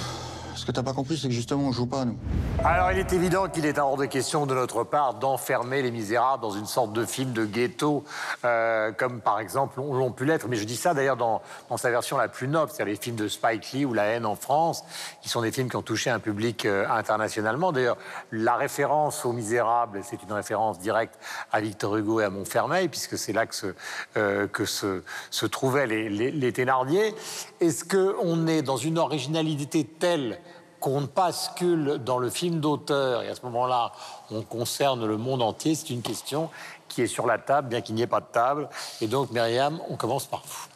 Ce 0.56 0.66
que 0.66 0.72
t'as 0.72 0.84
pas 0.84 0.94
compris, 0.94 1.18
c'est 1.18 1.28
que 1.28 1.34
justement, 1.34 1.64
on 1.64 1.72
joue 1.72 1.88
pas, 1.88 2.06
nous. 2.06 2.18
Alors, 2.66 2.94
il 2.94 2.98
est 2.98 3.12
évident 3.12 3.50
qu'il 3.50 3.66
est 3.66 3.78
hors 3.78 3.98
de 3.98 4.06
question 4.06 4.46
de 4.46 4.56
notre 4.56 4.86
part 4.86 5.16
d'enfermer 5.16 5.82
les 5.82 5.92
misérables 5.92 6.42
dans 6.42 6.52
une 6.52 6.66
sorte 6.66 6.94
de 6.94 7.06
film 7.06 7.34
de 7.34 7.44
ghetto, 7.44 8.06
euh, 8.46 8.94
comme 8.94 9.20
par 9.20 9.42
exemple 9.42 9.82
l'ont 9.82 10.14
pu 10.14 10.24
l'être. 10.24 10.48
Mais 10.48 10.56
je 10.56 10.64
dis 10.64 10.78
ça 10.78 10.94
d'ailleurs 10.94 11.18
dans, 11.18 11.42
dans 11.70 11.76
sa 11.76 11.92
version 11.92 12.18
la 12.18 12.30
plus 12.30 12.48
noble, 12.48 12.72
c'est-à-dire 12.72 12.94
les 12.94 13.00
films 13.00 13.18
de 13.18 13.28
Spike 13.28 13.74
Lee 13.74 13.84
ou 13.84 13.94
La 13.94 14.06
haine 14.06 14.26
en 14.26 14.36
France, 14.36 14.86
qui 15.22 15.28
sont 15.28 15.42
des 15.42 15.52
films 15.52 15.70
qui 15.70 15.76
ont 15.76 15.82
touché 15.82 16.10
un 16.10 16.20
public 16.20 16.66
euh, 16.66 16.88
internationalement. 16.90 17.74
D'ailleurs, 17.74 17.98
la 18.32 18.56
référence 18.56 19.26
aux 19.26 19.34
misérables, 19.34 20.00
c'est 20.02 20.24
une 20.24 20.32
référence 20.32 20.80
directe 20.80 21.16
à 21.52 21.60
Victor 21.60 21.98
Hugo 21.98 22.22
et 22.22 22.24
à 22.24 22.30
Montfermeil, 22.30 22.88
puisque 22.88 23.18
c'est 23.18 23.34
là 23.34 23.46
que 23.46 23.56
se, 23.56 23.76
euh, 24.16 24.48
que 24.48 24.64
se, 24.64 25.04
se 25.32 25.46
trouvaient 25.46 25.86
les, 25.86 26.08
les, 26.08 26.32
les 26.32 26.54
Thénardier. 26.54 27.14
Est-ce 27.60 27.84
qu'on 27.84 28.48
est 28.48 28.62
dans 28.62 28.78
une 28.78 29.00
originalité 29.00 29.84
telle 29.84 30.40
qu'on 30.84 31.08
bascule 31.16 31.98
dans 32.04 32.20
le 32.20 32.30
film 32.30 32.60
d'auteur 32.60 33.24
et 33.24 33.30
à 33.30 33.36
ce 33.36 33.42
moment-là, 33.44 33.94
on 34.32 34.42
concerne 34.42 35.06
le 35.06 35.16
monde 35.16 35.42
entier, 35.42 35.76
c'est 35.76 35.92
une 35.92 36.02
question 36.02 36.50
qui 36.90 37.04
est 37.04 37.08
sur 37.08 37.26
la 37.26 37.38
table, 37.38 37.70
bien 37.70 37.80
qu'il 37.80 37.96
n'y 37.96 38.02
ait 38.02 38.08
pas 38.08 38.20
de 38.20 38.26
table. 38.30 38.68
Et 39.00 39.08
donc, 39.08 39.32
Myriam, 39.32 39.80
on 39.88 39.96
commence 39.96 40.26
par 40.26 40.44
vous. 40.46 40.73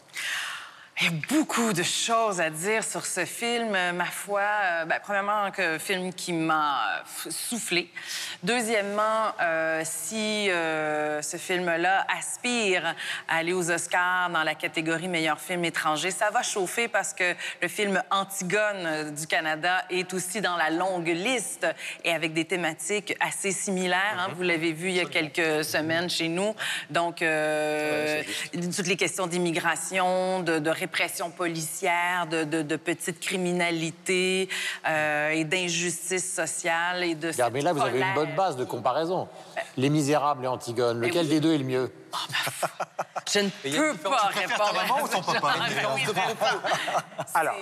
Il 0.99 1.05
y 1.05 1.09
a 1.09 1.11
beaucoup 1.29 1.73
de 1.73 1.83
choses 1.83 2.41
à 2.41 2.49
dire 2.49 2.83
sur 2.83 3.05
ce 3.05 3.23
film, 3.23 3.75
euh, 3.75 3.91
ma 3.93 4.05
foi. 4.05 4.41
Euh, 4.41 4.85
ben, 4.85 4.97
premièrement, 4.99 5.43
un 5.55 5.77
film 5.77 6.11
qui 6.11 6.33
m'a 6.33 6.79
euh, 6.87 7.29
soufflé. 7.29 7.91
Deuxièmement, 8.41 9.31
euh, 9.39 9.83
si 9.85 10.49
euh, 10.49 11.21
ce 11.21 11.37
film-là 11.37 12.03
aspire 12.17 12.95
à 13.27 13.35
aller 13.37 13.53
aux 13.53 13.69
Oscars 13.69 14.31
dans 14.31 14.41
la 14.41 14.55
catégorie 14.55 15.07
meilleur 15.07 15.39
film 15.39 15.65
étranger, 15.65 16.09
ça 16.09 16.31
va 16.31 16.41
chauffer 16.41 16.87
parce 16.87 17.13
que 17.13 17.35
le 17.61 17.67
film 17.67 18.01
Antigone 18.09 19.13
du 19.15 19.27
Canada 19.27 19.83
est 19.91 20.11
aussi 20.15 20.41
dans 20.41 20.55
la 20.55 20.71
longue 20.71 21.09
liste 21.09 21.67
et 22.03 22.11
avec 22.11 22.33
des 22.33 22.45
thématiques 22.45 23.15
assez 23.19 23.51
similaires. 23.51 24.17
hein. 24.17 24.29
Vous 24.35 24.41
l'avez 24.41 24.71
vu 24.71 24.89
il 24.89 24.95
y 24.95 24.99
a 25.01 25.05
quelques 25.05 25.63
semaines 25.63 26.09
chez 26.09 26.27
nous. 26.27 26.55
Donc, 26.89 27.17
toutes 27.17 28.87
les 28.87 28.97
questions 28.97 29.27
d'immigration, 29.27 30.39
de, 30.39 30.57
de 30.57 30.69
répression 30.87 31.29
policière, 31.31 32.27
de, 32.27 32.45
de, 32.45 32.61
de 32.61 32.75
petite 32.77 33.19
criminalité 33.19 34.47
euh, 34.87 35.31
et 35.31 35.43
d'injustice 35.43 36.33
sociale 36.33 37.03
et 37.03 37.13
de 37.15 37.27
Regarde, 37.27 37.53
mais 37.53 37.61
là, 37.61 37.73
vous 37.73 37.81
avez 37.81 37.99
une 37.99 38.13
bonne 38.13 38.33
base 38.35 38.55
de 38.55 38.63
comparaison. 38.63 39.27
Les 39.75 39.89
Misérables 39.89 40.45
et 40.45 40.47
Antigone, 40.47 40.99
lequel 41.01 41.25
oui. 41.25 41.29
des 41.29 41.39
deux 41.41 41.53
est 41.53 41.57
le 41.57 41.65
mieux? 41.65 41.91
Je 43.31 43.39
ne 43.39 43.49
il 43.65 43.73
y 43.75 43.77
a 43.77 43.89
une 43.91 43.97
peux 43.97 44.09
pas 44.09 44.31
répondre 44.33 44.71
ta 44.71 44.73
maman 44.73 45.03
ou 45.03 45.07
ton 45.09 45.21
papa 45.21 45.55
à 47.33 47.39
Alors, 47.39 47.55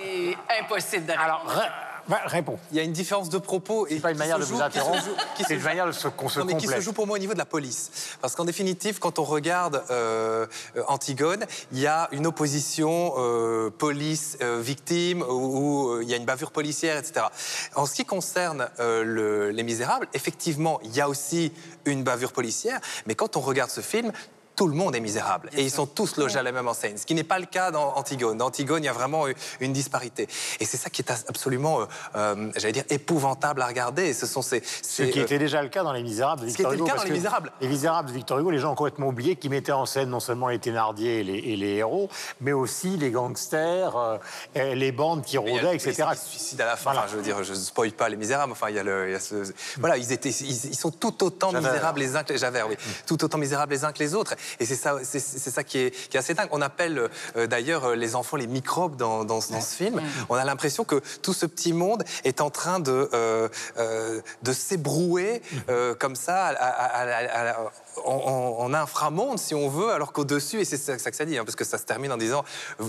impossible 0.60 1.06
de 1.06 1.12
alors 1.12 1.40
répondre. 1.40 1.60
ré- 1.60 1.68
bah, 2.08 2.20
réponds. 2.26 2.58
Il 2.70 2.76
y 2.76 2.80
a 2.80 2.82
une 2.82 2.92
différence 2.92 3.28
de 3.28 3.38
propos. 3.38 3.86
C'est 3.88 4.00
pas 4.00 4.10
une 4.12 4.18
manière 4.18 4.38
de 4.38 4.44
vous 4.44 4.60
interrompre, 4.62 5.02
c'est 5.46 5.54
une 5.54 5.62
manière 5.62 5.86
de 5.86 5.92
se- 5.92 6.08
qu'on 6.08 6.28
se 6.28 6.38
non, 6.40 6.46
mais 6.46 6.56
qui 6.56 6.66
se 6.66 6.80
joue 6.80 6.92
pour 6.92 7.06
moi 7.06 7.16
au 7.16 7.18
niveau 7.18 7.32
de 7.32 7.38
la 7.38 7.44
police. 7.44 7.90
Parce 8.20 8.34
qu'en 8.34 8.44
définitive, 8.44 8.98
quand 8.98 9.18
on 9.18 9.24
regarde 9.24 9.82
euh, 9.90 10.46
euh, 10.76 10.82
Antigone, 10.88 11.44
il 11.72 11.78
y 11.80 11.86
a 11.86 12.08
une 12.12 12.26
opposition 12.26 13.14
euh, 13.18 13.70
police-victime 13.70 15.22
où, 15.22 15.32
où, 15.32 15.88
euh, 15.90 16.02
il 16.02 16.08
y 16.08 16.14
a 16.14 16.16
une 16.16 16.24
bavure 16.24 16.50
policière, 16.50 16.96
etc. 16.96 17.26
En 17.74 17.86
ce 17.86 17.94
qui 17.94 18.04
concerne 18.04 18.68
euh, 18.80 19.02
le- 19.04 19.50
Les 19.50 19.62
Misérables, 19.62 20.06
effectivement, 20.14 20.80
il 20.84 20.94
y 20.94 21.00
a 21.00 21.08
aussi 21.08 21.52
une 21.84 22.02
bavure 22.04 22.32
policière. 22.32 22.80
Mais 23.06 23.14
quand 23.14 23.36
on 23.36 23.40
regarde 23.40 23.70
ce 23.70 23.80
film, 23.80 24.12
tout 24.56 24.66
le 24.66 24.74
monde 24.74 24.96
est 24.96 25.00
misérable. 25.00 25.50
et 25.52 25.62
ils 25.62 25.70
sont 25.70 25.86
tous 25.86 26.16
logés 26.16 26.38
à 26.38 26.42
la 26.42 26.50
même 26.50 26.66
enseigne. 26.66 26.96
Ce 26.96 27.04
qui 27.06 27.14
n'est 27.14 27.24
pas 27.24 27.38
le 27.38 27.44
cas 27.46 27.70
dans 27.70 27.94
Antigone. 27.96 28.38
Dans 28.38 28.46
Antigone, 28.46 28.82
il 28.82 28.86
y 28.86 28.88
a 28.88 28.92
vraiment 28.94 29.26
une 29.60 29.72
disparité. 29.74 30.28
Et 30.60 30.64
c'est 30.64 30.78
ça 30.78 30.88
qui 30.90 31.02
est 31.02 31.10
absolument, 31.28 31.82
euh, 31.82 31.84
euh, 32.16 32.50
j'allais 32.56 32.72
dire, 32.72 32.84
épouvantable 32.88 33.60
à 33.62 33.66
regarder. 33.66 34.04
Et 34.06 34.14
ce 34.14 34.26
sont 34.26 34.40
ces. 34.42 34.62
Ce 34.82 35.02
qui 35.02 35.20
euh, 35.20 35.24
était 35.24 35.38
déjà 35.38 35.62
le 35.62 35.68
cas 35.68 35.82
dans 35.82 35.92
Les 35.92 36.02
Misérables 36.02 36.42
de 36.42 36.48
Ce 36.48 36.52
qui 36.56 36.62
Victor 36.62 36.72
était 36.72 36.78
le 36.78 36.84
Hugo. 36.86 36.92
cas 36.94 37.02
dans 37.02 37.04
Les 37.08 37.10
Misérables. 37.16 37.52
Les 37.60 37.68
Misérables 37.68 38.08
de 38.08 38.14
Victor 38.14 38.38
Hugo, 38.38 38.50
les 38.50 38.58
gens 38.58 38.72
ont 38.72 38.74
complètement 38.74 39.08
oublié 39.08 39.36
qu'ils 39.36 39.50
mettaient 39.50 39.72
en 39.72 39.84
scène 39.86 40.08
non 40.08 40.20
seulement 40.20 40.48
les 40.48 40.58
Thénardier 40.58 41.20
et 41.20 41.24
les, 41.24 41.38
et 41.38 41.56
les 41.56 41.74
héros, 41.76 42.08
mais 42.40 42.52
aussi 42.52 42.96
les 42.96 43.10
gangsters, 43.10 44.18
les 44.54 44.92
bandes 44.92 45.22
qui 45.22 45.36
rôdaient, 45.38 45.74
etc. 45.74 46.04
qui 46.12 46.18
se 46.18 46.28
suicide 46.30 46.60
à 46.62 46.66
la 46.66 46.76
fin. 46.76 46.92
Enfin, 46.92 47.04
je 47.10 47.16
veux 47.16 47.22
dire, 47.22 47.42
je 47.44 47.52
ne 47.52 47.58
spoil 47.58 47.92
pas 47.92 48.08
les 48.08 48.16
misérables. 48.16 48.52
Enfin, 48.52 48.70
il 48.70 48.76
y 48.76 48.78
a 48.78 48.82
le, 48.82 49.08
il 49.08 49.12
y 49.12 49.14
a 49.16 49.20
ce- 49.20 49.52
voilà, 49.78 49.96
ils 49.98 50.12
étaient, 50.12 50.30
ils, 50.30 50.66
ils 50.66 50.74
sont 50.76 50.90
tout 50.90 51.22
autant 51.24 51.50
Javert. 51.50 51.70
misérables 51.72 52.00
les 52.00 52.16
uns 52.16 52.24
que 52.24 52.32
les 52.32 52.38
Javert, 52.38 52.68
oui, 52.68 52.76
tout 53.06 53.22
autant 53.22 53.38
misérables 53.38 53.72
les 53.72 53.84
uns 53.84 53.92
que 53.92 53.98
les 53.98 54.14
autres. 54.14 54.34
Et 54.60 54.66
c'est 54.66 54.76
ça, 54.76 54.96
c'est, 55.02 55.18
c'est 55.20 55.50
ça 55.50 55.64
qui 55.64 55.78
est, 55.78 55.90
qui 56.08 56.16
est 56.16 56.20
assez 56.20 56.34
dingue. 56.34 56.48
On 56.52 56.62
appelle 56.62 57.08
euh, 57.36 57.46
d'ailleurs 57.46 57.84
euh, 57.86 57.94
les 57.96 58.14
enfants 58.16 58.36
les 58.36 58.46
microbes 58.46 58.96
dans, 58.96 59.24
dans, 59.24 59.40
ce- 59.40 59.52
dans 59.52 59.60
ce 59.60 59.74
film. 59.76 60.00
On 60.28 60.34
a 60.34 60.44
l'impression 60.44 60.84
que 60.84 61.00
tout 61.22 61.32
ce 61.32 61.46
petit 61.46 61.72
monde 61.72 62.04
est 62.24 62.40
en 62.40 62.50
train 62.50 62.80
de, 62.80 63.08
euh, 63.12 63.48
euh, 63.78 64.20
de 64.42 64.52
s'ébrouer 64.52 65.42
euh, 65.68 65.94
comme 65.94 66.16
ça 66.16 66.46
à- 66.46 66.50
à- 66.50 67.02
à- 67.02 67.50
à- 67.50 67.50
à- 67.50 67.70
en, 68.04 68.74
inframonde, 68.74 69.38
si 69.38 69.54
on 69.54 69.68
veut, 69.70 69.90
alors 69.90 70.12
qu'au-dessus, 70.12 70.60
et 70.60 70.64
c'est 70.66 70.76
ça, 70.76 70.98
ça 70.98 71.10
que 71.10 71.16
ça 71.16 71.24
dit, 71.24 71.38
hein, 71.38 71.44
parce 71.46 71.56
que 71.56 71.64
ça 71.64 71.78
se 71.78 71.84
termine 71.84 72.12
en 72.12 72.18
disant 72.18 72.44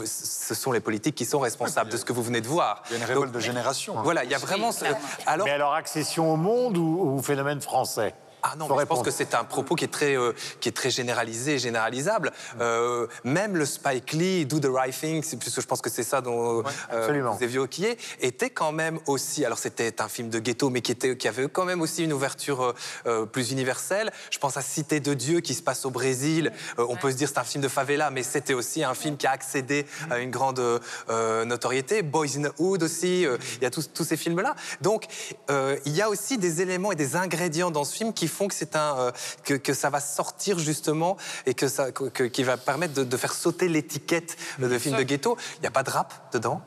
ce 0.05 0.53
sont 0.53 0.71
les 0.73 0.81
politiques 0.81 1.15
qui 1.15 1.25
sont 1.25 1.39
responsables 1.39 1.89
de 1.89 1.95
ce 1.97 2.03
que 2.03 2.11
vous 2.13 2.23
venez 2.23 2.41
de 2.41 2.47
voir. 2.47 2.83
Il 2.89 2.93
y 2.93 2.95
a 2.95 2.97
une 2.99 3.05
révolte 3.05 3.31
de 3.31 3.39
génération. 3.39 3.95
Voilà, 4.03 4.23
il 4.25 4.29
y 4.31 4.35
a 4.35 4.37
vraiment. 4.37 4.71
ce- 4.73 4.83
alors, 5.25 5.45
Mais 5.47 5.53
alors, 5.53 5.73
accession 5.73 6.33
au 6.33 6.35
monde 6.35 6.77
ou, 6.77 7.15
ou 7.17 7.21
phénomène 7.23 7.61
français? 7.61 8.13
Ah 8.43 8.55
non, 8.57 8.67
mais 8.69 8.81
je 8.81 8.85
pense 8.85 9.03
que 9.03 9.11
c'est 9.11 9.33
un 9.35 9.43
propos 9.43 9.75
qui 9.75 9.83
est 9.85 9.91
très, 9.91 10.15
euh, 10.17 10.33
qui 10.59 10.69
est 10.69 10.71
très 10.71 10.89
généralisé 10.89 11.55
et 11.55 11.59
généralisable. 11.59 12.31
Euh, 12.61 13.07
même 13.23 13.55
le 13.55 13.65
Spike 13.65 14.13
Lee, 14.13 14.45
Do 14.45 14.59
the 14.59 14.69
Right 14.71 14.93
Thing, 14.97 15.23
puisque 15.37 15.61
je 15.61 15.65
pense 15.65 15.81
que 15.81 15.89
c'est 15.89 16.03
ça 16.03 16.21
dont 16.21 16.59
euh, 16.59 16.63
absolument. 16.91 17.33
vous 17.35 17.43
aviez 17.43 17.67
qui 17.67 17.85
est, 17.85 17.97
était 18.21 18.49
quand 18.49 18.71
même 18.71 18.99
aussi. 19.07 19.43
Alors 19.45 19.57
c'était 19.57 20.01
un 20.01 20.07
film 20.07 20.29
de 20.29 20.39
ghetto, 20.39 20.69
mais 20.69 20.81
qui, 20.81 20.91
était, 20.91 21.17
qui 21.17 21.27
avait 21.27 21.47
quand 21.49 21.65
même 21.65 21.81
aussi 21.81 22.03
une 22.03 22.13
ouverture 22.13 22.61
euh, 22.63 22.73
euh, 23.07 23.25
plus 23.25 23.51
universelle. 23.51 24.11
Je 24.31 24.37
pense 24.37 24.57
à 24.57 24.61
Cité 24.61 24.99
de 24.99 25.13
Dieu 25.13 25.39
qui 25.39 25.53
se 25.53 25.61
passe 25.63 25.85
au 25.85 25.89
Brésil. 25.89 26.51
Euh, 26.79 26.85
on 26.89 26.95
peut 26.95 27.11
se 27.11 27.15
dire 27.17 27.27
c'est 27.27 27.39
un 27.39 27.43
film 27.43 27.63
de 27.63 27.67
favela, 27.67 28.11
mais 28.11 28.23
c'était 28.23 28.53
aussi 28.53 28.83
un 28.83 28.93
film 28.93 29.17
qui 29.17 29.27
a 29.27 29.31
accédé 29.31 29.85
à 30.09 30.19
une 30.19 30.31
grande 30.31 30.59
euh, 30.59 31.45
notoriété. 31.45 32.01
Boys 32.03 32.37
in 32.37 32.43
the 32.43 32.53
Hood 32.59 32.83
aussi. 32.83 33.25
euh, 33.25 33.37
il 33.57 33.63
y 33.63 33.65
a 33.65 33.69
tous, 33.71 33.89
tous 33.93 34.03
ces 34.03 34.17
films-là. 34.17 34.55
Donc 34.81 35.05
euh, 35.49 35.77
il 35.85 35.95
y 35.95 36.01
a 36.01 36.09
aussi 36.09 36.37
des 36.37 36.61
éléments 36.61 36.91
et 36.91 36.95
des 36.95 37.15
ingrédients 37.15 37.71
dans 37.71 37.83
ce 37.83 37.95
film 37.95 38.13
qui 38.13 38.26
font 38.29 38.47
que 38.47 38.55
c'est 38.55 38.75
un 38.75 38.97
euh, 38.99 39.11
que, 39.43 39.53
que 39.53 39.73
ça 39.73 39.89
va 39.89 39.99
sortir 39.99 40.59
justement 40.59 41.17
et 41.45 41.53
que 41.53 41.67
ça 41.67 41.91
que- 41.91 42.09
que- 42.09 42.23
qui 42.23 42.43
va 42.43 42.57
permettre 42.57 42.93
de, 42.93 43.03
de 43.03 43.17
faire 43.17 43.33
sauter 43.33 43.67
l'étiquette 43.67 44.37
de 44.59 44.77
film 44.79 44.95
de 44.97 45.03
ghetto. 45.03 45.37
Il 45.57 45.61
n'y 45.61 45.67
a 45.67 45.71
pas 45.71 45.83
de 45.83 45.89
rap 45.91 46.13
dedans? 46.33 46.61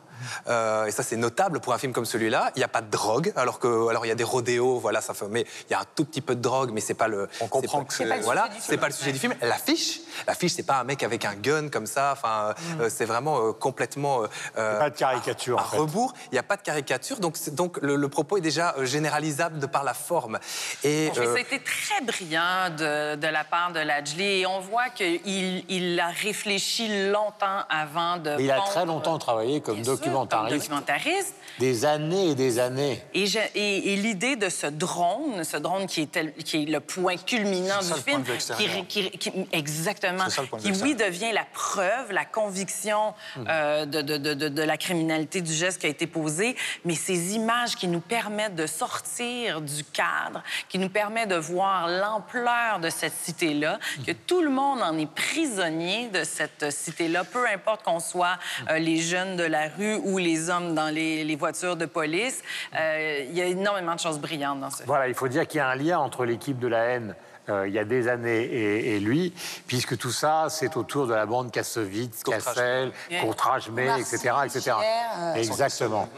Euh, 0.49 0.87
et 0.87 0.91
ça, 0.91 1.03
c'est 1.03 1.17
notable 1.17 1.61
pour 1.61 1.73
un 1.73 1.79
film 1.79 1.93
comme 1.93 2.05
celui-là. 2.05 2.51
Il 2.57 2.59
n'y 2.59 2.65
a 2.65 2.69
pas 2.69 2.81
de 2.83 2.91
drogue, 2.91 3.33
alors 3.37 3.59
que, 3.59 3.89
alors 3.89 4.05
il 4.07 4.09
y 4.09 4.13
a 4.13 4.15
des 4.17 4.25
rodéos, 4.25 4.79
voilà, 4.79 5.01
ça 5.01 5.15
fait, 5.15 5.27
mais 5.29 5.45
il 5.69 5.73
y 5.73 5.75
a 5.75 5.81
un 5.81 5.85
tout 5.95 6.05
petit 6.05 6.21
peu 6.21 6.35
de 6.35 6.41
drogue, 6.41 6.71
mais 6.73 6.81
c'est 6.81 6.95
pas 6.95 7.09
le. 7.09 7.29
On 7.41 7.49
comprend 7.49 7.85
que 7.85 7.95
c'est- 7.95 8.07
pas 8.07 8.17
le 8.17 8.23
voilà, 8.23 8.45
sujet 8.47 8.55
du 8.57 8.63
c'est 8.63 8.77
pas 8.79 8.87
le 8.89 8.93
sujet 8.95 9.13
du 9.13 9.19
film. 9.19 9.35
L'affiche, 9.43 10.01
l'affiche, 10.27 10.53
c'est 10.53 10.63
pas 10.67 10.81
un 10.81 10.85
mec 10.85 11.03
avec 11.03 11.25
un 11.25 11.35
gun 11.35 11.69
comme 11.69 11.87
ça. 11.87 12.11
Enfin, 12.13 12.55
Mm. 12.77 12.81
euh, 12.83 12.89
c'est 12.91 13.05
vraiment 13.05 13.39
euh, 13.49 13.53
complètement. 13.53 14.23
euh, 14.57 14.79
Pas 14.79 14.91
de 14.91 14.97
caricature, 14.97 15.59
à 15.59 15.63
en 15.63 15.65
fait. 15.67 15.77
rebours. 15.79 16.13
Il 16.31 16.35
n'y 16.35 16.39
a 16.39 16.43
pas 16.43 16.57
de 16.57 16.63
caricature, 16.63 17.19
donc, 17.19 17.37
donc 17.51 17.79
le, 17.83 17.97
le 17.97 18.09
propos 18.09 18.37
est 18.37 18.41
déjà 18.41 18.75
euh, 18.79 18.85
généralisable 18.85 19.59
de 19.59 19.67
par 19.67 19.85
la 19.85 19.95
forme. 19.95 20.39
Et 20.85 21.11
euh, 21.17 21.25
ça 21.35 21.37
a 21.37 21.41
été 21.41 21.61
très 21.61 22.01
brillant 22.05 22.71
de, 22.77 23.17
de 23.17 23.27
la 23.27 23.45
part 23.45 23.73
de 23.73 23.81
Lajli 23.81 24.41
et 24.41 24.47
on 24.47 24.61
voit 24.61 24.89
qu'il 24.91 25.65
il 25.69 25.99
a 26.01 26.09
réfléchi 26.09 27.11
longtemps 27.11 27.65
avant 27.69 28.17
de. 28.17 28.37
Mais 28.37 28.45
il 28.45 28.51
a 28.51 28.61
très 28.61 28.85
longtemps 28.87 29.19
travaillé 29.19 29.61
comme 29.61 29.83
sûr, 29.85 29.99
documentariste. 30.13 30.69
comme 30.69 30.79
documentariste. 30.79 31.35
Des 31.59 31.85
années 31.85 32.29
et 32.31 32.35
des 32.35 32.59
années. 32.59 33.03
Et, 33.13 33.27
je- 33.27 33.39
et- 33.55 33.93
et 33.93 33.97
l'idée 33.97 34.37
de 34.37 34.49
ce 34.49 34.67
drone, 34.67 35.45
ce 35.45 35.57
drone 35.59 35.87
qui 35.87 36.03
est, 36.03 36.11
tel- 36.11 36.33
qui 36.35 36.63
est 36.63 36.67
le 36.67 36.81
point 36.81 37.17
culminant 37.17 37.75
C'est 37.81 37.89
ça, 37.89 37.95
du 37.95 38.01
le 38.01 38.05
point 38.05 38.13
film, 38.13 38.23
de 38.23 38.27
vue 38.29 38.35
extérieur. 38.35 38.87
qui, 38.89 39.11
qui- 39.11 39.19
qui- 39.19 39.49
exactement, 39.53 40.25
C'est 40.25 40.37
ça, 40.37 40.43
le 40.43 40.49
point 40.49 40.59
de 40.59 40.65
qui 40.65 40.83
oui 40.83 40.95
devient 40.95 41.33
la 41.33 41.45
preuve, 41.53 42.13
la 42.13 42.25
conviction 42.25 43.13
Mhm. 43.37 43.45
euh, 43.49 43.85
de, 43.87 44.01
de- 44.03 44.17
de- 44.17 44.35
de- 44.35 44.49
de 44.49 44.63
la 44.63 44.77
criminalité 44.77 45.41
du 45.43 45.53
geste 45.53 45.81
qui 45.81 45.87
a 45.87 45.91
été 45.91 46.07
posé, 46.07 46.57
mais 46.85 46.95
ces 46.95 47.35
images 47.35 47.77
qui 47.77 47.89
nous 47.89 48.01
permettent 48.01 48.55
de 48.57 48.67
sortir 48.67 49.61
du 49.61 49.85
cadre, 49.85 50.43
qui 50.69 50.79
nous 50.79 50.89
permettent 50.89 51.29
de 51.31 51.37
voir 51.37 51.89
l'ampleur 51.89 52.79
de 52.81 52.89
cette 52.91 53.15
cité-là, 53.15 53.79
Mhm. 53.99 54.05
que 54.07 54.13
tout 54.13 54.41
le 54.41 54.51
monde 54.51 54.81
en 54.83 54.97
est 54.99 55.11
prisonnier 55.11 56.09
de 56.09 56.25
cette 56.25 56.71
cité-là, 56.73 57.25
peu 57.25 57.47
importe 57.49 57.83
qu'on 57.83 58.01
soit 58.01 58.39
euh, 58.71 58.79
les 58.79 58.99
jeunes 58.99 59.37
de 59.37 59.45
la 59.45 59.69
rue 59.69 59.95
ou 60.05 60.19
les 60.19 60.51
hommes 60.51 60.75
dans 60.75 60.93
les, 60.93 61.25
les 61.25 61.37
voitures 61.37 61.77
de 61.77 61.87
police. 61.87 62.43
Euh, 62.79 63.25
il 63.29 63.37
y 63.37 63.41
a 63.43 63.47
énormément 63.47 63.95
de 63.95 64.01
choses 64.01 64.19
brillantes 64.19 64.61
dans 64.61 64.71
ce 64.71 64.77
film. 64.79 64.87
Voilà, 64.87 65.09
il 65.09 65.15
faut 65.15 65.29
dire 65.29 65.47
qu'il 65.47 65.59
y 65.59 65.61
a 65.61 65.69
un 65.69 65.75
lien 65.75 65.99
entre 65.99 66.25
l'équipe 66.25 66.59
de 66.59 66.69
la 66.69 66.85
haine 66.85 67.15
euh, 67.49 67.67
il 67.67 67.75
y 67.75 67.79
a 67.79 67.85
des 67.85 68.07
années 68.07 68.43
et, 68.43 68.97
et 68.97 69.01
lui, 69.01 69.33
puisque 69.67 69.97
tout 69.97 70.11
ça, 70.11 70.47
c'est 70.51 70.77
autour 70.77 71.07
de 71.07 71.15
la 71.15 71.27
bande 71.27 71.51
Kassovitz, 71.51 72.23
Cassel, 72.23 72.93
Marcy, 73.11 74.01
etc. 74.01 74.35
etc. 74.45 74.73
Euh, 75.19 75.35
Exactement. 75.35 76.09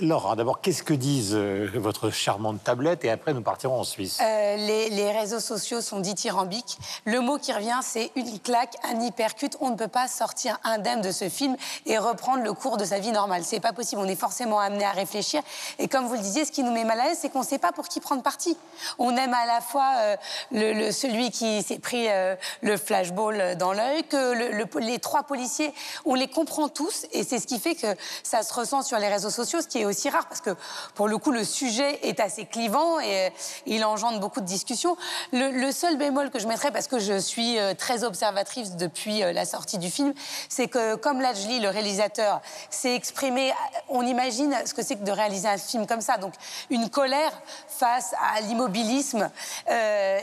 Laura, 0.00 0.34
d'abord, 0.34 0.60
qu'est-ce 0.60 0.82
que 0.82 0.92
disent 0.92 1.34
euh, 1.34 1.68
votre 1.74 2.10
charmante 2.10 2.64
tablette 2.64 3.04
et 3.04 3.10
après 3.10 3.32
nous 3.32 3.42
partirons 3.42 3.78
en 3.78 3.84
Suisse? 3.84 4.18
Euh, 4.20 4.56
les, 4.56 5.12
réseaux 5.12 5.38
sociaux 5.38 5.80
sont 5.80 6.00
dithyrambiques. 6.00 6.78
Le 7.04 7.20
mot 7.20 7.38
qui 7.38 7.52
revient, 7.52 7.78
c'est 7.82 8.10
une 8.16 8.40
claque, 8.40 8.74
un 8.82 9.00
hypercute. 9.00 9.56
On 9.60 9.70
ne 9.70 9.76
peut 9.76 9.86
pas 9.88 10.08
sortir 10.08 10.58
indemne 10.64 11.00
de 11.00 11.12
ce 11.12 11.28
film 11.28 11.56
et 11.86 11.96
reprendre 11.96 12.42
le 12.42 12.52
cours 12.52 12.76
de 12.76 12.84
sa 12.84 12.98
vie 12.98 13.12
normale. 13.12 13.44
C'est 13.44 13.60
pas 13.60 13.72
possible. 13.72 14.00
On 14.02 14.08
est 14.08 14.16
forcément 14.18 14.58
amené 14.58 14.84
à 14.84 14.90
réfléchir. 14.90 15.42
Et 15.78 15.86
comme 15.86 16.06
vous 16.06 16.14
le 16.14 16.20
disiez, 16.20 16.44
ce 16.44 16.50
qui 16.50 16.64
nous 16.64 16.72
met 16.72 16.84
mal 16.84 16.98
à 16.98 17.04
l'aise, 17.04 17.18
c'est 17.20 17.28
qu'on 17.30 17.40
ne 17.40 17.46
sait 17.46 17.58
pas 17.58 17.70
pour 17.70 17.86
qui 17.86 18.00
prendre 18.00 18.22
parti. 18.22 18.56
On 18.98 19.16
aime 19.16 19.32
à 19.34 19.46
la 19.46 19.60
fois 19.60 19.92
euh, 19.98 20.90
celui 20.90 21.30
qui 21.30 21.62
s'est 21.62 21.78
pris 21.78 22.08
le 22.62 22.76
flashball 22.76 23.56
dans 23.56 23.72
l'œil, 23.72 24.02
que 24.04 24.32
le- 24.34 24.50
le- 24.50 24.80
les 24.80 24.98
trois 24.98 25.22
policiers, 25.22 25.72
on 26.04 26.14
les 26.14 26.26
comprend 26.28 26.68
tous. 26.68 27.06
Et 27.12 27.22
c'est 27.22 27.38
ce 27.38 27.46
qui 27.46 27.60
fait 27.60 27.76
que 27.76 27.94
ça 28.24 28.42
se 28.42 28.52
ressent 28.52 28.82
sur 28.82 28.98
les 28.98 29.08
réseaux 29.08 29.30
sociaux, 29.30 29.60
ce 29.62 29.68
qui 29.68 29.78
est 29.78 29.83
aussi 29.84 30.10
rare 30.10 30.26
parce 30.26 30.40
que 30.40 30.50
pour 30.94 31.08
le 31.08 31.18
coup, 31.18 31.30
le 31.30 31.44
sujet 31.44 32.00
est 32.02 32.20
assez 32.20 32.46
clivant 32.46 33.00
et 33.00 33.26
euh, 33.26 33.30
il 33.66 33.84
engendre 33.84 34.20
beaucoup 34.20 34.40
de 34.40 34.46
discussions. 34.46 34.96
Le, 35.32 35.70
seul 35.72 35.96
bémol 35.96 36.30
que 36.30 36.38
je 36.38 36.46
mettrais, 36.46 36.70
parce 36.70 36.88
que 36.88 36.98
je 36.98 37.18
suis 37.18 37.58
euh, 37.58 37.74
très 37.74 38.04
observatrice 38.04 38.76
depuis 38.76 39.22
euh, 39.22 39.32
la 39.32 39.44
sortie 39.44 39.78
du 39.78 39.90
film, 39.90 40.14
c'est 40.48 40.68
que 40.68 40.94
comme 40.96 41.20
Lajli, 41.20 41.60
le 41.60 41.68
réalisateur, 41.68 42.40
s'est 42.70 42.94
exprimé, 42.94 43.52
on 43.88 44.06
imagine 44.06 44.54
ce 44.64 44.74
que 44.74 44.82
c'est 44.82 44.96
que 44.96 45.04
de 45.04 45.10
réaliser 45.10 45.48
un 45.48 45.58
film 45.58 45.86
comme 45.86 46.00
ça. 46.00 46.16
Donc 46.16 46.34
une 46.70 46.88
colère 46.88 47.32
face 47.68 48.14
à 48.34 48.40
l'immobilisme. 48.40 49.30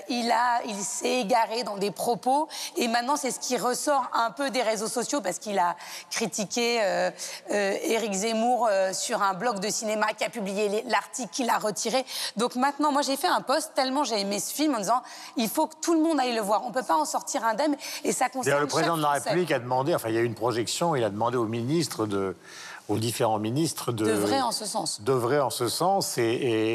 Il 0.09 0.31
a, 0.31 0.61
il 0.65 0.81
s'est 0.81 1.19
égaré 1.21 1.63
dans 1.63 1.77
des 1.77 1.91
propos 1.91 2.47
et 2.77 2.87
maintenant 2.87 3.15
c'est 3.15 3.31
ce 3.31 3.39
qui 3.39 3.57
ressort 3.57 4.09
un 4.13 4.31
peu 4.31 4.49
des 4.49 4.61
réseaux 4.61 4.87
sociaux 4.87 5.21
parce 5.21 5.39
qu'il 5.39 5.59
a 5.59 5.75
critiqué 6.09 6.79
euh, 6.81 7.11
Éric 7.49 8.13
Zemmour 8.13 8.69
sur 8.93 9.21
un 9.21 9.33
blog 9.33 9.50
de 9.59 9.69
cinéma 9.69 10.07
qui 10.17 10.23
a 10.23 10.29
publié 10.29 10.83
l'article 10.87 11.29
qu'il 11.31 11.49
a 11.49 11.57
retiré. 11.57 12.05
Donc 12.37 12.55
maintenant, 12.55 12.91
moi 12.91 13.01
j'ai 13.01 13.17
fait 13.17 13.27
un 13.27 13.41
post 13.41 13.71
tellement 13.75 14.03
j'ai 14.03 14.19
aimé 14.19 14.39
ce 14.39 14.53
film 14.53 14.75
en 14.75 14.79
disant 14.79 15.01
il 15.37 15.49
faut 15.49 15.67
que 15.67 15.75
tout 15.81 15.93
le 15.93 16.01
monde 16.01 16.19
aille 16.19 16.35
le 16.35 16.41
voir. 16.41 16.65
On 16.65 16.71
peut 16.71 16.83
pas 16.83 16.95
en 16.95 17.05
sortir 17.05 17.43
indemne 17.43 17.75
et 18.03 18.11
ça 18.11 18.29
concerne 18.29 18.61
le 18.61 18.67
président 18.67 18.97
de 18.97 19.01
la. 19.01 19.11
République 19.11 19.51
a 19.51 19.59
demandé, 19.59 19.93
enfin, 19.93 20.09
il 20.09 20.15
y 20.15 20.17
a 20.17 20.21
eu 20.21 20.25
une 20.25 20.35
projection, 20.35 20.95
il 20.95 21.03
a 21.03 21.09
demandé 21.09 21.37
aux 21.37 21.45
ministres 21.45 22.05
de 22.05 22.35
aux 22.91 22.97
différents 22.99 23.39
ministres 23.39 23.91
de 23.91 24.05
D'œuvrer 24.05 24.41
en 24.41 24.51
ce 24.51 24.65
sens. 24.65 25.01
d'œuvrer 25.01 25.39
en 25.39 25.49
ce 25.49 25.67
sens. 25.69 26.17
Et, 26.17 26.23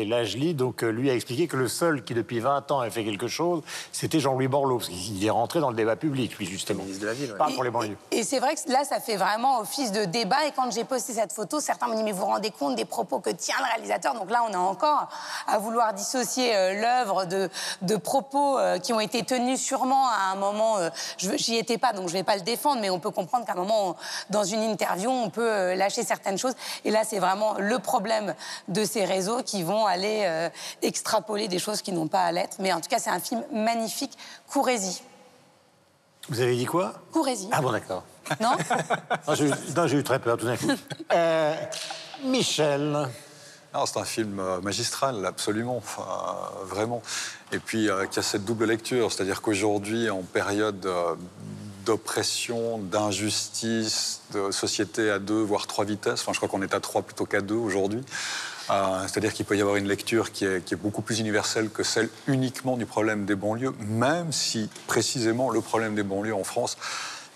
et 0.00 0.04
Lajli, 0.06 0.54
donc, 0.54 0.82
euh, 0.82 0.88
lui 0.88 1.10
a 1.10 1.14
expliqué 1.14 1.46
que 1.46 1.56
le 1.56 1.68
seul 1.68 2.02
qui, 2.04 2.14
depuis 2.14 2.40
20 2.40 2.70
ans, 2.72 2.80
a 2.80 2.88
fait 2.90 3.04
quelque 3.04 3.28
chose, 3.28 3.62
c'était 3.92 4.18
Jean-Louis 4.18 4.48
Borloo, 4.48 4.78
parce 4.78 4.88
qu'il 4.88 5.24
est 5.24 5.30
rentré 5.30 5.60
dans 5.60 5.68
le 5.70 5.76
débat 5.76 5.96
public, 5.96 6.38
lui, 6.38 6.46
justement. 6.46 6.82
ministre 6.82 7.02
de 7.02 7.06
la 7.06 7.12
Ville, 7.14 7.32
ouais. 7.32 7.38
Pas 7.38 7.48
pour 7.54 7.64
les 7.64 7.70
banlieues. 7.70 7.96
Et 8.10 8.22
c'est 8.22 8.38
vrai 8.38 8.54
que 8.54 8.70
là, 8.72 8.84
ça 8.84 8.98
fait 9.00 9.16
vraiment 9.16 9.60
office 9.60 9.92
de 9.92 10.04
débat. 10.06 10.46
Et 10.46 10.52
quand 10.52 10.70
j'ai 10.72 10.84
posté 10.84 11.12
cette 11.12 11.32
photo, 11.32 11.60
certains 11.60 11.86
m'ont 11.86 11.96
dit 11.96 12.02
Mais 12.02 12.12
vous 12.12 12.20
vous 12.20 12.26
rendez 12.26 12.50
compte 12.50 12.76
des 12.76 12.84
propos 12.86 13.20
que 13.20 13.30
tient 13.30 13.56
le 13.58 13.64
réalisateur? 13.74 14.14
Donc 14.14 14.30
là, 14.30 14.42
on 14.48 14.52
est 14.52 14.56
encore 14.56 15.08
à 15.46 15.58
vouloir 15.58 15.92
dissocier 15.92 16.56
euh, 16.56 16.80
l'œuvre 16.80 17.26
de, 17.26 17.50
de 17.82 17.96
propos 17.96 18.58
euh, 18.58 18.78
qui 18.78 18.92
ont 18.92 19.00
été 19.00 19.22
tenus 19.22 19.60
sûrement 19.60 20.06
à 20.08 20.32
un 20.32 20.36
moment. 20.36 20.78
euh, 20.78 20.88
je 21.18 21.30
J'y 21.36 21.56
étais 21.56 21.76
pas, 21.78 21.92
donc 21.92 22.08
je 22.08 22.12
vais 22.14 22.22
pas 22.24 22.36
le 22.36 22.42
défendre, 22.42 22.80
mais 22.80 22.88
on 22.88 22.98
peut 22.98 23.10
comprendre 23.10 23.44
qu'à 23.44 23.52
un 23.52 23.56
moment, 23.56 23.90
on- 23.90 23.94
dans 24.30 24.44
une 24.44 24.62
interview, 24.62 25.10
on 25.10 25.28
peut 25.28 25.50
euh, 25.52 25.74
lâcher 25.74 26.02
certaines 26.06 26.38
choses. 26.38 26.54
Et 26.84 26.90
là, 26.90 27.02
c'est 27.04 27.18
vraiment 27.18 27.54
le 27.58 27.78
problème 27.78 28.34
de 28.68 28.84
ces 28.84 29.04
réseaux 29.04 29.42
qui 29.42 29.62
vont 29.62 29.84
aller 29.86 30.22
euh, 30.24 30.48
extrapoler 30.82 31.48
des 31.48 31.58
choses 31.58 31.82
qui 31.82 31.92
n'ont 31.92 32.08
pas 32.08 32.22
à 32.22 32.32
l'être. 32.32 32.56
Mais 32.60 32.72
en 32.72 32.80
tout 32.80 32.88
cas, 32.88 32.98
c'est 32.98 33.10
un 33.10 33.20
film 33.20 33.42
magnifique. 33.52 34.16
Courez-y. 34.48 35.02
Vous 36.28 36.40
avez 36.40 36.56
dit 36.56 36.64
quoi? 36.66 36.94
Courez-y. 37.12 37.48
Ah 37.52 37.60
bon, 37.60 37.70
d'accord. 37.72 38.02
Non? 38.40 38.52
Non, 39.76 39.86
j'ai 39.86 39.96
eu- 39.98 40.02
très 40.02 40.18
peur 40.18 40.36
tout 40.36 40.46
d'un 40.46 40.56
coup. 40.56 40.66
Euh, 41.12 41.54
Michel. 42.24 43.08
C'est 43.84 43.98
un 43.98 44.04
film 44.04 44.40
euh, 44.40 44.60
magistral, 44.62 45.26
absolument, 45.26 45.76
enfin, 45.76 46.06
vraiment. 46.64 47.02
Et 47.52 47.58
puis, 47.58 47.90
euh, 47.90 48.06
qui 48.06 48.18
a 48.18 48.22
cette 48.22 48.44
double 48.46 48.64
lecture, 48.64 49.12
c'est-à-dire 49.12 49.42
qu'aujourd'hui, 49.42 50.08
en 50.08 50.22
période 50.22 50.86
euh, 50.86 51.14
d'oppression, 51.86 52.78
d'injustice, 52.78 54.20
de 54.34 54.50
société 54.50 55.10
à 55.10 55.18
deux, 55.18 55.40
voire 55.40 55.66
trois 55.66 55.84
vitesses, 55.84 56.20
enfin, 56.20 56.32
je 56.32 56.38
crois 56.38 56.48
qu'on 56.48 56.62
est 56.62 56.74
à 56.74 56.80
trois 56.80 57.02
plutôt 57.02 57.24
qu'à 57.24 57.40
deux 57.40 57.54
aujourd'hui, 57.54 58.02
euh, 58.70 59.02
c'est-à-dire 59.02 59.32
qu'il 59.32 59.46
peut 59.46 59.56
y 59.56 59.60
avoir 59.60 59.76
une 59.76 59.86
lecture 59.86 60.32
qui 60.32 60.44
est, 60.44 60.74
beaucoup 60.74 61.00
plus 61.00 61.20
universelle 61.20 61.70
que 61.70 61.84
celle 61.84 62.10
uniquement 62.26 62.76
du 62.76 62.84
problème 62.84 63.24
des 63.24 63.36
banlieues, 63.36 63.72
même 63.78 64.32
si, 64.32 64.68
précisément, 64.88 65.50
le 65.50 65.60
problème 65.60 65.94
des 65.94 66.02
banlieues 66.02 66.34
en 66.34 66.44
France 66.44 66.76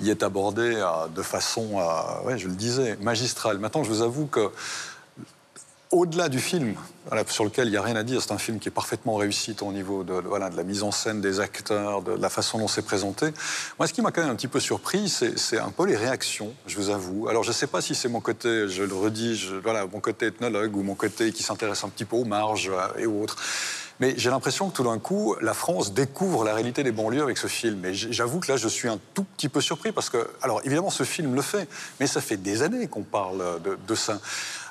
y 0.01 0.11
est 0.11 0.23
abordé 0.23 0.75
euh, 0.77 1.07
de 1.15 1.23
façon, 1.23 1.79
euh, 1.79 2.37
je 2.37 2.49
le 2.49 2.55
disais, 2.55 2.99
magistrale. 3.01 3.59
Maintenant, 3.59 3.85
je 3.85 3.91
vous 3.91 4.03
avoue 4.03 4.27
que 4.27 4.51
au-delà 5.91 6.29
du 6.29 6.39
film, 6.39 6.75
voilà, 7.07 7.25
sur 7.27 7.45
lequel 7.45 7.67
il 7.67 7.73
n'y 7.73 7.77
a 7.77 7.83
rien 7.83 7.97
à 7.97 8.05
dire, 8.05 8.23
c'est 8.23 8.33
un 8.33 8.39
film 8.39 8.61
qui 8.61 8.69
est 8.69 8.73
parfaitement 8.73 9.17
réussi 9.17 9.57
au 9.61 9.73
niveau 9.73 10.05
de, 10.05 10.13
voilà, 10.13 10.49
de 10.49 10.57
la 10.57 10.63
mise 10.63 10.85
en 10.85 10.93
scène 10.93 11.21
des 11.21 11.41
acteurs, 11.41 12.03
de, 12.03 12.13
la 12.13 12.29
façon 12.29 12.59
dont 12.59 12.69
c'est 12.69 12.83
présenté. 12.83 13.27
Moi, 13.79 13.89
ce 13.89 13.93
qui 13.93 14.01
m'a 14.01 14.13
quand 14.13 14.21
même 14.21 14.31
un 14.31 14.37
petit 14.37 14.47
peu 14.49 14.61
surpris, 14.61 15.09
c'est 15.09 15.59
un 15.59 15.71
peu 15.71 15.87
les 15.87 15.97
réactions, 15.97 16.53
je 16.67 16.77
vous 16.77 16.91
avoue. 16.91 17.29
Alors, 17.29 17.43
je 17.43 17.49
ne 17.49 17.55
sais 17.55 17.67
pas 17.67 17.81
si 17.81 17.97
c'est 17.97 18.09
mon 18.09 18.21
côté, 18.21 18.69
je 18.69 18.85
le 18.85 18.95
redis, 18.95 19.37
je- 19.37 19.57
voilà, 19.57 19.85
mon 19.87 20.01
côté 20.01 20.27
ethnologue 20.27 20.77
ou 20.77 20.83
mon 20.83 20.95
côté 20.95 21.33
qui 21.33 21.43
s'intéresse 21.43 21.83
un 21.83 21.89
petit 21.89 22.05
peu 22.05 22.17
aux 22.17 22.25
marges 22.25 22.71
euh, 22.73 23.01
et 23.01 23.07
autres. 23.07 23.37
Mais 23.99 24.15
j'ai 24.17 24.31
l'impression 24.31 24.71
que 24.71 24.77
tout 24.77 24.85
d'un 24.85 24.99
coup, 24.99 25.37
la 25.43 25.53
France 25.53 25.93
découvre 25.93 26.43
la 26.43 26.55
réalité 26.55 26.83
des 26.83 26.93
banlieues 26.93 27.23
avec 27.23 27.37
ce 27.37 27.49
film. 27.49 27.85
Et 27.85 27.93
j'avoue 27.93 28.41
que 28.41 28.51
là, 28.51 28.57
je 28.57 28.67
suis 28.67 28.89
un 28.89 28.99
tout 29.13 29.25
petit 29.37 29.51
peu 29.51 29.61
surpris 29.61 29.93
parce 29.93 30.09
que, 30.09 30.27
alors 30.41 30.63
évidemment, 30.65 30.89
ce 30.89 31.03
film 31.03 31.35
le 31.35 31.43
fait, 31.43 31.69
mais 31.99 32.07
ça 32.07 32.23
fait 32.23 32.39
des 32.39 32.63
années 32.63 32.87
qu'on 32.87 33.03
parle 33.03 33.61
de, 33.63 33.77
de 33.87 33.95
ça. 33.95 34.19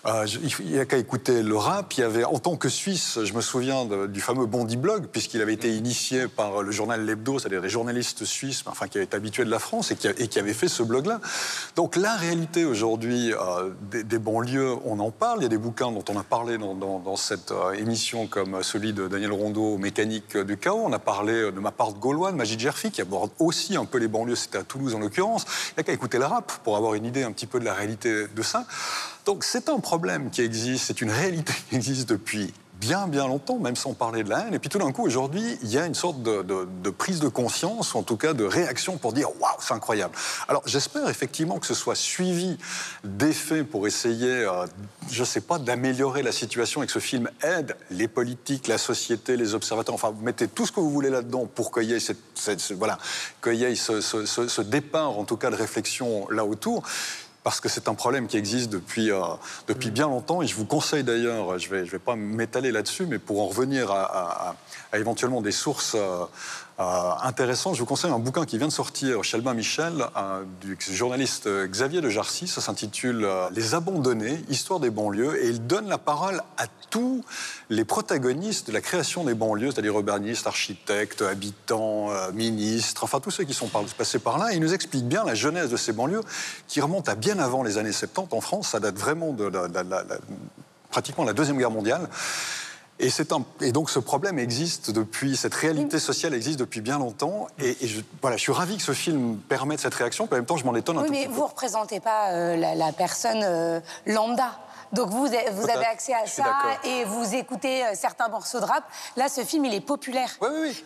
Euh, 0.06 0.26
il 0.62 0.72
n'y 0.72 0.80
a 0.80 0.86
qu'à 0.86 0.97
écouter 0.97 1.43
le 1.43 1.58
rap. 1.58 1.93
Il 1.93 2.02
y 2.02 2.04
avait, 2.04 2.24
en 2.24 2.39
tant 2.39 2.56
que 2.56 2.70
Suisse, 2.70 3.20
je 3.24 3.34
me 3.34 3.41
souviens 3.41 3.86
du 4.08 4.22
fameux 4.22 4.45
Bondi 4.45 4.78
Blog, 4.78 5.08
puisqu'il 5.12 5.41
avait 5.41 5.54
été 5.54 5.76
initié 5.76 6.28
par 6.28 6.62
le 6.62 6.72
journal 6.72 7.06
L'Hebdo, 7.06 7.39
c'est-à-dire 7.39 7.62
les 7.62 7.70
journalistes 7.70 8.24
suisses, 8.24 8.64
enfin, 8.66 8.88
qui 8.88 9.00
étaient 9.00 9.16
habitués 9.16 9.45
de 9.45 9.50
la 9.50 9.60
France 9.60 9.91
et 9.91 9.95
qui, 9.95 10.39
avaient 10.39 10.54
fait 10.54 10.70
ce 10.70 10.84
blog-là. 10.84 11.20
Donc 11.76 11.95
la 11.95 12.16
réalité 12.16 12.64
aujourd'hui 12.64 13.34
euh, 13.34 13.72
des, 13.91 14.04
des 14.04 14.20
banlieues, 14.20 14.76
on 14.86 15.00
en 15.00 15.12
parle. 15.12 15.39
Il 15.39 15.43
y 15.43 15.45
a 15.45 15.50
des 15.50 15.58
bouquins 15.58 15.91
dont 15.91 16.04
on 16.10 16.18
a 16.18 16.24
parlé 16.24 16.58
dans, 16.58 17.16
cette 17.16 17.52
euh, 17.52 17.74
émission, 17.74 18.28
comme 18.28 18.64
celui 18.64 18.93
de 18.93 19.08
Daniel 19.08 19.34
Rondeau, 19.34 19.78
Mécanique 19.78 20.38
du 20.38 20.58
chaos. 20.58 20.84
On 20.86 20.93
a 20.93 21.00
parlé 21.00 21.52
de 21.52 21.60
ma 21.60 21.72
part 21.72 21.93
de 21.93 22.00
Gaulois, 22.00 22.32
de 22.32 22.38
Magid 22.38 22.60
Gerfi, 22.60 22.91
qui 22.91 23.02
aborde 23.02 23.32
aussi 23.39 23.76
un 23.76 23.86
peu 23.86 23.97
les 23.97 24.08
banlieues. 24.08 24.36
C'était 24.36 24.60
à 24.60 24.64
Toulouse 24.64 24.95
en 24.95 25.00
l'occurrence. 25.00 25.45
Il 25.72 25.74
n'y 25.78 25.82
a 25.82 25.84
qu'à 25.84 25.93
écouter 25.93 26.18
le 26.18 26.26
rap 26.26 26.52
pour 26.64 26.78
avoir 26.78 26.93
une 26.93 27.06
idée 27.06 27.24
un 27.24 27.32
petit 27.32 27.47
peu 27.47 27.60
de 27.60 27.66
la 27.66 27.74
réalité 27.74 28.28
de 28.34 28.41
ça. 28.41 28.66
Donc 29.26 29.43
c'est 29.43 29.70
un 29.70 29.80
problème 29.80 30.30
qui 30.30 30.41
existe, 30.41 30.86
c'est 30.88 31.01
une 31.01 31.11
réalité 31.11 31.53
qui 31.70 31.76
existe 31.76 32.09
depuis 32.09 32.53
bien 32.80 33.09
bien 33.09 33.28
longtemps, 33.28 33.59
même 33.59 33.76
sans 33.76 33.93
parler 33.93 34.24
de 34.24 34.30
la 34.30 34.39
haine. 34.47 34.53
Et 34.53 34.59
puis 34.59 34.70
tout 34.70 34.80
d'un 34.80 34.93
coup, 34.93 35.03
aujourd'hui, 35.05 35.57
il 35.63 35.70
y 35.70 35.78
a 35.78 35.86
une 35.86 35.93
sorte 35.95 36.24
de, 36.24 36.89
prise 36.91 37.20
de 37.20 37.28
conscience, 37.28 37.93
ou 37.93 37.97
en 37.97 38.03
tout 38.03 38.15
cas 38.15 38.32
de 38.32 38.45
réaction 38.45 38.97
pour 38.97 39.11
dire 39.11 39.28
waouh, 39.41 39.51
c'est 39.59 39.74
incroyable. 39.74 40.15
Alors 40.47 40.63
j'espère 40.65 41.09
effectivement 41.09 41.59
que 41.59 41.65
ce 41.67 41.74
soit 41.74 41.95
suivi 41.95 42.57
d'effets 43.03 43.65
pour 43.65 43.86
essayer, 43.86 44.32
euh, 44.32 44.65
je 45.11 45.26
sais 45.26 45.41
pas, 45.41 45.59
d'améliorer 45.59 46.24
la 46.24 46.32
situation 46.32 46.82
et 46.82 46.86
que 46.86 46.93
ce 46.93 46.99
film 46.99 47.30
aide 47.43 47.76
les 47.91 48.07
politiques, 48.07 48.67
la 48.70 48.78
société, 48.78 49.36
les 49.36 49.53
observateurs. 49.55 49.93
Enfin, 49.95 50.11
vous 50.11 50.24
mettez 50.24 50.47
tout 50.47 50.65
ce 50.65 50.72
que 50.72 50.80
vous 50.80 50.89
voulez 50.89 51.09
là-dedans 51.09 51.47
pour 51.53 51.74
qu'il 51.74 51.84
y 51.84 51.93
ait, 51.93 51.99
ce- 51.99 52.74
voilà, 52.76 52.97
y 53.45 53.63
ait 53.65 53.76
ce- 53.76 53.99
ce- 53.99 54.26
ce 54.47 54.61
départ, 54.61 55.20
en 55.20 55.26
tout 55.26 55.36
cas, 55.36 55.49
de 55.51 55.55
réflexion 55.57 56.30
là 56.30 56.45
autour 56.45 56.84
parce 57.44 57.60
que 57.62 57.70
c'est 57.70 57.88
un 57.88 57.94
problème 57.94 58.28
qui 58.28 58.38
existe 58.38 58.70
depuis, 58.70 59.12
euh, 59.12 59.22
depuis 59.68 59.92
bien 59.92 60.08
longtemps. 60.08 60.42
Et 60.42 60.48
je 60.48 60.56
vous 60.56 60.66
conseille 60.66 61.04
d'ailleurs, 61.04 61.58
je 61.58 61.70
ne 61.70 61.74
vais, 61.76 61.86
je 61.86 61.92
vais 61.92 62.00
pas 62.00 62.16
m'étaler 62.16 62.72
là-dessus, 62.72 63.06
mais 63.06 63.18
pour 63.20 63.42
en 63.42 63.48
revenir 63.48 63.92
à, 63.92 64.02
à- 64.04 64.50
à- 64.50 64.56
à 64.92 64.98
éventuellement 65.00 65.42
des 65.42 65.52
sources 65.52 65.94
euh, 65.96 66.26
euh, 66.80 67.12
intéressantes, 67.24 67.76
je 67.76 67.82
vous 67.82 67.86
conseille 67.86 68.10
un 68.10 68.20
bouquin 68.20 68.46
qui 68.46 68.58
vient 68.58 68.68
de 68.68 68.72
sortir 68.72 69.22
chez 69.22 69.36
Albin 69.36 69.54
Michel, 69.54 70.06
euh, 70.16 70.46
du 70.62 70.78
journaliste 70.80 71.48
euh, 71.48 71.68
Xavier 71.68 72.00
de 72.00 72.08
Jarcy. 72.08 72.48
Ça 72.48 72.62
s'intitule 72.62 73.28
Les 73.52 73.76
Abandonnés, 73.76 74.42
Histoire 74.50 74.80
des 74.80 74.90
banlieues. 74.90 75.44
Et 75.44 75.50
il 75.50 75.68
donne 75.68 75.90
la 75.90 75.98
parole 75.98 76.42
à 76.58 76.68
tous 76.90 77.26
les 77.70 77.84
protagonistes 77.84 78.68
de 78.68 78.72
la 78.72 78.80
création 78.80 79.26
des 79.26 79.34
banlieues, 79.34 79.72
c'est-à-dire 79.72 79.94
urbanistes, 79.94 80.48
architectes, 80.48 81.22
habitants, 81.22 82.12
ministres, 82.34 83.04
enfin 83.04 83.20
tous 83.20 83.32
ceux 83.32 83.44
qui 83.44 83.54
sont 83.54 83.70
passés 83.98 84.20
par 84.20 84.38
là. 84.38 84.54
Il 84.54 84.62
nous 84.62 84.74
explique 84.74 85.06
bien 85.06 85.26
la 85.26 85.36
genèse 85.36 85.70
de 85.70 85.78
ces 85.78 85.92
banlieues 85.92 86.24
qui 86.68 86.80
remonte 86.80 87.10
à 87.10 87.16
bien 87.16 87.40
avant 87.40 87.62
les 87.62 87.78
années 87.78 87.92
70 87.92 88.34
en 88.34 88.42
France. 88.42 88.70
Ça 88.70 88.80
date 88.80 88.98
vraiment 88.98 89.34
de 89.34 89.52
pratiquement 90.90 91.26
la 91.26 91.34
Deuxième 91.34 91.58
Guerre 91.58 91.72
mondiale. 91.72 92.10
Et, 93.02 93.10
c'est 93.10 93.32
un- 93.32 93.43
et 93.62 93.72
donc 93.72 93.89
ce 93.89 94.00
problème 94.00 94.39
existe 94.39 94.91
depuis, 94.91 95.38
cette 95.38 95.54
réalité 95.56 96.00
sociale 96.00 96.34
existe 96.34 96.60
depuis 96.60 96.82
bien 96.82 97.00
longtemps. 97.00 97.47
Et, 97.60 97.78
et 97.82 97.88
je, 97.88 98.02
voilà, 98.22 98.36
je 98.36 98.41
suis 98.41 98.52
ravi 98.52 98.76
que 98.76 98.84
ce 98.84 98.91
film 98.91 99.38
permette 99.47 99.80
cette 99.80 99.93
réaction, 99.95 100.28
puis 100.28 100.36
en 100.36 100.39
même 100.39 100.45
temps 100.45 100.58
je 100.58 100.66
m'en 100.66 100.76
étonne 100.76 100.97
un 100.97 101.02
Oui, 101.04 101.08
tout 101.08 101.14
mais 101.14 101.26
peu. 101.28 101.32
vous 101.32 101.43
ne 101.43 101.47
représentez 101.47 102.02
pas 102.02 102.32
euh, 102.32 102.58
la, 102.58 102.76
la 102.76 102.91
personne 102.91 103.41
euh, 103.43 103.80
lambda. 104.06 104.52
Donc 104.94 105.10
vous, 105.10 105.26
avez- 105.28 105.50
vous 105.52 105.70
avez 105.70 105.86
accès 105.86 106.14
à 106.14 106.26
ça 106.26 106.56
et 106.84 107.04
vous 107.06 107.36
écoutez 107.36 107.84
euh, 107.86 107.90
certains 107.94 108.28
morceaux 108.28 108.60
de 108.60 108.66
rap. 108.66 108.84
Là, 109.18 109.30
ce 109.30 109.42
film, 109.42 109.66
il 109.66 109.74
est 109.74 109.82
populaire. 109.82 110.30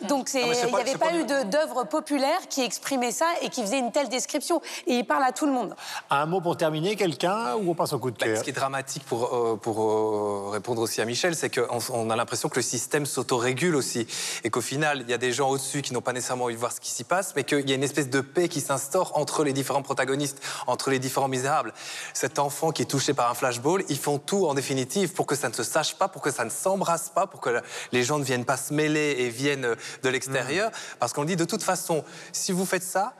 Donc 0.02 0.32
Non, 0.34 0.46
mais 0.46 0.54
c'est 0.54 0.68
il 0.68 0.74
n'y 0.74 0.80
avait 0.80 0.92
pas, 0.96 1.06
pas 1.08 1.14
eu 1.14 1.24
d'œuvre 1.46 1.84
populaire 1.84 2.40
qui 2.48 2.62
exprimait 2.62 3.12
ça 3.12 3.26
et 3.42 3.48
qui 3.48 3.62
faisait 3.62 3.78
une 3.78 3.92
telle 3.92 4.08
description. 4.08 4.60
Et 4.86 4.94
il 4.96 5.04
parle 5.06 5.24
à 5.24 5.32
tout 5.32 5.46
le 5.46 5.52
monde. 5.52 5.74
Un 6.10 6.26
mot 6.26 6.40
pour 6.40 6.56
terminer, 6.56 6.96
quelqu'un, 6.96 7.54
ou 7.56 7.70
on 7.70 7.74
passe 7.74 7.92
au 7.92 7.98
coup 7.98 8.10
de 8.10 8.18
Bah, 8.18 8.26
cœur 8.26 8.38
ce 8.38 8.42
qui 8.44 8.50
est 8.50 8.54
dramatique 8.54 9.04
pour, 9.06 9.34
euh, 9.34 9.56
pour 9.56 9.80
euh, 9.82 10.50
répondre 10.50 10.82
aussi 10.82 11.00
à 11.00 11.04
Michel, 11.04 11.34
c'est 11.34 11.48
qu'on 11.54 11.78
on 11.90 12.10
a 12.10 12.16
l'impression 12.16 12.48
que 12.48 12.56
le 12.56 12.62
système 12.62 13.06
s'autorégule 13.06 13.74
aussi. 13.76 14.06
Et 14.44 14.50
qu'au 14.50 14.60
final, 14.60 15.00
il 15.02 15.10
y 15.10 15.14
a 15.14 15.18
des 15.18 15.32
gens 15.32 15.48
au-dessus 15.48 15.82
qui 15.82 15.92
n'ont 15.92 16.00
pas 16.02 16.12
nécessairement 16.12 16.44
envie 16.44 16.54
de 16.54 16.60
voir 16.60 16.72
ce 16.72 16.80
qui 16.80 16.90
s'y 16.90 17.04
passe, 17.04 17.32
mais 17.36 17.44
qu'il 17.44 17.68
y 17.68 17.72
a 17.72 17.74
une 17.74 17.82
espèce 17.82 18.10
de 18.10 18.20
paix 18.20 18.48
qui 18.48 18.60
s'instaure 18.60 19.16
entre 19.16 19.44
les 19.44 19.52
différents 19.52 19.82
protagonistes, 19.82 20.40
entre 20.66 20.90
les 20.90 20.98
différents 20.98 21.28
misérables. 21.28 21.72
Cet 22.12 22.38
enfant 22.38 22.70
qui 22.70 22.82
est 22.82 22.86
touché 22.86 23.14
par 23.14 23.30
un 23.30 23.34
flashball, 23.34 23.82
ils 23.94 24.00
font 24.00 24.18
tout 24.18 24.46
en 24.46 24.54
définitive 24.54 25.12
pour 25.12 25.24
que 25.26 25.36
ça 25.36 25.48
ne 25.48 25.54
se 25.54 25.62
sache 25.62 25.94
pas, 25.94 26.08
pour 26.08 26.20
que 26.20 26.32
ça 26.32 26.44
ne 26.44 26.50
s'embrasse 26.50 27.10
pas, 27.10 27.28
pour 27.28 27.40
que 27.40 27.62
les 27.92 28.02
gens 28.02 28.18
ne 28.18 28.24
viennent 28.24 28.44
pas 28.44 28.56
se 28.56 28.74
mêler 28.74 29.16
et 29.20 29.28
viennent 29.28 29.76
de 30.02 30.08
l'extérieur. 30.08 30.72
Parce 30.98 31.12
qu'on 31.12 31.24
dit 31.24 31.36
de 31.36 31.44
toute 31.44 31.62
façon, 31.62 32.04
si 32.32 32.50
vous 32.50 32.66
faites 32.66 32.82
ça, 32.82 33.14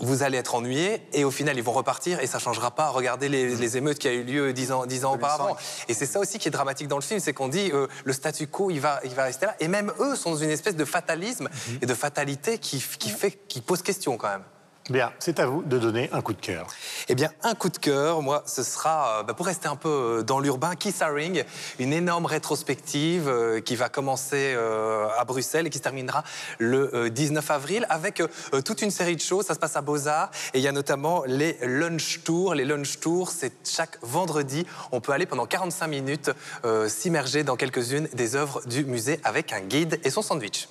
vous 0.00 0.22
allez 0.22 0.38
être 0.38 0.54
ennuyé 0.54 1.02
et 1.12 1.24
au 1.24 1.30
final 1.30 1.56
ils 1.56 1.62
vont 1.62 1.72
repartir 1.72 2.20
et 2.20 2.26
ça 2.26 2.38
changera 2.38 2.70
pas. 2.70 2.88
Regardez 2.88 3.28
les, 3.28 3.54
les 3.54 3.76
émeutes 3.76 3.98
qui 3.98 4.08
a 4.08 4.12
eu 4.12 4.22
lieu 4.22 4.52
dix 4.54 4.72
ans, 4.72 4.86
dix 4.86 5.04
ans 5.04 5.14
auparavant. 5.14 5.56
Et 5.88 5.94
c'est 5.94 6.06
ça 6.06 6.20
aussi 6.20 6.38
qui 6.38 6.48
est 6.48 6.52
dramatique 6.52 6.88
dans 6.88 6.96
le 6.96 7.02
film, 7.02 7.20
c'est 7.20 7.34
qu'on 7.34 7.48
dit 7.48 7.70
euh, 7.72 7.86
le 8.04 8.12
statu 8.14 8.46
quo 8.46 8.70
il 8.70 8.80
va, 8.80 9.00
il 9.04 9.14
va 9.14 9.24
rester 9.24 9.46
là. 9.46 9.56
Et 9.60 9.68
même 9.68 9.92
eux 10.00 10.16
sont 10.16 10.30
dans 10.30 10.36
une 10.36 10.50
espèce 10.50 10.76
de 10.76 10.84
fatalisme 10.84 11.48
et 11.82 11.86
de 11.86 11.94
fatalité 11.94 12.58
qui, 12.58 12.82
qui 12.98 13.10
fait, 13.10 13.32
qui 13.46 13.60
pose 13.60 13.82
question 13.82 14.16
quand 14.16 14.28
même. 14.30 14.44
Bien, 14.90 15.12
c'est 15.18 15.38
à 15.38 15.46
vous 15.46 15.62
de 15.62 15.78
donner 15.78 16.08
un 16.12 16.22
coup 16.22 16.32
de 16.32 16.40
cœur. 16.40 16.66
Eh 17.08 17.14
bien, 17.14 17.30
un 17.42 17.54
coup 17.54 17.68
de 17.68 17.76
cœur, 17.76 18.22
moi, 18.22 18.42
ce 18.46 18.62
sera, 18.62 19.18
euh, 19.18 19.22
bah, 19.22 19.34
pour 19.34 19.44
rester 19.44 19.68
un 19.68 19.76
peu 19.76 19.88
euh, 19.88 20.22
dans 20.22 20.40
l'urbain, 20.40 20.76
Kiss 20.76 21.02
Haring, 21.02 21.44
une 21.78 21.92
énorme 21.92 22.24
rétrospective 22.24 23.28
euh, 23.28 23.60
qui 23.60 23.76
va 23.76 23.90
commencer 23.90 24.56
à 25.18 25.24
Bruxelles 25.26 25.66
et 25.66 25.70
qui 25.70 25.76
se 25.76 25.82
terminera 25.82 26.24
le 26.58 26.94
euh, 26.94 27.08
19 27.10 27.50
avril 27.50 27.86
avec 27.90 28.22
toute 28.64 28.80
une 28.80 28.90
série 28.90 29.16
de 29.16 29.20
choses. 29.20 29.44
Ça 29.44 29.54
se 29.54 29.58
passe 29.58 29.76
à 29.76 29.82
Beaux-Arts 29.82 30.30
et 30.54 30.58
il 30.58 30.64
y 30.64 30.68
a 30.68 30.72
notamment 30.72 31.22
les 31.26 31.58
lunch 31.62 32.22
tours. 32.24 32.54
Les 32.54 32.64
lunch 32.64 32.98
tours, 33.00 33.30
c'est 33.30 33.52
chaque 33.68 33.98
vendredi. 34.00 34.66
On 34.90 35.00
peut 35.00 35.12
aller 35.12 35.26
pendant 35.26 35.46
45 35.46 35.86
minutes 35.86 36.30
s'immerger 36.88 37.44
dans 37.44 37.56
quelques-unes 37.56 38.08
des 38.14 38.36
œuvres 38.36 38.62
du 38.66 38.84
musée 38.84 39.20
avec 39.24 39.52
un 39.52 39.60
guide 39.60 40.00
et 40.04 40.10
son 40.10 40.22
sandwich. 40.22 40.68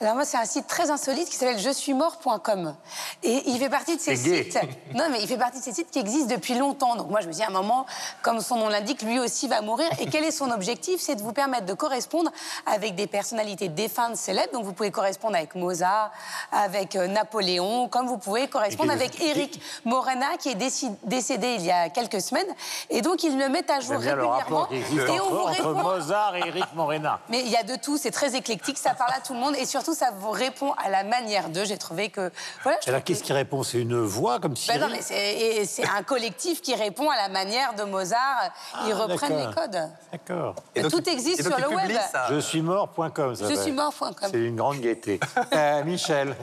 Alors 0.00 0.14
moi, 0.14 0.24
c'est 0.24 0.36
un 0.36 0.44
site 0.44 0.66
très 0.66 0.90
insolite 0.90 1.28
qui 1.28 1.36
s'appelle 1.36 1.58
je 1.58 1.70
suis 1.70 1.94
mort.com. 1.94 2.74
Et 3.22 3.48
il 3.48 3.58
fait 3.58 3.68
partie 3.68 3.96
de 3.96 4.00
ces 4.00 4.16
sites. 4.16 4.58
Non, 4.94 5.04
mais 5.10 5.22
il 5.22 5.28
fait 5.28 5.38
partie 5.38 5.58
de 5.60 5.64
ces 5.64 5.72
sites 5.72 5.90
qui 5.90 6.00
existent 6.00 6.34
depuis 6.34 6.54
longtemps. 6.54 6.96
Donc 6.96 7.10
moi, 7.10 7.20
je 7.20 7.28
me 7.28 7.32
dis 7.32 7.42
à 7.42 7.48
un 7.48 7.52
moment, 7.52 7.86
comme 8.22 8.40
son 8.40 8.56
nom 8.56 8.68
l'indique, 8.68 9.02
lui 9.02 9.20
aussi 9.20 9.46
va 9.46 9.60
mourir. 9.60 9.88
Et 10.00 10.06
quel 10.06 10.24
est 10.24 10.30
son 10.30 10.50
objectif? 10.50 11.00
C'est 11.00 11.14
de 11.14 11.22
vous 11.22 11.32
permettre 11.32 11.66
de 11.66 11.74
correspondre 11.74 12.30
avec 12.66 12.94
des 12.96 13.06
personnalités 13.06 13.68
défuntes 13.68 14.16
célèbres. 14.16 14.52
Donc 14.52 14.64
vous 14.64 14.72
pouvez 14.72 14.90
correspondre 14.90 15.36
avec 15.36 15.54
Mozart, 15.54 16.10
avec 16.50 16.96
euh, 16.96 17.06
Napoléon, 17.06 17.88
comme 17.88 18.06
vous 18.06 18.18
pouvez 18.18 18.48
correspondre 18.48 18.90
avec 18.90 19.20
Eric 19.22 19.60
Morena, 19.84 20.36
qui 20.38 20.50
est 20.50 20.94
décédé 21.04 21.54
il 21.58 21.64
y 21.64 21.70
a 21.70 21.88
quelques 21.88 22.20
semaines. 22.20 22.46
Et 22.90 23.00
donc 23.00 23.22
ils 23.22 23.38
le 23.38 23.48
mettent 23.48 23.70
à 23.70 23.80
jour 23.80 23.98
régulièrement. 23.98 24.68
Et 24.70 24.82
on 25.20 25.24
entre, 25.24 25.30
vous 25.30 25.44
répond. 25.44 25.82
Mozart 25.82 26.36
et 26.36 26.48
Eric 26.48 26.74
Morena. 26.74 27.20
Mais 27.28 27.40
il 27.40 27.48
y 27.48 27.56
a 27.56 27.62
de 27.62 27.76
tout, 27.76 27.96
c'est 27.96 28.10
très 28.10 28.34
éclectique, 28.34 28.78
ça 28.78 28.94
parle 28.94 29.12
à 29.16 29.20
tout 29.20 29.34
le 29.34 29.40
monde 29.40 29.54
et 29.56 29.64
surtout 29.84 29.98
ça 29.98 30.10
vous 30.18 30.30
répond 30.30 30.72
à 30.72 30.88
la 30.88 31.04
manière 31.04 31.48
d'eux. 31.50 31.64
J'ai 31.64 31.76
trouvé 31.76 32.08
que. 32.08 32.30
Voilà, 32.62 32.78
je 32.84 32.88
Alors, 32.90 33.04
qu'est-ce 33.04 33.22
qui 33.22 33.32
répond? 33.32 33.62
C'est 33.62 33.80
une 33.80 34.00
voix 34.00 34.40
comme 34.40 34.56
si. 34.56 34.68
Ben 34.68 34.80
non, 34.80 34.88
mais 34.90 35.02
c'est 35.02 35.14
et 35.34 35.66
c'est 35.66 35.86
un 35.88 36.02
collectif 36.02 36.62
qui 36.62 36.74
répond 36.74 37.10
à 37.10 37.16
la 37.16 37.28
manière 37.28 37.74
de 37.74 37.84
Mozart. 37.84 38.50
Ils 38.86 38.92
Ah, 38.92 38.96
reprennent 39.06 39.36
les 39.36 39.54
codes. 39.54 39.88
D'accord. 40.12 40.54
Tout 40.90 41.08
existe 41.08 41.40
et 41.40 41.42
donc 41.42 41.58
sur 41.58 41.68
le 41.68 41.74
web. 41.76 41.92
ça. 42.10 42.26
Je 42.30 42.38
suis 42.38 42.62
mort.com. 42.62 43.34
Je 43.38 43.54
suis 43.54 43.72
mort.com. 43.72 44.14
C'est 44.30 44.38
une 44.40 44.56
grande 44.56 44.80
gaieté. 44.80 45.20
Euh, 45.52 45.84
Michel. 45.84 46.34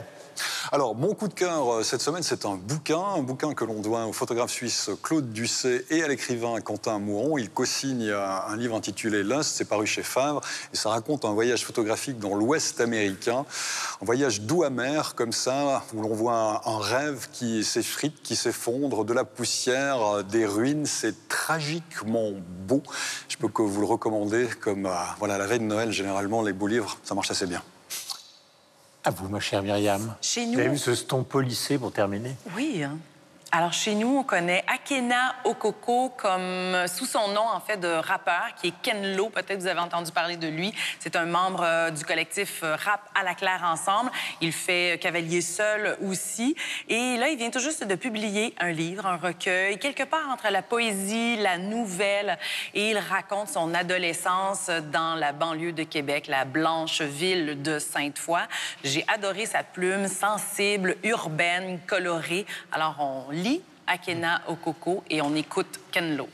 Alors, 0.70 0.94
mon 0.94 1.14
coup 1.14 1.28
de 1.28 1.34
cœur 1.34 1.72
euh, 1.72 1.82
cette 1.82 2.00
semaine, 2.00 2.22
c'est 2.22 2.46
un 2.46 2.56
bouquin, 2.56 3.00
un 3.16 3.22
bouquin 3.22 3.52
que 3.54 3.64
l'on 3.64 3.80
doit 3.80 4.06
au 4.06 4.12
photographe 4.12 4.50
suisse 4.50 4.90
Claude 5.02 5.32
Ducet 5.32 5.84
et 5.90 6.02
à 6.02 6.08
l'écrivain 6.08 6.60
Quentin 6.60 6.98
Mouron. 6.98 7.36
Il 7.36 7.50
co-signe 7.50 8.08
euh, 8.08 8.40
un 8.48 8.56
livre 8.56 8.76
intitulé 8.76 9.22
Lust, 9.22 9.50
c'est 9.54 9.64
paru 9.64 9.86
chez 9.86 10.02
Favre, 10.02 10.40
et 10.72 10.76
ça 10.76 10.90
raconte 10.90 11.24
un 11.24 11.32
voyage 11.32 11.64
photographique 11.64 12.18
dans 12.18 12.34
l'Ouest 12.34 12.80
américain, 12.80 13.44
un 14.00 14.04
voyage 14.04 14.40
doux 14.40 14.62
amer 14.62 15.14
comme 15.14 15.32
ça, 15.32 15.84
où 15.94 16.02
l'on 16.02 16.14
voit 16.14 16.62
un, 16.64 16.78
rêve 16.78 17.28
qui 17.32 17.64
s'effrite, 17.64 18.22
qui 18.22 18.36
s'effondre, 18.36 19.04
de 19.04 19.12
la 19.12 19.24
poussière, 19.24 20.02
euh, 20.02 20.22
des 20.22 20.46
ruines. 20.46 20.86
C'est 20.86 21.28
tragiquement 21.28 22.30
beau. 22.66 22.82
Je 23.28 23.36
peux 23.36 23.48
que 23.48 23.62
vous 23.62 23.80
le 23.80 23.86
recommander 23.86 24.48
comme 24.60 24.88
voilà 25.18 25.38
la 25.38 25.46
veille 25.46 25.60
de 25.60 25.64
Noël. 25.64 25.92
Généralement, 25.92 26.42
les 26.42 26.52
beaux 26.52 26.66
livres, 26.66 26.98
ça 27.04 27.14
marche 27.14 27.30
assez 27.30 27.46
bien. 27.46 27.62
À 29.04 29.10
vous, 29.10 29.28
ma 29.28 29.40
chère 29.40 29.62
Myriam. 29.62 30.14
Chez 30.20 30.44
Vous 30.46 30.52
nous- 30.52 30.58
avez 30.60 30.68
vu 30.68 30.78
ce 30.78 30.94
ston 30.94 31.24
polissé 31.24 31.76
pour 31.78 31.90
terminer? 31.92 32.36
Oui. 32.56 32.82
hein. 32.84 32.98
Alors, 33.54 33.74
chez 33.74 33.94
nous, 33.94 34.16
on 34.16 34.22
connaît 34.24 34.64
Akena 34.66 35.34
Okoko 35.44 36.08
comme 36.16 36.86
sous 36.86 37.04
son 37.04 37.28
nom, 37.28 37.42
en 37.42 37.60
fait, 37.60 37.76
de 37.76 37.86
rappeur, 37.86 38.46
qui 38.56 38.68
est 38.68 38.74
Ken 38.80 39.14
Lo. 39.14 39.28
Peut-être 39.28 39.60
vous 39.60 39.66
avez 39.66 39.80
entendu 39.80 40.10
parler 40.10 40.38
de 40.38 40.48
lui. 40.48 40.72
C'est 40.98 41.16
un 41.16 41.26
membre 41.26 41.62
euh, 41.62 41.90
du 41.90 42.02
collectif 42.02 42.62
euh, 42.62 42.76
Rap 42.76 43.02
à 43.14 43.22
la 43.22 43.34
Claire 43.34 43.60
Ensemble. 43.62 44.10
Il 44.40 44.54
fait 44.54 44.94
euh, 44.94 44.96
Cavalier 44.96 45.42
seul 45.42 45.98
aussi. 46.02 46.56
Et 46.88 47.18
là, 47.18 47.28
il 47.28 47.36
vient 47.36 47.50
tout 47.50 47.58
juste 47.58 47.84
de 47.86 47.94
publier 47.94 48.54
un 48.58 48.70
livre, 48.70 49.04
un 49.04 49.18
recueil, 49.18 49.78
quelque 49.78 50.04
part 50.04 50.30
entre 50.30 50.50
la 50.50 50.62
poésie, 50.62 51.36
la 51.36 51.58
nouvelle. 51.58 52.38
Et 52.72 52.92
il 52.92 52.98
raconte 52.98 53.48
son 53.50 53.74
adolescence 53.74 54.70
dans 54.90 55.14
la 55.14 55.32
banlieue 55.32 55.72
de 55.72 55.82
Québec, 55.82 56.26
la 56.26 56.46
blanche 56.46 57.02
ville 57.02 57.60
de 57.60 57.78
Sainte-Foy. 57.78 58.40
J'ai 58.82 59.04
adoré 59.08 59.44
sa 59.44 59.62
plume, 59.62 60.08
sensible, 60.08 60.96
urbaine, 61.04 61.80
colorée. 61.86 62.46
Alors, 62.72 62.96
on 62.98 63.41
lit 63.42 63.62
Akena 63.86 64.42
Okoko 64.48 65.02
et 65.10 65.20
on 65.20 65.34
écoute 65.34 65.80
Ken 65.90 66.16
Lo. 66.16 66.28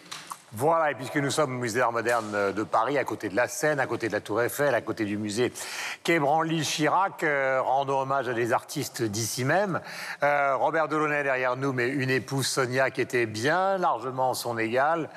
Voilà, 0.54 0.92
et 0.92 0.94
puisque 0.94 1.16
nous 1.16 1.30
sommes 1.30 1.56
au 1.56 1.58
musée 1.58 1.80
d'art 1.80 1.92
moderne 1.92 2.52
de 2.56 2.62
Paris, 2.62 2.96
à 2.96 3.04
côté 3.04 3.28
de 3.28 3.36
la 3.36 3.48
Seine, 3.48 3.78
à 3.80 3.86
côté 3.86 4.08
de 4.08 4.14
la 4.14 4.22
Tour 4.22 4.40
Eiffel, 4.40 4.74
à 4.74 4.80
côté 4.80 5.04
du 5.04 5.18
musée 5.18 5.52
quai 6.04 6.18
Branly-Chirac, 6.18 7.22
euh, 7.22 7.60
rendons 7.60 8.00
hommage 8.00 8.28
à 8.30 8.32
des 8.32 8.54
artistes 8.54 9.02
d'ici 9.02 9.44
même. 9.44 9.78
Euh, 10.22 10.56
Robert 10.56 10.88
Delaunay 10.88 11.22
derrière 11.22 11.56
nous, 11.56 11.74
mais 11.74 11.88
une 11.88 12.08
épouse 12.08 12.46
Sonia 12.46 12.90
qui 12.90 13.02
était 13.02 13.26
bien 13.26 13.76
largement 13.76 14.32
son 14.32 14.56
égale. 14.56 15.10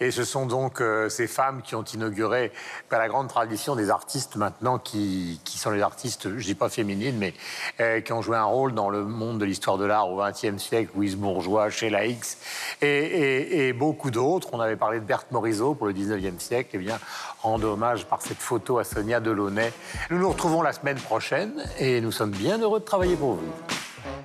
Et 0.00 0.10
ce 0.10 0.24
sont 0.24 0.46
donc 0.46 0.80
euh, 0.80 1.10
ces 1.10 1.26
femmes 1.26 1.60
qui 1.60 1.74
ont 1.74 1.82
inauguré 1.84 2.50
bah, 2.90 2.96
la 2.96 3.08
grande 3.08 3.28
tradition 3.28 3.76
des 3.76 3.90
artistes 3.90 4.36
maintenant 4.36 4.78
qui, 4.78 5.38
sont 5.44 5.70
les 5.70 5.82
artistes, 5.82 6.30
je 6.38 6.44
dis 6.44 6.54
pas 6.54 6.70
féminines, 6.70 7.18
mais 7.18 7.34
euh, 7.80 8.00
qui 8.00 8.14
ont 8.14 8.22
joué 8.22 8.38
un 8.38 8.44
rôle 8.44 8.72
dans 8.72 8.88
le 8.88 9.04
monde 9.04 9.38
de 9.38 9.44
l'histoire 9.44 9.76
de 9.76 9.84
l'art 9.84 10.08
au 10.08 10.16
XXe 10.22 10.56
siècle, 10.56 10.92
Louise 10.94 11.16
Bourgeois, 11.16 11.68
Sheila 11.68 12.06
X 12.06 12.38
et, 12.80 12.86
et- 12.88 13.68
et 13.68 13.72
beaucoup 13.74 14.10
d'autres. 14.10 14.48
On 14.52 14.60
avait 14.60 14.77
parlé 14.78 15.00
de 15.00 15.04
Berthe 15.04 15.30
Morisot 15.30 15.74
pour 15.74 15.86
le 15.86 15.92
19e 15.92 16.38
siècle. 16.38 16.70
Eh 16.74 16.78
bien, 16.78 16.98
rendre 17.42 17.68
hommage 17.68 18.06
par 18.06 18.22
cette 18.22 18.38
photo 18.38 18.78
à 18.78 18.84
Sonia 18.84 19.20
Delaunay. 19.20 19.72
Nous 20.10 20.18
nous 20.18 20.30
retrouvons 20.30 20.62
la 20.62 20.72
semaine 20.72 20.98
prochaine 20.98 21.62
et 21.78 22.00
nous 22.00 22.12
sommes 22.12 22.30
bien 22.30 22.58
heureux 22.58 22.80
de 22.80 22.84
travailler 22.84 23.16
pour 23.16 23.34
vous. 23.34 23.52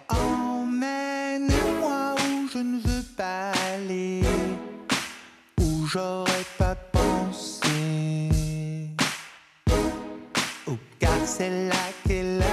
Emmène-moi 0.10 2.16
où 2.20 2.48
je 2.54 2.60
ne 2.60 2.80
veux 2.80 3.04
pas 3.18 3.52
aller, 3.74 4.22
où 5.60 5.86
j'aurais 5.88 6.46
pas 6.58 6.76
pensé. 6.76 7.70
Oh, 10.68 10.78
car 11.00 11.18
c'est 11.26 11.68
là 11.68 11.76
qu'est 12.08 12.40
la 12.40 12.46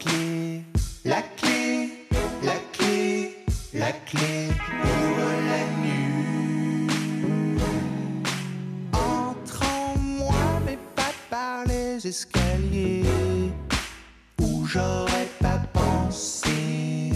clé, 0.00 0.62
la 1.04 1.22
clé, 1.22 2.06
la 2.42 2.56
clé, 2.72 3.44
la 3.74 3.92
clé 3.92 4.48
escaliers, 12.06 13.04
où 14.40 14.66
j'aurais 14.66 15.28
pas 15.40 15.60
pensé. 15.72 17.08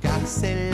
Car 0.00 0.20
c'est 0.24 0.71